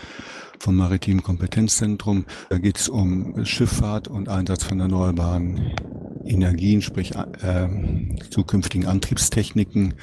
vom 0.60 0.76
Maritimen 0.76 1.24
Kompetenzzentrum. 1.24 2.26
Da 2.50 2.58
geht 2.58 2.78
es 2.80 2.90
um 2.90 3.46
Schifffahrt 3.46 4.08
und 4.08 4.30
Einsatz 4.30 4.64
von 4.64 4.80
erneuerbaren 4.80 5.74
Energien, 6.24 6.82
sprich 6.82 7.14
äh, 7.16 7.68
zukünftigen 8.30 8.88
Antriebstechniken. 8.88 9.96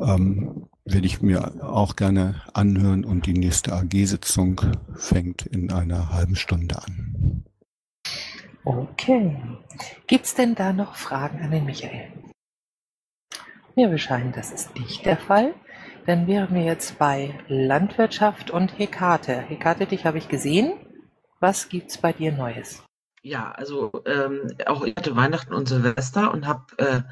Ähm, 0.00 0.66
werde 0.84 1.06
ich 1.06 1.20
mir 1.22 1.62
auch 1.62 1.96
gerne 1.96 2.42
anhören 2.54 3.04
und 3.04 3.26
die 3.26 3.34
nächste 3.34 3.72
AG-Sitzung 3.74 4.60
fängt 4.94 5.46
in 5.46 5.70
einer 5.70 6.12
halben 6.12 6.34
Stunde 6.34 6.82
an. 6.82 7.44
Okay. 8.64 9.36
Gibt 10.06 10.24
es 10.26 10.34
denn 10.34 10.54
da 10.54 10.72
noch 10.72 10.96
Fragen 10.96 11.40
an 11.40 11.50
den 11.50 11.64
Michael? 11.64 12.08
Mir 13.76 13.88
bescheiden, 13.88 14.32
das 14.32 14.50
ist 14.50 14.74
nicht 14.78 15.06
der 15.06 15.16
Fall. 15.16 15.54
Dann 16.08 16.26
wären 16.26 16.54
wir 16.54 16.62
jetzt 16.62 16.98
bei 16.98 17.38
Landwirtschaft 17.48 18.50
und 18.50 18.78
Hekate. 18.78 19.42
Hekate, 19.42 19.84
dich 19.84 20.06
habe 20.06 20.16
ich 20.16 20.28
gesehen. 20.28 20.72
Was 21.38 21.68
gibt's 21.68 21.98
bei 21.98 22.14
dir 22.14 22.32
Neues? 22.32 22.82
Ja, 23.20 23.52
also 23.52 23.92
ähm, 24.06 24.56
auch 24.64 24.84
ich 24.84 24.96
hatte 24.96 25.16
Weihnachten 25.16 25.52
und 25.52 25.68
Silvester 25.68 26.32
und 26.32 26.46
habe 26.46 26.64
äh, 26.78 27.02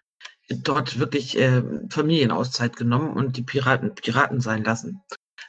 dort 0.48 0.98
wirklich 0.98 1.38
äh, 1.38 1.62
Familienauszeit 1.90 2.74
genommen 2.74 3.12
und 3.12 3.36
die 3.36 3.42
Piraten 3.42 3.94
Piraten 3.94 4.40
sein 4.40 4.64
lassen. 4.64 5.02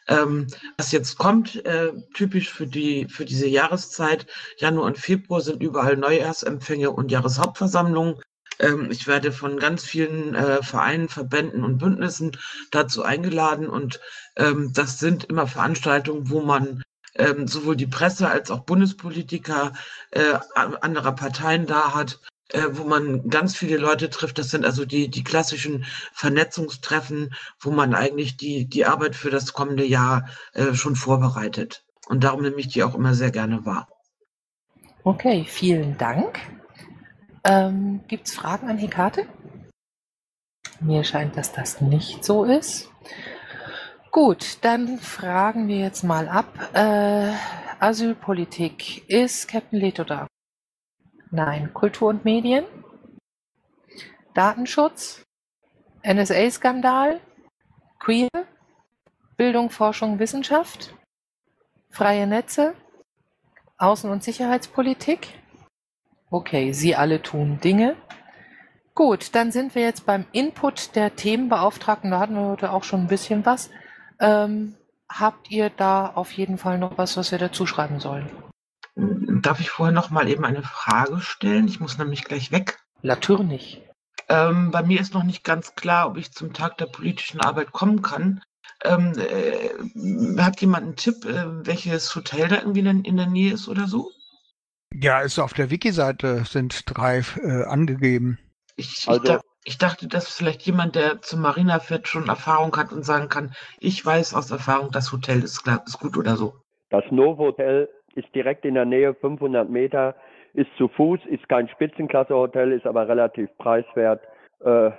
Ähm, 0.09 0.47
was 0.77 0.91
jetzt 0.91 1.17
kommt, 1.17 1.65
äh, 1.65 1.93
typisch 2.13 2.51
für 2.51 2.67
die 2.67 3.07
für 3.09 3.23
diese 3.23 3.47
Jahreszeit, 3.47 4.27
Januar 4.57 4.87
und 4.87 4.97
Februar 4.97 5.39
sind 5.39 5.63
überall 5.63 5.95
Neujahrsempfänge 5.95 6.91
und 6.91 7.13
Jahreshauptversammlungen. 7.13 8.19
Ähm, 8.59 8.89
ich 8.91 9.07
werde 9.07 9.31
von 9.31 9.57
ganz 9.57 9.83
vielen 9.83 10.35
äh, 10.35 10.63
Vereinen, 10.63 11.09
Verbänden 11.09 11.63
und 11.63 11.77
Bündnissen 11.77 12.37
dazu 12.71 13.03
eingeladen 13.03 13.67
und 13.67 13.99
ähm, 14.35 14.71
das 14.73 14.99
sind 14.99 15.25
immer 15.25 15.47
Veranstaltungen, 15.47 16.29
wo 16.29 16.41
man 16.41 16.83
ähm, 17.15 17.47
sowohl 17.47 17.75
die 17.75 17.87
Presse 17.87 18.29
als 18.29 18.51
auch 18.51 18.61
Bundespolitiker 18.61 19.73
äh, 20.11 20.33
anderer 20.55 21.13
Parteien 21.13 21.65
da 21.65 21.93
hat, 21.93 22.19
äh, 22.49 22.63
wo 22.71 22.83
man 22.83 23.29
ganz 23.29 23.55
viele 23.55 23.77
Leute 23.77 24.09
trifft. 24.09 24.37
Das 24.37 24.51
sind 24.51 24.65
also 24.65 24.85
die, 24.85 25.09
die 25.09 25.23
klassischen 25.23 25.85
Vernetzungstreffen, 26.13 27.33
wo 27.59 27.71
man 27.71 27.93
eigentlich 27.93 28.37
die, 28.37 28.69
die 28.69 28.85
Arbeit 28.85 29.15
für 29.15 29.29
das 29.29 29.53
kommende 29.53 29.85
Jahr 29.85 30.29
äh, 30.53 30.73
schon 30.73 30.95
vorbereitet. 30.95 31.83
Und 32.07 32.23
darum 32.23 32.41
nehme 32.41 32.59
ich 32.59 32.69
die 32.69 32.83
auch 32.83 32.95
immer 32.95 33.13
sehr 33.13 33.31
gerne 33.31 33.65
wahr. 33.65 33.87
Okay, 35.03 35.45
vielen 35.47 35.97
Dank. 35.97 36.39
Ähm, 37.47 38.01
Gibt 38.07 38.27
es 38.27 38.33
Fragen 38.35 38.69
an 38.69 38.77
Hekate? 38.77 39.25
Mir 40.81 41.05
scheint, 41.05 41.37
dass 41.37 41.53
das 41.53 41.79
nicht 41.79 42.25
so 42.25 42.43
ist. 42.43 42.91
Gut, 44.11 44.57
dann 44.63 44.99
fragen 44.99 45.69
wir 45.69 45.77
jetzt 45.77 46.03
mal 46.03 46.27
ab. 46.27 46.47
Äh, 46.73 47.31
Asylpolitik. 47.79 49.07
Ist 49.09 49.47
Captain 49.47 49.79
Leto 49.79 50.03
da? 50.03 50.27
Nein. 51.31 51.73
Kultur 51.73 52.09
und 52.09 52.25
Medien? 52.25 52.65
Datenschutz? 54.33 55.23
NSA-Skandal? 56.03 57.21
Queer? 57.99 58.29
Bildung, 59.37 59.69
Forschung, 59.69 60.19
Wissenschaft? 60.19 60.93
Freie 61.89 62.27
Netze? 62.27 62.75
Außen- 63.77 64.11
und 64.11 64.23
Sicherheitspolitik? 64.23 65.29
Okay, 66.29 66.73
Sie 66.73 66.95
alle 66.95 67.21
tun 67.21 67.59
Dinge. 67.63 67.95
Gut, 68.95 69.35
dann 69.35 69.51
sind 69.51 69.75
wir 69.75 69.83
jetzt 69.83 70.05
beim 70.05 70.25
Input 70.31 70.95
der 70.95 71.15
Themenbeauftragten. 71.15 72.11
Da 72.11 72.19
hatten 72.19 72.35
wir 72.35 72.47
heute 72.47 72.71
auch 72.71 72.83
schon 72.83 73.01
ein 73.01 73.07
bisschen 73.07 73.45
was. 73.45 73.69
Ähm, 74.19 74.75
habt 75.07 75.51
ihr 75.51 75.69
da 75.69 76.07
auf 76.07 76.31
jeden 76.31 76.57
Fall 76.57 76.79
noch 76.79 76.97
was, 76.97 77.15
was 77.15 77.31
wir 77.31 77.37
dazu 77.37 77.65
schreiben 77.65 77.99
sollen? 77.99 78.29
Darf 78.95 79.59
ich 79.59 79.69
vorher 79.69 79.93
noch 79.93 80.09
mal 80.09 80.27
eben 80.27 80.43
eine 80.43 80.63
Frage 80.63 81.21
stellen? 81.21 81.67
Ich 81.67 81.79
muss 81.79 81.97
nämlich 81.97 82.23
gleich 82.23 82.51
weg. 82.51 82.79
Natürlich. 83.03 83.81
Ähm, 84.27 84.71
bei 84.71 84.81
mir 84.81 84.99
ist 84.99 85.13
noch 85.13 85.23
nicht 85.23 85.43
ganz 85.43 85.75
klar, 85.75 86.07
ob 86.07 86.17
ich 86.17 86.33
zum 86.33 86.51
Tag 86.51 86.77
der 86.77 86.87
politischen 86.87 87.39
Arbeit 87.39 87.71
kommen 87.71 88.01
kann. 88.01 88.41
Ähm, 88.83 89.13
äh, 89.17 90.41
hat 90.41 90.59
jemand 90.59 90.83
einen 90.83 90.95
Tipp, 90.95 91.23
äh, 91.25 91.65
welches 91.65 92.13
Hotel 92.15 92.47
da 92.49 92.57
irgendwie 92.57 92.79
in, 92.79 93.03
in 93.03 93.17
der 93.17 93.27
Nähe 93.27 93.53
ist 93.53 93.67
oder 93.69 93.87
so? 93.87 94.11
Ja, 94.93 95.21
ist 95.21 95.39
auf 95.39 95.53
der 95.53 95.69
Wiki-Seite 95.69 96.43
sind 96.45 96.83
drei 96.87 97.21
äh, 97.41 97.63
angegeben. 97.65 98.39
Ich, 98.75 99.05
Also- 99.07 99.21
ich, 99.21 99.27
da, 99.27 99.41
ich 99.65 99.77
dachte, 99.77 100.07
dass 100.07 100.33
vielleicht 100.33 100.61
jemand, 100.63 100.95
der 100.95 101.21
zum 101.21 101.41
Marina 101.41 101.79
fährt, 101.79 102.07
schon 102.07 102.29
Erfahrung 102.29 102.75
hat 102.77 102.91
und 102.91 103.03
sagen 103.03 103.27
kann, 103.29 103.53
ich 103.79 104.05
weiß 104.05 104.33
aus 104.33 104.49
Erfahrung, 104.51 104.91
das 104.91 105.11
Hotel 105.11 105.43
ist, 105.43 105.63
klar, 105.63 105.83
ist 105.85 105.99
gut 105.99 106.17
oder 106.17 106.35
so. 106.35 106.53
Das 106.89 107.03
Novo-Hotel 107.11 107.89
ist 108.15 108.33
direkt 108.33 108.63
in 108.65 108.75
der 108.75 108.85
Nähe, 108.85 109.13
500 109.13 109.69
Meter, 109.69 110.15
ist 110.53 110.69
zu 110.77 110.87
Fuß, 110.87 111.19
ist 111.29 111.47
kein 111.49 111.67
Spitzenklasse-Hotel, 111.69 112.71
ist 112.71 112.85
aber 112.87 113.07
relativ 113.07 113.49
preiswert. 113.57 114.21
Äh, 114.61 114.91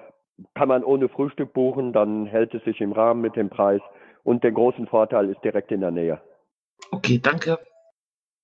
kann 0.55 0.69
man 0.69 0.85
ohne 0.85 1.09
Frühstück 1.09 1.53
buchen, 1.53 1.93
dann 1.93 2.27
hält 2.27 2.55
es 2.55 2.63
sich 2.65 2.81
im 2.81 2.93
Rahmen 2.93 3.21
mit 3.23 3.35
dem 3.37 3.51
Preis. 3.51 3.81
Und 4.23 4.45
der 4.45 4.53
großen 4.53 4.87
Vorteil 4.87 5.31
ist 5.31 5.43
direkt 5.43 5.73
in 5.73 5.81
der 5.81 5.91
Nähe. 5.91 6.21
Okay, 6.91 7.19
danke. 7.19 7.59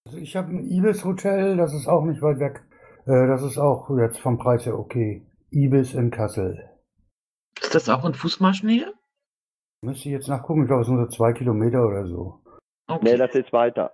Also 0.06 0.18
ich 0.18 0.36
habe 0.36 0.50
ein 0.50 0.66
Ibis 0.66 1.02
Hotel, 1.04 1.56
das 1.56 1.72
ist 1.72 1.88
auch 1.88 2.04
nicht 2.04 2.20
weit 2.20 2.38
weg. 2.38 2.62
Äh, 3.06 3.26
das 3.26 3.42
ist 3.42 3.56
auch 3.56 3.88
jetzt 3.96 4.18
vom 4.18 4.36
Preis 4.36 4.66
her 4.66 4.78
okay. 4.78 5.26
Ibis 5.50 5.94
in 5.94 6.10
Kassel. 6.10 6.68
Ist 7.60 7.74
das 7.74 7.88
auch 7.88 8.04
in 8.04 8.12
Fußmarschnähe? 8.12 8.92
Müsste 9.82 10.08
ich 10.08 10.12
jetzt 10.12 10.28
nachgucken, 10.28 10.62
ich 10.62 10.68
glaube, 10.68 10.82
es 10.82 10.88
sind 10.88 10.98
so 10.98 11.06
zwei 11.06 11.32
Kilometer 11.32 11.86
oder 11.86 12.06
so. 12.06 12.40
Okay. 12.86 13.00
Nee, 13.02 13.16
das 13.16 13.34
ist 13.34 13.52
weiter. 13.52 13.92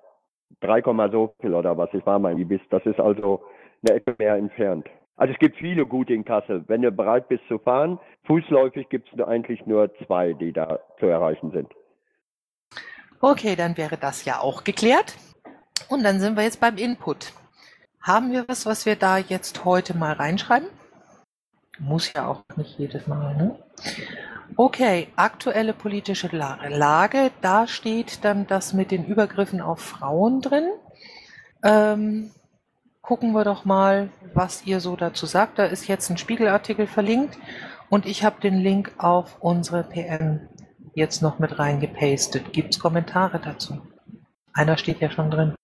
3, 0.61 0.83
so 1.13 1.35
viel 1.41 1.55
oder 1.55 1.77
was. 1.79 1.91
Ich 1.93 2.05
war 2.05 2.19
mal 2.19 2.33
in 2.33 2.39
Ibis. 2.39 2.61
Das 2.71 2.85
ist 2.87 2.99
also 2.99 3.45
eine 3.83 3.97
Ecke 3.97 4.17
mehr 4.19 4.35
entfernt. 4.35 4.89
Also 5.17 5.33
es 5.33 5.39
gibt 5.39 5.57
viele 5.59 5.87
gute 5.87 6.13
in 6.13 6.25
Kassel. 6.25 6.65
Wenn 6.67 6.83
du 6.83 6.91
bereit 6.91 7.29
bist 7.29 7.45
zu 7.47 7.59
fahren, 7.59 8.01
fußläufig 8.27 8.89
gibt 8.89 9.13
es 9.13 9.21
eigentlich 9.21 9.65
nur 9.67 9.95
zwei, 10.07 10.33
die 10.33 10.53
da 10.53 10.81
zu 10.99 11.07
erreichen 11.07 11.53
sind. 11.53 11.69
Okay, 13.21 13.55
dann 13.55 13.77
wäre 13.77 13.97
das 13.97 14.25
ja 14.25 14.41
auch 14.41 14.65
geklärt. 14.65 15.17
Und 15.91 16.05
dann 16.05 16.21
sind 16.21 16.37
wir 16.37 16.45
jetzt 16.45 16.61
beim 16.61 16.77
Input. 16.77 17.33
Haben 18.01 18.33
wir 18.33 18.49
was, 18.49 18.65
was 18.65 18.87
wir 18.87 18.95
da 18.95 19.19
jetzt 19.19 19.65
heute 19.65 19.97
mal 19.97 20.13
reinschreiben? 20.13 20.69
Muss 21.81 22.13
ja 22.13 22.29
auch 22.29 22.45
nicht 22.57 22.79
jedes 22.79 23.09
Mal, 23.09 23.37
ne? 23.37 23.59
Okay, 24.57 25.09
aktuelle 25.17 25.73
politische 25.73 26.29
La 26.31 26.59
Lage. 26.69 27.33
Da 27.41 27.67
steht 27.67 28.25
dann 28.25 28.47
das 28.47 28.73
mit 28.73 28.93
den 28.93 29.05
Übergriffen 29.05 29.61
auf 29.61 29.81
Frauen 29.81 30.41
drin. 30.41 30.69
Ähm, 31.65 32.31
gucken 33.03 33.33
wir 33.33 33.45
doch 33.45 33.65
mal, 33.65 34.11
was 34.33 34.65
ihr 34.67 34.79
so 34.79 34.95
dazu 34.95 35.27
sagt. 35.27 35.59
Da 35.59 35.65
ist 35.65 35.89
jetzt 35.89 36.09
ein 36.09 36.19
Spiegelartikel 36.19 36.87
verlinkt 36.87 37.37
und 37.89 38.07
ich 38.07 38.23
habe 38.23 38.41
den 38.41 38.61
Link 38.61 38.93
auf 38.99 39.39
unsere 39.41 39.83
PM 39.83 40.49
jetzt 40.95 41.21
noch 41.21 41.41
mit 41.41 41.59
reingepastet. 41.59 42.53
Gibt 42.53 42.75
es 42.75 42.81
Kommentare 42.81 43.41
dazu? 43.41 43.81
Einer 44.53 44.77
steht 44.77 45.01
ja 45.01 45.11
schon 45.11 45.31
drin. 45.31 45.55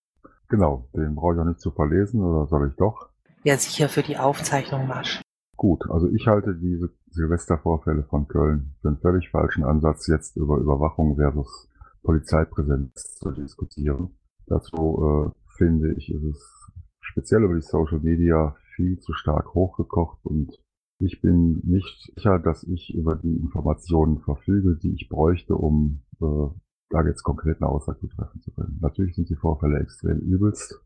Genau, 0.49 0.87
den 0.95 1.15
brauche 1.15 1.35
ich 1.35 1.39
auch 1.41 1.45
nicht 1.45 1.59
zu 1.59 1.71
verlesen, 1.71 2.21
oder 2.21 2.47
soll 2.47 2.69
ich 2.69 2.75
doch? 2.75 3.09
Ja, 3.43 3.57
sicher 3.57 3.89
für 3.89 4.03
die 4.03 4.17
Aufzeichnung, 4.17 4.87
Marsch. 4.87 5.21
Gut, 5.57 5.89
also 5.89 6.07
ich 6.09 6.27
halte 6.27 6.55
diese 6.55 6.91
Silvestervorfälle 7.09 8.03
von 8.03 8.27
Köln 8.27 8.75
für 8.81 8.89
einen 8.89 8.99
völlig 8.99 9.29
falschen 9.29 9.63
Ansatz, 9.63 10.07
jetzt 10.07 10.37
über 10.37 10.57
Überwachung 10.57 11.15
versus 11.15 11.67
Polizeipräsenz 12.03 13.15
zu 13.19 13.31
diskutieren. 13.31 14.17
Dazu 14.45 15.33
äh, 15.35 15.57
finde 15.57 15.93
ich, 15.93 16.13
ist 16.13 16.23
es 16.23 16.71
speziell 16.99 17.43
über 17.43 17.55
die 17.55 17.61
Social 17.61 17.99
Media 17.99 18.55
viel 18.75 18.99
zu 18.99 19.13
stark 19.13 19.53
hochgekocht 19.53 20.23
und 20.23 20.57
ich 20.99 21.21
bin 21.21 21.61
nicht 21.63 22.11
sicher, 22.15 22.39
dass 22.39 22.63
ich 22.63 22.93
über 22.93 23.15
die 23.15 23.35
Informationen 23.35 24.19
verfüge, 24.19 24.77
die 24.77 24.93
ich 24.93 25.09
bräuchte, 25.09 25.55
um 25.55 26.03
äh, 26.21 26.49
da 26.89 27.03
jetzt 27.05 27.23
konkret 27.23 27.61
eine 27.61 27.69
Aussage 27.69 28.07
treffen 28.09 28.41
zu 28.41 28.51
können. 28.51 28.77
Natürlich 28.81 29.15
sind 29.15 29.29
die 29.29 29.35
Vorfälle 29.35 29.79
extrem 29.79 30.19
übelst, 30.19 30.81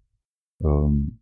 ähm, 0.64 1.20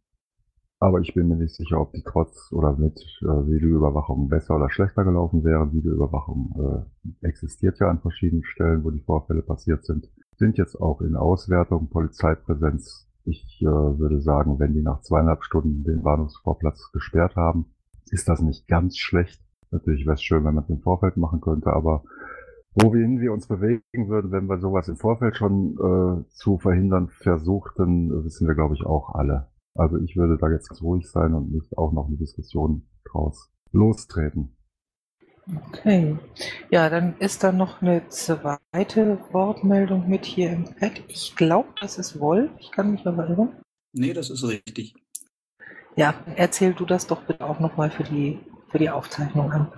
aber 0.82 1.02
ich 1.02 1.14
bin 1.14 1.28
mir 1.28 1.36
nicht 1.36 1.56
sicher, 1.56 1.82
ob 1.82 1.92
die 1.92 2.04
trotz 2.04 2.54
oder 2.54 2.76
mit 2.78 2.98
äh, 3.22 3.26
Videoüberwachung 3.26 4.30
besser 4.30 4.56
oder 4.56 4.70
schlechter 4.70 5.04
gelaufen 5.04 5.44
wären. 5.44 5.74
Videoüberwachung 5.74 6.88
äh, 7.22 7.28
existiert 7.28 7.80
ja 7.80 7.90
an 7.90 8.00
verschiedenen 8.00 8.46
Stellen, 8.46 8.86
wo 8.86 8.90
die 8.90 9.02
Vorfälle 9.02 9.42
passiert 9.42 9.84
sind. 9.84 10.10
Sind 10.38 10.58
jetzt 10.58 10.80
auch 10.80 11.02
in 11.02 11.18
Auswertung 11.18 11.90
Polizeipräsenz. 11.90 13.10
Ich 13.26 13.62
äh, 13.62 13.66
würde 13.66 14.22
sagen, 14.22 14.58
wenn 14.60 14.74
die 14.74 14.82
nach 14.82 15.02
zweieinhalb 15.02 15.44
Stunden 15.44 15.84
den 15.84 16.02
Bahnhofsvorplatz 16.02 16.92
gesperrt 16.94 17.36
haben, 17.36 17.66
ist 18.10 18.30
das 18.30 18.42
nicht 18.42 18.66
ganz 18.70 18.98
schlecht. 18.98 19.44
Natürlich 19.72 20.06
wäre 20.06 20.16
es 20.16 20.24
schön, 20.24 20.46
wenn 20.46 20.56
man 20.56 20.64
es 20.64 20.70
im 20.70 20.80
Vorfeld 20.80 21.18
machen 21.18 21.42
könnte, 21.42 21.74
aber 21.74 22.04
wohin 22.82 23.20
wir 23.20 23.34
uns 23.34 23.48
bewegen 23.48 24.10
würden, 24.10 24.32
wenn 24.32 24.48
wir 24.48 24.60
sowas 24.60 24.88
im 24.88 24.98
Vorfeld 24.98 25.36
schon 25.36 25.78
äh, 25.78 26.30
zu 26.30 26.58
verhindern 26.58 27.10
versuchten, 27.10 28.24
wissen 28.24 28.48
wir, 28.48 28.56
glaube 28.56 28.76
ich, 28.76 28.86
auch 28.86 29.16
alle. 29.16 29.48
Also 29.76 29.98
ich 29.98 30.16
würde 30.18 30.38
da 30.38 30.50
jetzt 30.50 30.70
ganz 30.70 30.82
ruhig 30.82 31.10
sein 31.10 31.34
und 31.34 31.52
nicht 31.52 31.78
auch 31.78 31.92
noch 31.92 32.08
eine 32.08 32.18
Diskussion 32.18 32.88
draus 33.06 33.52
lostreten. 33.72 34.56
Okay. 35.68 36.18
Ja, 36.70 36.90
dann 36.90 37.18
ist 37.18 37.44
da 37.44 37.52
noch 37.52 37.82
eine 37.82 38.08
zweite 38.10 39.20
Wortmeldung 39.32 40.08
mit 40.08 40.26
hier 40.26 40.52
im 40.52 40.66
Pack. 40.66 41.04
Ich 41.08 41.36
glaube, 41.36 41.70
das 41.80 41.98
ist 41.98 42.20
Wolf. 42.20 42.52
Ich 42.60 42.72
kann 42.72 42.92
mich 42.92 43.06
aber 43.08 43.28
irren. 43.30 43.50
Nee, 43.94 44.14
das 44.14 44.30
ist 44.30 44.48
richtig. 44.48 44.96
Ja, 45.96 46.14
erzähl 46.36 46.74
du 46.74 46.86
das 46.86 47.08
doch 47.08 47.24
bitte 47.24 47.46
auch 47.46 47.60
nochmal 47.60 47.90
für 47.90 48.04
die, 48.04 48.40
für 48.70 48.78
die 48.78 48.90
Aufzeichnung 48.90 49.52
an. 49.52 49.72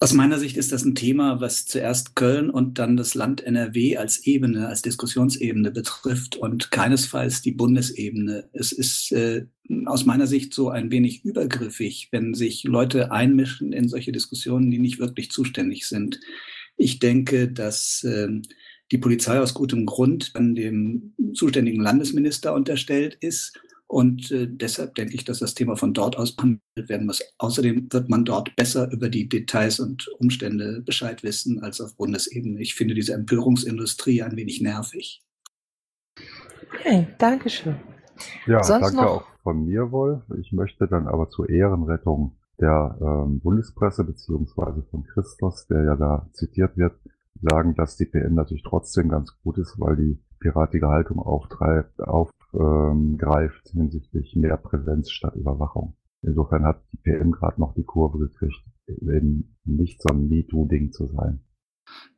Aus 0.00 0.12
meiner 0.12 0.38
Sicht 0.38 0.56
ist 0.56 0.72
das 0.72 0.84
ein 0.84 0.94
Thema, 0.94 1.40
was 1.40 1.66
zuerst 1.66 2.14
Köln 2.14 2.50
und 2.50 2.78
dann 2.78 2.96
das 2.96 3.14
Land 3.14 3.42
NRW 3.42 3.96
als 3.96 4.26
Ebene, 4.26 4.68
als 4.68 4.82
Diskussionsebene 4.82 5.70
betrifft 5.70 6.36
und 6.36 6.70
keinesfalls 6.70 7.42
die 7.42 7.52
Bundesebene. 7.52 8.48
Es 8.52 8.72
ist 8.72 9.12
äh, 9.12 9.46
aus 9.86 10.04
meiner 10.04 10.26
Sicht 10.26 10.52
so 10.52 10.68
ein 10.68 10.90
wenig 10.90 11.24
übergriffig, 11.24 12.08
wenn 12.10 12.34
sich 12.34 12.64
Leute 12.64 13.12
einmischen 13.12 13.72
in 13.72 13.88
solche 13.88 14.12
Diskussionen, 14.12 14.70
die 14.70 14.78
nicht 14.78 14.98
wirklich 14.98 15.30
zuständig 15.30 15.86
sind. 15.86 16.20
Ich 16.76 16.98
denke, 16.98 17.48
dass 17.48 18.02
äh, 18.04 18.28
die 18.92 18.98
Polizei 18.98 19.38
aus 19.38 19.54
gutem 19.54 19.86
Grund 19.86 20.32
an 20.34 20.54
dem 20.54 21.14
zuständigen 21.34 21.80
Landesminister 21.80 22.52
unterstellt 22.52 23.16
ist 23.20 23.58
Und 23.86 24.30
äh, 24.30 24.48
deshalb 24.48 24.94
denke 24.94 25.14
ich, 25.14 25.24
dass 25.24 25.38
das 25.38 25.54
Thema 25.54 25.76
von 25.76 25.92
dort 25.92 26.16
aus 26.16 26.34
behandelt 26.34 26.60
werden 26.76 27.06
muss. 27.06 27.22
Außerdem 27.38 27.88
wird 27.92 28.08
man 28.08 28.24
dort 28.24 28.54
besser 28.56 28.90
über 28.90 29.08
die 29.08 29.28
Details 29.28 29.78
und 29.78 30.08
Umstände 30.18 30.80
Bescheid 30.80 31.22
wissen 31.22 31.62
als 31.62 31.80
auf 31.80 31.96
Bundesebene. 31.96 32.60
Ich 32.60 32.74
finde 32.74 32.94
diese 32.94 33.14
Empörungsindustrie 33.14 34.22
ein 34.22 34.36
wenig 34.36 34.60
nervig. 34.60 35.22
Okay, 36.72 37.06
Dankeschön. 37.18 37.76
Ja, 38.46 38.62
Sonst 38.62 38.86
danke 38.86 38.96
noch? 38.96 39.04
auch 39.04 39.26
von 39.42 39.64
mir, 39.66 39.90
Wolf. 39.90 40.22
Ich 40.40 40.52
möchte 40.52 40.88
dann 40.88 41.06
aber 41.06 41.28
zur 41.28 41.48
Ehrenrettung 41.48 42.36
der 42.60 42.96
ähm, 43.00 43.40
Bundespresse 43.40 44.04
beziehungsweise 44.04 44.82
von 44.90 45.04
Christos, 45.04 45.66
der 45.66 45.84
ja 45.84 45.96
da 45.96 46.28
zitiert 46.32 46.76
wird, 46.76 46.94
sagen, 47.42 47.74
dass 47.74 47.96
die 47.96 48.06
PN 48.06 48.34
natürlich 48.34 48.62
trotzdem 48.62 49.08
ganz 49.08 49.36
gut 49.42 49.58
ist, 49.58 49.78
weil 49.78 49.96
die 49.96 50.18
piratige 50.44 50.88
Haltung 50.88 51.20
auftreibt, 51.20 52.02
aufgreift 52.02 53.66
hinsichtlich 53.70 54.36
mehr 54.36 54.58
Präsenz 54.58 55.10
statt 55.10 55.36
Überwachung. 55.36 55.94
Insofern 56.20 56.64
hat 56.64 56.82
die 56.92 56.98
PM 56.98 57.32
gerade 57.32 57.58
noch 57.58 57.72
die 57.72 57.82
Kurve 57.82 58.18
gekriegt, 58.18 58.62
eben 58.86 59.56
nicht 59.64 60.02
so 60.02 60.10
ein 60.10 60.28
MeToo-Ding 60.28 60.92
zu 60.92 61.06
sein. 61.06 61.40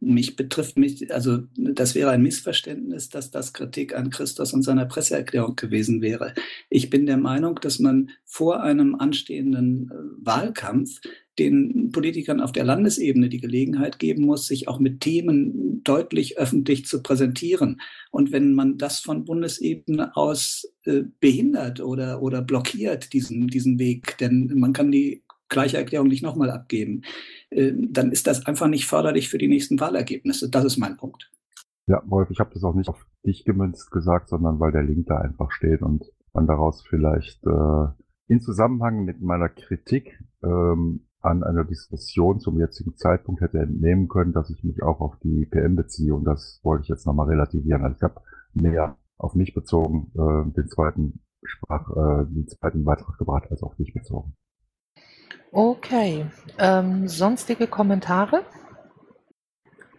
Mich 0.01 0.37
betrifft 0.37 0.79
mich, 0.79 1.13
also 1.13 1.45
das 1.57 1.95
wäre 1.95 2.11
ein 2.11 2.23
Missverständnis, 2.23 3.09
dass 3.09 3.31
das 3.31 3.53
Kritik 3.53 3.95
an 3.95 4.11
Christus 4.11 4.53
und 4.53 4.63
seiner 4.63 4.87
Presseerklärung 4.87 5.57
gewesen 5.57 6.03
wäre. 6.03 6.35
Ich 6.69 6.91
bin 6.91 7.07
der 7.07 7.17
Meinung, 7.17 7.59
dass 7.61 7.79
man 7.79 8.11
vor 8.25 8.63
einem 8.63 8.95
anstehenden 8.95 9.91
äh, 9.91 10.27
Wahlkampf 10.27 11.01
den 11.39 11.91
Politikern 11.93 12.41
auf 12.41 12.53
der 12.53 12.65
Landesebene 12.65 13.29
die 13.29 13.41
Gelegenheit 13.41 13.99
geben 13.99 14.25
muss, 14.25 14.47
sich 14.47 14.69
auch 14.69 14.79
mit 14.79 15.01
Themen 15.01 15.83
deutlich 15.85 16.39
öffentlich 16.39 16.87
zu 16.87 17.03
präsentieren. 17.03 17.81
Und 18.11 18.33
wenn 18.33 18.55
man 18.55 18.79
das 18.79 19.01
von 19.01 19.25
Bundesebene 19.25 20.17
aus 20.17 20.73
äh, 20.85 21.03
behindert 21.21 21.81
oder, 21.81 22.23
oder 22.23 22.41
blockiert, 22.41 23.13
diesen, 23.13 23.49
diesen 23.49 23.79
Weg, 23.79 24.17
denn 24.19 24.53
man 24.55 24.73
kann 24.73 24.91
die 24.91 25.23
gleiche 25.49 25.77
Erklärung 25.77 26.09
nicht 26.09 26.23
nochmal 26.23 26.51
abgeben, 26.51 27.03
äh, 27.51 27.73
dann 27.75 28.13
ist 28.13 28.27
das 28.27 28.47
einfach 28.47 28.69
nicht 28.69 28.87
förderlich 28.87 29.29
für 29.29 29.39
die 29.39 29.49
nächsten 29.49 29.79
Wahlergebnisse. 29.81 30.51
Das 30.51 30.65
ist 30.65 30.77
mein 30.77 30.97
Punkt. 30.97 31.31
Ja, 31.87 32.03
Wolf, 32.07 32.31
ich 32.31 32.41
habe 32.41 32.51
das 32.53 32.65
auch 32.65 32.75
nicht 32.75 32.89
auf 32.89 33.07
dich 33.25 33.45
gemünzt 33.45 33.91
gesagt, 33.91 34.29
sondern 34.29 34.59
weil 34.59 34.73
der 34.73 34.83
Link 34.83 35.07
da 35.07 35.19
einfach 35.19 35.53
steht 35.53 35.83
und 35.83 36.05
man 36.33 36.47
daraus 36.47 36.85
vielleicht 36.87 37.45
äh, 37.47 37.87
in 38.29 38.41
Zusammenhang 38.41 39.05
mit 39.05 39.21
meiner 39.21 39.49
Kritik 39.49 40.19
ähm, 40.43 41.07
an 41.21 41.43
einer 41.43 41.65
Diskussion 41.65 42.41
zum 42.41 42.59
jetzigen 42.59 42.97
Zeitpunkt 42.97 43.41
hätte 43.41 43.59
entnehmen 43.59 44.09
können, 44.09 44.33
dass 44.33 44.51
ich 44.51 44.63
mich 44.65 44.83
auch 44.83 45.01
auf 45.01 45.17
die 45.23 45.47
PM 45.47 45.77
beziehe 45.77 46.15
und 46.15 46.25
das 46.25 46.61
wollte 46.63 46.83
ich 46.83 46.89
jetzt 46.89 47.07
nochmal 47.07 47.29
relativieren. 47.29 47.83
Also 47.83 47.97
ich 47.97 48.03
habe 48.03 48.21
mehr 48.53 48.97
auf 49.19 49.35
mich 49.35 49.55
bezogen 49.55 50.13
äh, 50.15 50.53
den 50.53 50.69
zweiten 50.69 51.21
Sprach, 51.45 51.91
äh, 51.91 52.27
den 52.27 52.49
zweiten 52.49 52.85
Beitrag 52.85 53.19
gebracht 53.19 53.51
als 53.51 53.63
auf 53.63 53.75
dich 53.77 53.95
bezogen. 53.95 54.35
Okay. 55.53 56.27
Ähm, 56.59 57.09
sonstige 57.09 57.67
Kommentare? 57.67 58.45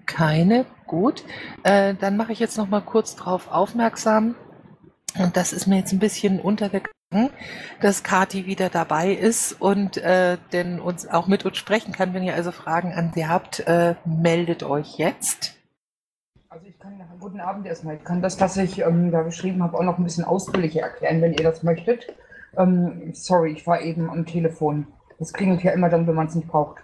Keine. 0.06 0.66
Gut. 0.86 1.24
Äh, 1.64 1.96
dann 1.96 2.16
mache 2.16 2.32
ich 2.32 2.40
jetzt 2.40 2.58
noch 2.58 2.70
mal 2.70 2.82
kurz 2.82 3.16
darauf 3.16 3.52
aufmerksam. 3.52 4.36
Und 5.18 5.36
das 5.36 5.54
ist 5.54 5.68
mir 5.68 5.78
jetzt 5.78 5.92
ein 5.92 6.00
bisschen 6.00 6.40
untergegangen, 6.40 7.30
dass 7.82 8.04
Kati 8.04 8.46
wieder 8.46 8.70
dabei 8.70 9.12
ist 9.12 9.54
und 9.60 9.98
äh, 9.98 10.38
denn 10.54 10.80
uns 10.80 11.08
auch 11.08 11.28
mit 11.28 11.46
uns 11.46 11.58
sprechen 11.58 11.92
kann. 11.92 12.14
Wenn 12.14 12.24
ihr 12.24 12.36
also 12.36 12.52
Fragen 12.52 12.94
an 12.94 13.12
sie 13.14 13.28
habt, 13.28 13.62
äh, 13.62 13.96
meldet 14.06 14.64
euch 14.64 14.98
jetzt. 14.98 15.56
Also 16.50 16.66
ich 16.68 16.80
kann, 16.80 17.02
guten 17.20 17.40
Abend 17.40 17.66
erstmal. 17.66 17.96
Ich 17.96 18.04
kann 18.04 18.22
das, 18.22 18.40
was 18.40 18.58
ich 18.58 18.80
ähm, 18.80 19.12
da 19.12 19.24
geschrieben 19.24 19.64
habe, 19.64 19.78
auch 19.78 19.84
noch 19.84 19.98
ein 19.98 20.04
bisschen 20.04 20.24
ausführlicher 20.24 20.82
erklären, 20.82 21.22
wenn 21.22 21.34
ihr 21.34 21.44
das 21.44 21.64
möchtet. 21.64 22.16
Ähm, 22.58 23.12
sorry, 23.14 23.52
ich 23.52 23.68
war 23.68 23.82
eben 23.82 24.10
am 24.10 24.26
Telefon. 24.26 24.88
Das 25.20 25.34
klingelt 25.34 25.64
ja 25.64 25.72
immer 25.72 25.90
dann, 25.90 26.06
wenn 26.08 26.16
man 26.16 26.28
es 26.28 26.36
nicht 26.36 26.48
braucht. 26.48 26.84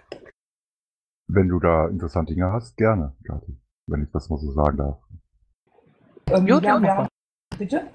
Wenn 1.28 1.48
du 1.48 1.58
da 1.58 1.88
interessante 1.88 2.34
Dinge 2.34 2.52
hast, 2.52 2.76
gerne, 2.76 3.14
Kathi, 3.24 3.58
wenn 3.86 4.02
ich 4.02 4.10
das 4.10 4.28
mal 4.28 4.38
so 4.38 4.52
sagen 4.52 4.76
darf. 4.76 4.98
Ähm, 6.30 6.46
Jo, 6.46 6.58
ja, 6.58 6.74
ja, 6.74 6.74
wir 6.74 6.80
mach 6.80 6.96
haben, 6.96 7.08
bitte? 7.58 7.88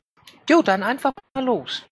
Jo, 0.49 0.61
dann 0.61 0.83
einfach 0.83 1.13
mal 1.35 1.43
los. 1.43 1.85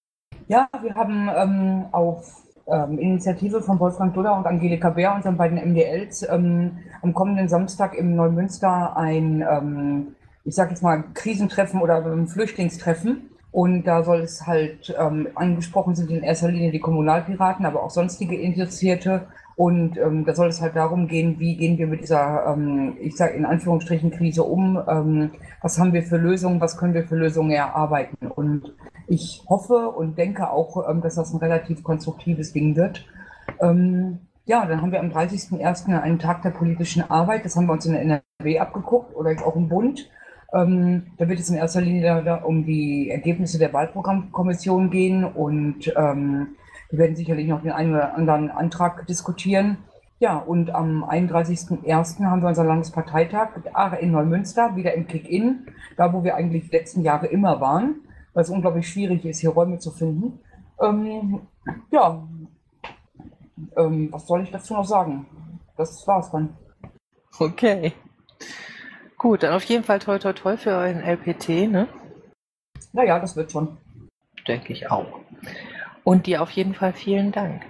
Ja, 0.47 0.67
wir 0.81 0.95
haben 0.95 1.29
ähm, 1.35 1.85
auf 1.91 2.47
ähm, 2.67 2.97
Initiative 2.99 3.61
von 3.61 3.79
Wolfgang 3.79 4.13
Duller 4.13 4.37
und 4.37 4.45
Angelika 4.45 4.89
Bär, 4.89 5.13
unseren 5.13 5.37
beiden 5.37 5.57
MDLs, 5.57 6.27
ähm, 6.29 6.79
am 7.01 7.13
kommenden 7.13 7.49
Samstag 7.49 7.95
im 7.95 8.15
Neumünster 8.15 8.95
ein, 8.97 9.41
ähm, 9.41 10.15
ich 10.43 10.55
sag 10.55 10.69
jetzt 10.69 10.83
mal, 10.83 11.03
Krisentreffen 11.13 11.81
oder 11.81 12.05
ähm, 12.05 12.27
Flüchtlingstreffen. 12.27 13.29
Und 13.57 13.87
da 13.87 14.03
soll 14.03 14.19
es 14.19 14.45
halt 14.45 14.95
ähm, 14.99 15.29
angesprochen 15.33 15.95
sind 15.95 16.11
in 16.11 16.21
erster 16.21 16.47
Linie 16.47 16.69
die 16.69 16.79
Kommunalpiraten, 16.79 17.65
aber 17.65 17.81
auch 17.81 17.89
sonstige 17.89 18.39
Interessierte. 18.39 19.25
Und 19.55 19.97
ähm, 19.97 20.25
da 20.25 20.35
soll 20.35 20.49
es 20.49 20.61
halt 20.61 20.75
darum 20.75 21.07
gehen, 21.07 21.39
wie 21.39 21.57
gehen 21.57 21.79
wir 21.79 21.87
mit 21.87 22.01
dieser, 22.01 22.53
ähm, 22.53 22.97
ich 22.99 23.17
sage 23.17 23.33
in 23.33 23.45
Anführungsstrichen, 23.45 24.11
Krise 24.11 24.43
um? 24.43 24.79
Ähm, 24.87 25.31
was 25.63 25.79
haben 25.79 25.91
wir 25.91 26.03
für 26.03 26.17
Lösungen? 26.17 26.61
Was 26.61 26.77
können 26.77 26.93
wir 26.93 27.07
für 27.07 27.15
Lösungen 27.15 27.49
erarbeiten? 27.49 28.27
Und 28.27 28.75
ich 29.07 29.43
hoffe 29.49 29.89
und 29.89 30.19
denke 30.19 30.51
auch, 30.51 30.87
ähm, 30.87 31.01
dass 31.01 31.15
das 31.15 31.33
ein 31.33 31.39
relativ 31.39 31.83
konstruktives 31.83 32.53
Ding 32.53 32.75
wird. 32.75 33.07
Ähm, 33.59 34.19
ja, 34.45 34.67
dann 34.67 34.83
haben 34.83 34.91
wir 34.91 34.99
am 34.99 35.09
30.01. 35.09 35.99
einen 35.99 36.19
Tag 36.19 36.43
der 36.43 36.51
politischen 36.51 37.09
Arbeit. 37.09 37.43
Das 37.43 37.55
haben 37.55 37.65
wir 37.65 37.73
uns 37.73 37.87
in 37.87 37.93
der 37.93 38.01
NRW 38.03 38.59
abgeguckt 38.59 39.15
oder 39.15 39.31
auch 39.43 39.55
im 39.55 39.67
Bund. 39.67 40.11
Ähm, 40.53 41.07
da 41.17 41.27
wird 41.27 41.39
es 41.39 41.49
in 41.49 41.57
erster 41.57 41.81
Linie 41.81 42.23
da, 42.23 42.35
um 42.35 42.65
die 42.65 43.09
Ergebnisse 43.09 43.59
der 43.59 43.73
Wahlprogrammkommission 43.73 44.89
gehen 44.89 45.23
und 45.25 45.91
ähm, 45.95 46.55
wir 46.89 46.99
werden 46.99 47.15
sicherlich 47.17 47.47
noch 47.47 47.61
den 47.61 47.71
einen 47.71 47.93
oder 47.93 48.15
anderen 48.15 48.49
Antrag 48.49 49.05
diskutieren. 49.07 49.77
Ja, 50.19 50.37
und 50.37 50.71
am 50.71 51.03
31.01. 51.03 52.23
haben 52.23 52.41
wir 52.41 52.47
unseren 52.47 52.67
Landesparteitag 52.67 53.49
in 53.99 54.11
Neumünster, 54.11 54.75
wieder 54.75 54.93
im 54.93 55.05
Kick-In, 55.05 55.67
da 55.95 56.11
wo 56.11 56.23
wir 56.23 56.35
eigentlich 56.35 56.69
die 56.69 56.75
letzten 56.75 57.01
Jahre 57.01 57.27
immer 57.27 57.61
waren, 57.61 58.01
weil 58.33 58.43
es 58.43 58.49
unglaublich 58.49 58.89
schwierig 58.89 59.25
ist, 59.25 59.41
hier 59.41 59.51
Räume 59.51 59.77
zu 59.77 59.91
finden. 59.91 60.39
Ähm, 60.81 61.41
ja, 61.91 62.23
ähm, 63.75 64.09
was 64.11 64.25
soll 64.25 64.41
ich 64.41 64.51
dazu 64.51 64.73
noch 64.73 64.85
sagen? 64.85 65.27
Das 65.75 66.07
war's 66.07 66.31
dann. 66.31 66.55
Okay. 67.37 67.93
Gut, 69.17 69.43
dann 69.43 69.53
auf 69.53 69.63
jeden 69.63 69.83
Fall 69.83 69.99
toi 69.99 70.19
toi 70.19 70.33
toi 70.33 70.57
für 70.57 70.71
euren 70.71 71.01
LPT, 71.01 71.69
ne? 71.69 71.87
Naja, 72.93 73.19
das 73.19 73.35
wird 73.35 73.51
schon. 73.51 73.77
Denke 74.47 74.73
ich 74.73 74.89
auch. 74.91 75.19
Und 76.03 76.27
dir 76.27 76.41
auf 76.41 76.51
jeden 76.51 76.73
Fall 76.73 76.93
vielen 76.93 77.31
Dank. 77.31 77.63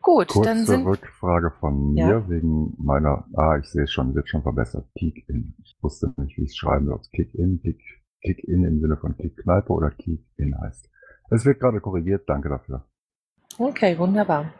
Gut, 0.00 0.28
Kurze 0.28 0.48
dann 0.50 0.64
sind 0.66 0.86
Rückfrage 0.86 1.50
von 1.60 1.96
Ja. 1.96 2.06
mir 2.06 2.28
wegen 2.28 2.74
meiner, 2.78 3.26
ah, 3.34 3.56
ich 3.56 3.66
sehe 3.70 3.84
es 3.84 3.92
schon, 3.92 4.14
wird 4.14 4.28
schon 4.28 4.42
verbessert, 4.42 4.86
Kick-In. 4.98 5.54
Ich 5.64 5.76
wusste 5.80 6.12
nicht, 6.18 6.36
wie 6.36 6.42
ich 6.42 6.50
es 6.50 6.56
schreiben 6.56 6.86
soll. 6.86 7.00
Kick-In, 7.12 7.60
Kick, 7.62 7.80
Kick-In 8.22 8.64
im 8.64 8.80
Sinne 8.80 8.96
von 8.98 9.16
Kick-Kneipe 9.16 9.72
oder 9.72 9.90
Kick-In 9.90 10.58
heißt. 10.60 10.90
Es 11.30 11.44
wird 11.44 11.58
gerade 11.58 11.80
korrigiert, 11.80 12.28
danke 12.28 12.48
dafür. 12.50 12.84
Okay, 13.58 13.98
wunderbar. 13.98 14.52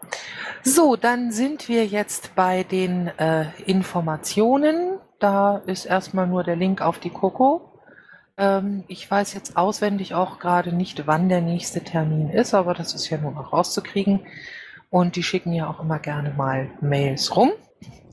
So, 0.62 0.96
dann 0.96 1.30
sind 1.30 1.68
wir 1.68 1.84
jetzt 1.86 2.34
bei 2.34 2.62
den 2.62 3.08
äh, 3.18 3.46
Informationen. 3.66 4.98
Da 5.24 5.56
ist 5.64 5.86
erstmal 5.86 6.26
nur 6.26 6.44
der 6.44 6.54
Link 6.54 6.82
auf 6.82 6.98
die 6.98 7.08
Coco. 7.08 7.72
Ähm, 8.36 8.84
ich 8.88 9.10
weiß 9.10 9.32
jetzt 9.32 9.56
auswendig 9.56 10.12
auch 10.12 10.38
gerade 10.38 10.70
nicht, 10.70 11.06
wann 11.06 11.30
der 11.30 11.40
nächste 11.40 11.82
Termin 11.82 12.28
ist, 12.28 12.52
aber 12.52 12.74
das 12.74 12.92
ist 12.92 13.08
ja 13.08 13.16
nur 13.16 13.30
noch 13.30 13.54
rauszukriegen. 13.54 14.20
Und 14.90 15.16
die 15.16 15.22
schicken 15.22 15.54
ja 15.54 15.66
auch 15.66 15.80
immer 15.80 15.98
gerne 15.98 16.34
mal 16.36 16.68
Mails 16.82 17.34
rum. 17.34 17.52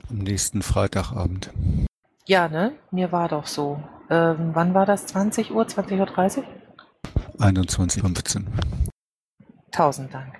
Am 0.08 0.20
nächsten 0.20 0.62
Freitagabend. 0.62 1.50
Ja, 2.24 2.48
ne? 2.48 2.72
Mir 2.90 3.12
war 3.12 3.28
doch 3.28 3.46
so. 3.46 3.82
Ähm, 4.08 4.52
wann 4.54 4.72
war 4.72 4.86
das? 4.86 5.04
20 5.04 5.50
Uhr, 5.50 5.64
20.30 5.64 6.38
Uhr? 6.38 6.44
21.15 7.40 8.46
Tausend 9.70 10.14
Dank. 10.14 10.38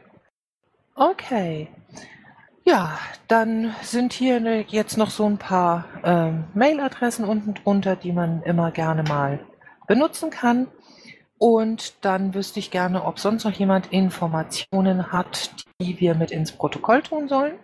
Okay. 0.94 1.68
Ja, 2.64 2.98
dann 3.28 3.74
sind 3.82 4.12
hier 4.12 4.38
ne- 4.40 4.64
jetzt 4.68 4.96
noch 4.96 5.10
so 5.10 5.26
ein 5.26 5.38
paar 5.38 5.84
ähm, 6.04 6.44
Mailadressen 6.54 7.24
unten 7.24 7.54
drunter, 7.54 7.96
die 7.96 8.12
man 8.12 8.42
immer 8.42 8.70
gerne 8.70 9.02
mal 9.02 9.40
benutzen 9.88 10.30
kann. 10.30 10.68
Und 11.38 12.04
dann 12.04 12.34
wüsste 12.34 12.60
ich 12.60 12.70
gerne, 12.70 13.04
ob 13.04 13.18
sonst 13.18 13.44
noch 13.44 13.52
jemand 13.52 13.92
Informationen 13.92 15.10
hat, 15.10 15.54
die 15.80 15.98
wir 15.98 16.14
mit 16.14 16.30
ins 16.30 16.52
Protokoll 16.52 17.02
tun 17.02 17.26
sollen. 17.26 17.54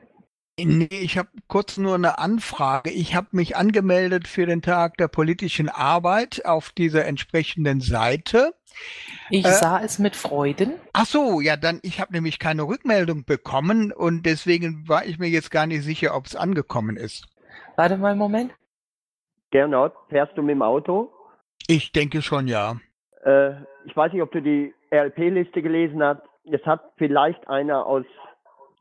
Nee, 0.60 0.88
ich 0.90 1.16
habe 1.16 1.28
kurz 1.46 1.76
nur 1.76 1.94
eine 1.94 2.18
Anfrage. 2.18 2.90
Ich 2.90 3.14
habe 3.14 3.28
mich 3.30 3.56
angemeldet 3.56 4.26
für 4.26 4.46
den 4.46 4.60
Tag 4.62 4.96
der 4.96 5.06
politischen 5.06 5.68
Arbeit 5.68 6.44
auf 6.44 6.70
dieser 6.72 7.04
entsprechenden 7.04 7.80
Seite. 7.80 8.54
Ich 9.30 9.44
Äh, 9.44 9.50
sah 9.50 9.80
es 9.82 9.98
mit 9.98 10.16
Freuden. 10.16 10.74
Ach 10.92 11.04
so, 11.06 11.40
ja, 11.40 11.56
dann, 11.56 11.80
ich 11.82 12.00
habe 12.00 12.12
nämlich 12.12 12.38
keine 12.38 12.62
Rückmeldung 12.62 13.24
bekommen 13.24 13.92
und 13.92 14.24
deswegen 14.24 14.88
war 14.88 15.04
ich 15.04 15.18
mir 15.18 15.28
jetzt 15.28 15.50
gar 15.50 15.66
nicht 15.66 15.82
sicher, 15.82 16.14
ob 16.14 16.26
es 16.26 16.36
angekommen 16.36 16.96
ist. 16.96 17.26
Warte 17.76 17.96
mal 17.96 18.10
einen 18.10 18.18
Moment. 18.18 18.52
Gernot, 19.50 19.92
fährst 20.08 20.36
du 20.36 20.42
mit 20.42 20.52
dem 20.54 20.62
Auto? 20.62 21.12
Ich 21.66 21.92
denke 21.92 22.22
schon, 22.22 22.48
ja. 22.48 22.76
Äh, 23.24 23.52
ich 23.84 23.96
weiß 23.96 24.12
nicht, 24.12 24.22
ob 24.22 24.32
du 24.32 24.40
die 24.42 24.74
RLP-Liste 24.92 25.62
gelesen 25.62 26.02
hast. 26.02 26.22
Es 26.50 26.64
hat 26.64 26.82
vielleicht 26.96 27.46
einer 27.48 27.84
aus 27.86 28.04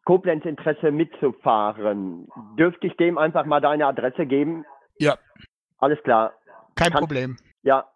Koblenz 0.05 0.45
Interesse 0.45 0.91
mitzufahren. 0.91 2.27
Dürfte 2.57 2.88
ich 2.88 2.95
dem 2.95 3.17
einfach 3.17 3.45
mal 3.45 3.59
deine 3.59 3.88
Adresse 3.88 4.25
geben? 4.25 4.65
Ja. 4.99 5.17
Alles 5.79 6.01
klar. 6.03 6.33
Kein 6.75 6.91
Kann- 6.91 6.99
Problem. 7.01 7.38
Ja, 7.63 7.89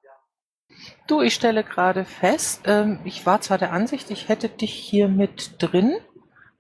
Du, 1.08 1.22
ich 1.22 1.34
stelle 1.34 1.64
gerade 1.64 2.06
fest, 2.06 2.64
ähm, 2.66 3.00
ich 3.04 3.26
war 3.26 3.42
zwar 3.42 3.58
der 3.58 3.74
Ansicht, 3.74 4.12
ich 4.12 4.30
hätte 4.30 4.50
dich 4.50 4.74
hier 4.74 5.08
mit 5.08 5.56
drin, 5.62 5.96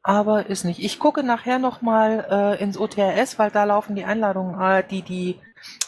aber 0.03 0.47
ist 0.47 0.63
nicht. 0.63 0.79
Ich 0.83 0.99
gucke 0.99 1.23
nachher 1.23 1.59
nochmal 1.59 2.27
äh, 2.29 2.63
ins 2.63 2.77
OTRS, 2.77 3.39
weil 3.39 3.51
da 3.51 3.63
laufen 3.63 3.95
die 3.95 4.05
Einladungen, 4.05 4.59
äh, 4.59 4.83
die, 4.87 5.01
die, 5.01 5.39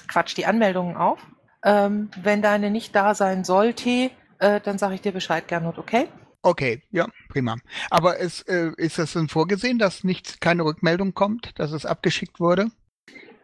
Quatsch, 0.07 0.37
die 0.37 0.45
Anmeldungen 0.45 0.95
auf. 0.95 1.19
Ähm, 1.63 2.09
wenn 2.21 2.41
deine 2.41 2.69
nicht 2.69 2.95
da 2.95 3.15
sein 3.15 3.43
sollte, 3.43 4.11
äh, 4.39 4.59
dann 4.61 4.77
sage 4.77 4.95
ich 4.95 5.01
dir 5.01 5.11
Bescheid, 5.11 5.47
Gernot, 5.47 5.77
okay? 5.77 6.07
Okay, 6.41 6.81
ja, 6.91 7.07
prima. 7.29 7.55
Aber 7.89 8.19
es, 8.19 8.41
äh, 8.41 8.71
ist 8.75 8.99
das 8.99 9.13
denn 9.13 9.29
vorgesehen, 9.29 9.79
dass 9.79 10.03
nicht 10.03 10.41
keine 10.41 10.65
Rückmeldung 10.65 11.13
kommt, 11.13 11.57
dass 11.57 11.71
es 11.71 11.85
abgeschickt 11.85 12.39
wurde? 12.41 12.67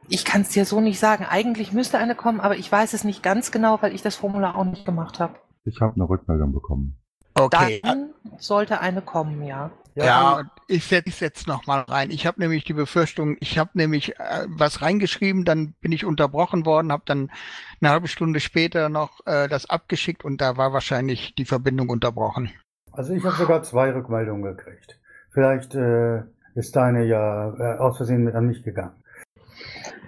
Ich 0.10 0.26
kann 0.26 0.42
es 0.42 0.50
dir 0.50 0.66
so 0.66 0.82
nicht 0.82 1.00
sagen. 1.00 1.26
Eigentlich 1.30 1.72
müsste 1.72 2.00
eine 2.00 2.16
kommen, 2.16 2.40
aber 2.40 2.58
ich 2.58 2.72
weiß 2.72 2.94
es 2.94 3.04
nicht 3.04 3.22
ganz 3.22 3.52
genau, 3.52 3.82
weil 3.82 3.94
ich 3.94 4.02
das 4.02 4.16
Formular 4.16 4.56
auch 4.56 4.66
nicht 4.66 4.86
gemacht 4.86 5.20
habe. 5.20 5.36
Ich 5.66 5.82
habe 5.82 5.94
eine 5.96 6.10
Rückmeldung 6.10 6.52
bekommen. 6.52 6.98
Okay. 7.36 7.80
Dann 7.84 8.10
sollte 8.38 8.82
eine 8.82 9.02
kommen, 9.02 9.44
ja. 9.44 9.72
Ja, 9.96 10.44
ich 10.68 10.86
setze 10.86 11.12
setz 11.12 11.46
noch 11.46 11.68
mal 11.68 11.82
rein. 11.82 12.10
Ich 12.12 12.26
habe 12.26 12.40
nämlich 12.40 12.64
die 12.64 12.74
Befürchtung, 12.74 13.38
ich 13.40 13.58
habe 13.58 13.72
nämlich 13.74 14.18
äh, 14.18 14.46
was 14.48 14.82
reingeschrieben, 14.82 15.46
dann 15.46 15.74
bin 15.82 15.92
ich 15.92 16.06
unterbrochen 16.06 16.66
worden, 16.66 16.92
habe 16.92 17.04
dann 17.06 17.32
eine 17.82 17.92
halbe 17.92 18.08
Stunde 18.08 18.40
später 18.40 18.88
noch 18.90 19.20
äh, 19.26 19.48
das 19.48 19.70
abgeschickt 19.70 20.24
und 20.24 20.42
da 20.42 20.58
war 20.58 20.74
wahrscheinlich 20.74 21.36
die 21.36 21.46
Verbindung 21.46 21.90
unterbrochen. 21.90 22.50
Also 22.92 23.14
ich 23.14 23.24
habe 23.26 23.36
sogar 23.36 23.62
zwei 23.64 23.92
Rückmeldungen 23.92 24.56
gekriegt. 24.56 25.00
Vielleicht 25.32 25.76
äh, 25.76 26.24
ist 26.56 26.76
deine 26.76 27.06
ja 27.06 27.54
äh, 27.58 27.78
aus 27.78 27.98
Versehen 27.98 28.24
mit 28.24 28.36
an 28.36 28.48
mich 28.48 28.64
gegangen. 28.64 28.96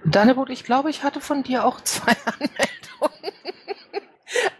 Dannebut, 0.04 0.50
ich 0.50 0.64
glaube, 0.64 0.90
ich 0.90 1.02
hatte 1.02 1.20
von 1.20 1.42
dir 1.42 1.64
auch 1.64 1.80
zwei 1.82 2.12
Anmeldungen. 2.26 3.32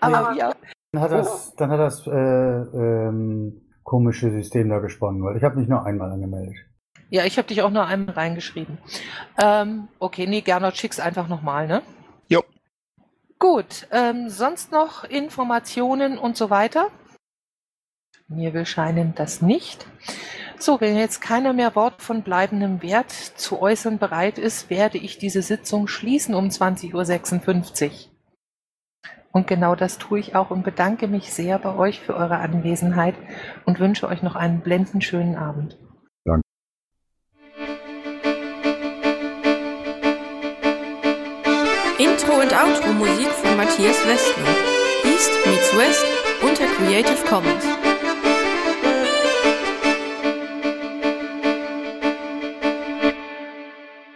Aber 0.00 0.30
auch. 0.30 0.54
Dann 0.92 1.02
hat 1.02 1.12
das, 1.12 1.54
dann 1.56 1.70
hat 1.70 1.80
das 1.80 2.06
äh, 2.06 2.10
ähm, 2.10 3.62
komische 3.82 4.30
System 4.30 4.68
da 4.68 4.78
gesponnen, 4.78 5.22
weil 5.24 5.36
ich 5.36 5.42
habe 5.42 5.56
mich 5.56 5.68
nur 5.68 5.84
einmal 5.84 6.12
angemeldet. 6.12 6.54
Ja, 7.08 7.24
ich 7.24 7.38
habe 7.38 7.48
dich 7.48 7.62
auch 7.62 7.70
nur 7.70 7.86
einmal 7.86 8.14
reingeschrieben. 8.14 8.78
Ähm, 9.38 9.88
okay, 9.98 10.26
nee, 10.26 10.40
Gernot, 10.40 10.76
schick's 10.76 11.00
einfach 11.00 11.28
nochmal, 11.28 11.66
ne? 11.66 11.82
Jo. 12.28 12.42
Gut, 13.38 13.86
ähm, 13.90 14.28
sonst 14.28 14.72
noch 14.72 15.04
Informationen 15.04 16.18
und 16.18 16.36
so 16.36 16.48
weiter? 16.50 16.88
Mir 18.28 18.54
will 18.54 18.66
scheinen 18.66 19.14
das 19.14 19.42
nicht. 19.42 19.86
So, 20.62 20.80
wenn 20.80 20.96
jetzt 20.96 21.20
keiner 21.20 21.52
mehr 21.52 21.74
Wort 21.74 22.02
von 22.02 22.22
bleibendem 22.22 22.82
Wert 22.82 23.10
zu 23.10 23.60
äußern 23.60 23.98
bereit 23.98 24.38
ist, 24.38 24.70
werde 24.70 24.96
ich 24.96 25.18
diese 25.18 25.42
Sitzung 25.42 25.88
schließen 25.88 26.36
um 26.36 26.50
20.56 26.50 27.90
Uhr. 27.90 27.90
Und 29.32 29.48
genau 29.48 29.74
das 29.74 29.98
tue 29.98 30.20
ich 30.20 30.36
auch 30.36 30.50
und 30.50 30.62
bedanke 30.62 31.08
mich 31.08 31.32
sehr 31.32 31.58
bei 31.58 31.74
euch 31.74 31.98
für 31.98 32.14
eure 32.14 32.36
Anwesenheit 32.36 33.16
und 33.64 33.80
wünsche 33.80 34.06
euch 34.06 34.22
noch 34.22 34.36
einen 34.36 34.60
blendend 34.60 35.02
schönen 35.02 35.34
Abend. 35.34 35.76
Intro 41.98 42.34
und 42.40 42.52
Outro 42.52 42.92
Musik 42.92 43.32
von 43.32 43.56
Matthias 43.56 44.06
Westner. 44.06 44.46
East 45.06 45.32
meets 45.44 45.76
West 45.76 46.06
unter 46.40 46.66
Creative 46.76 47.26
Commons. 47.28 47.91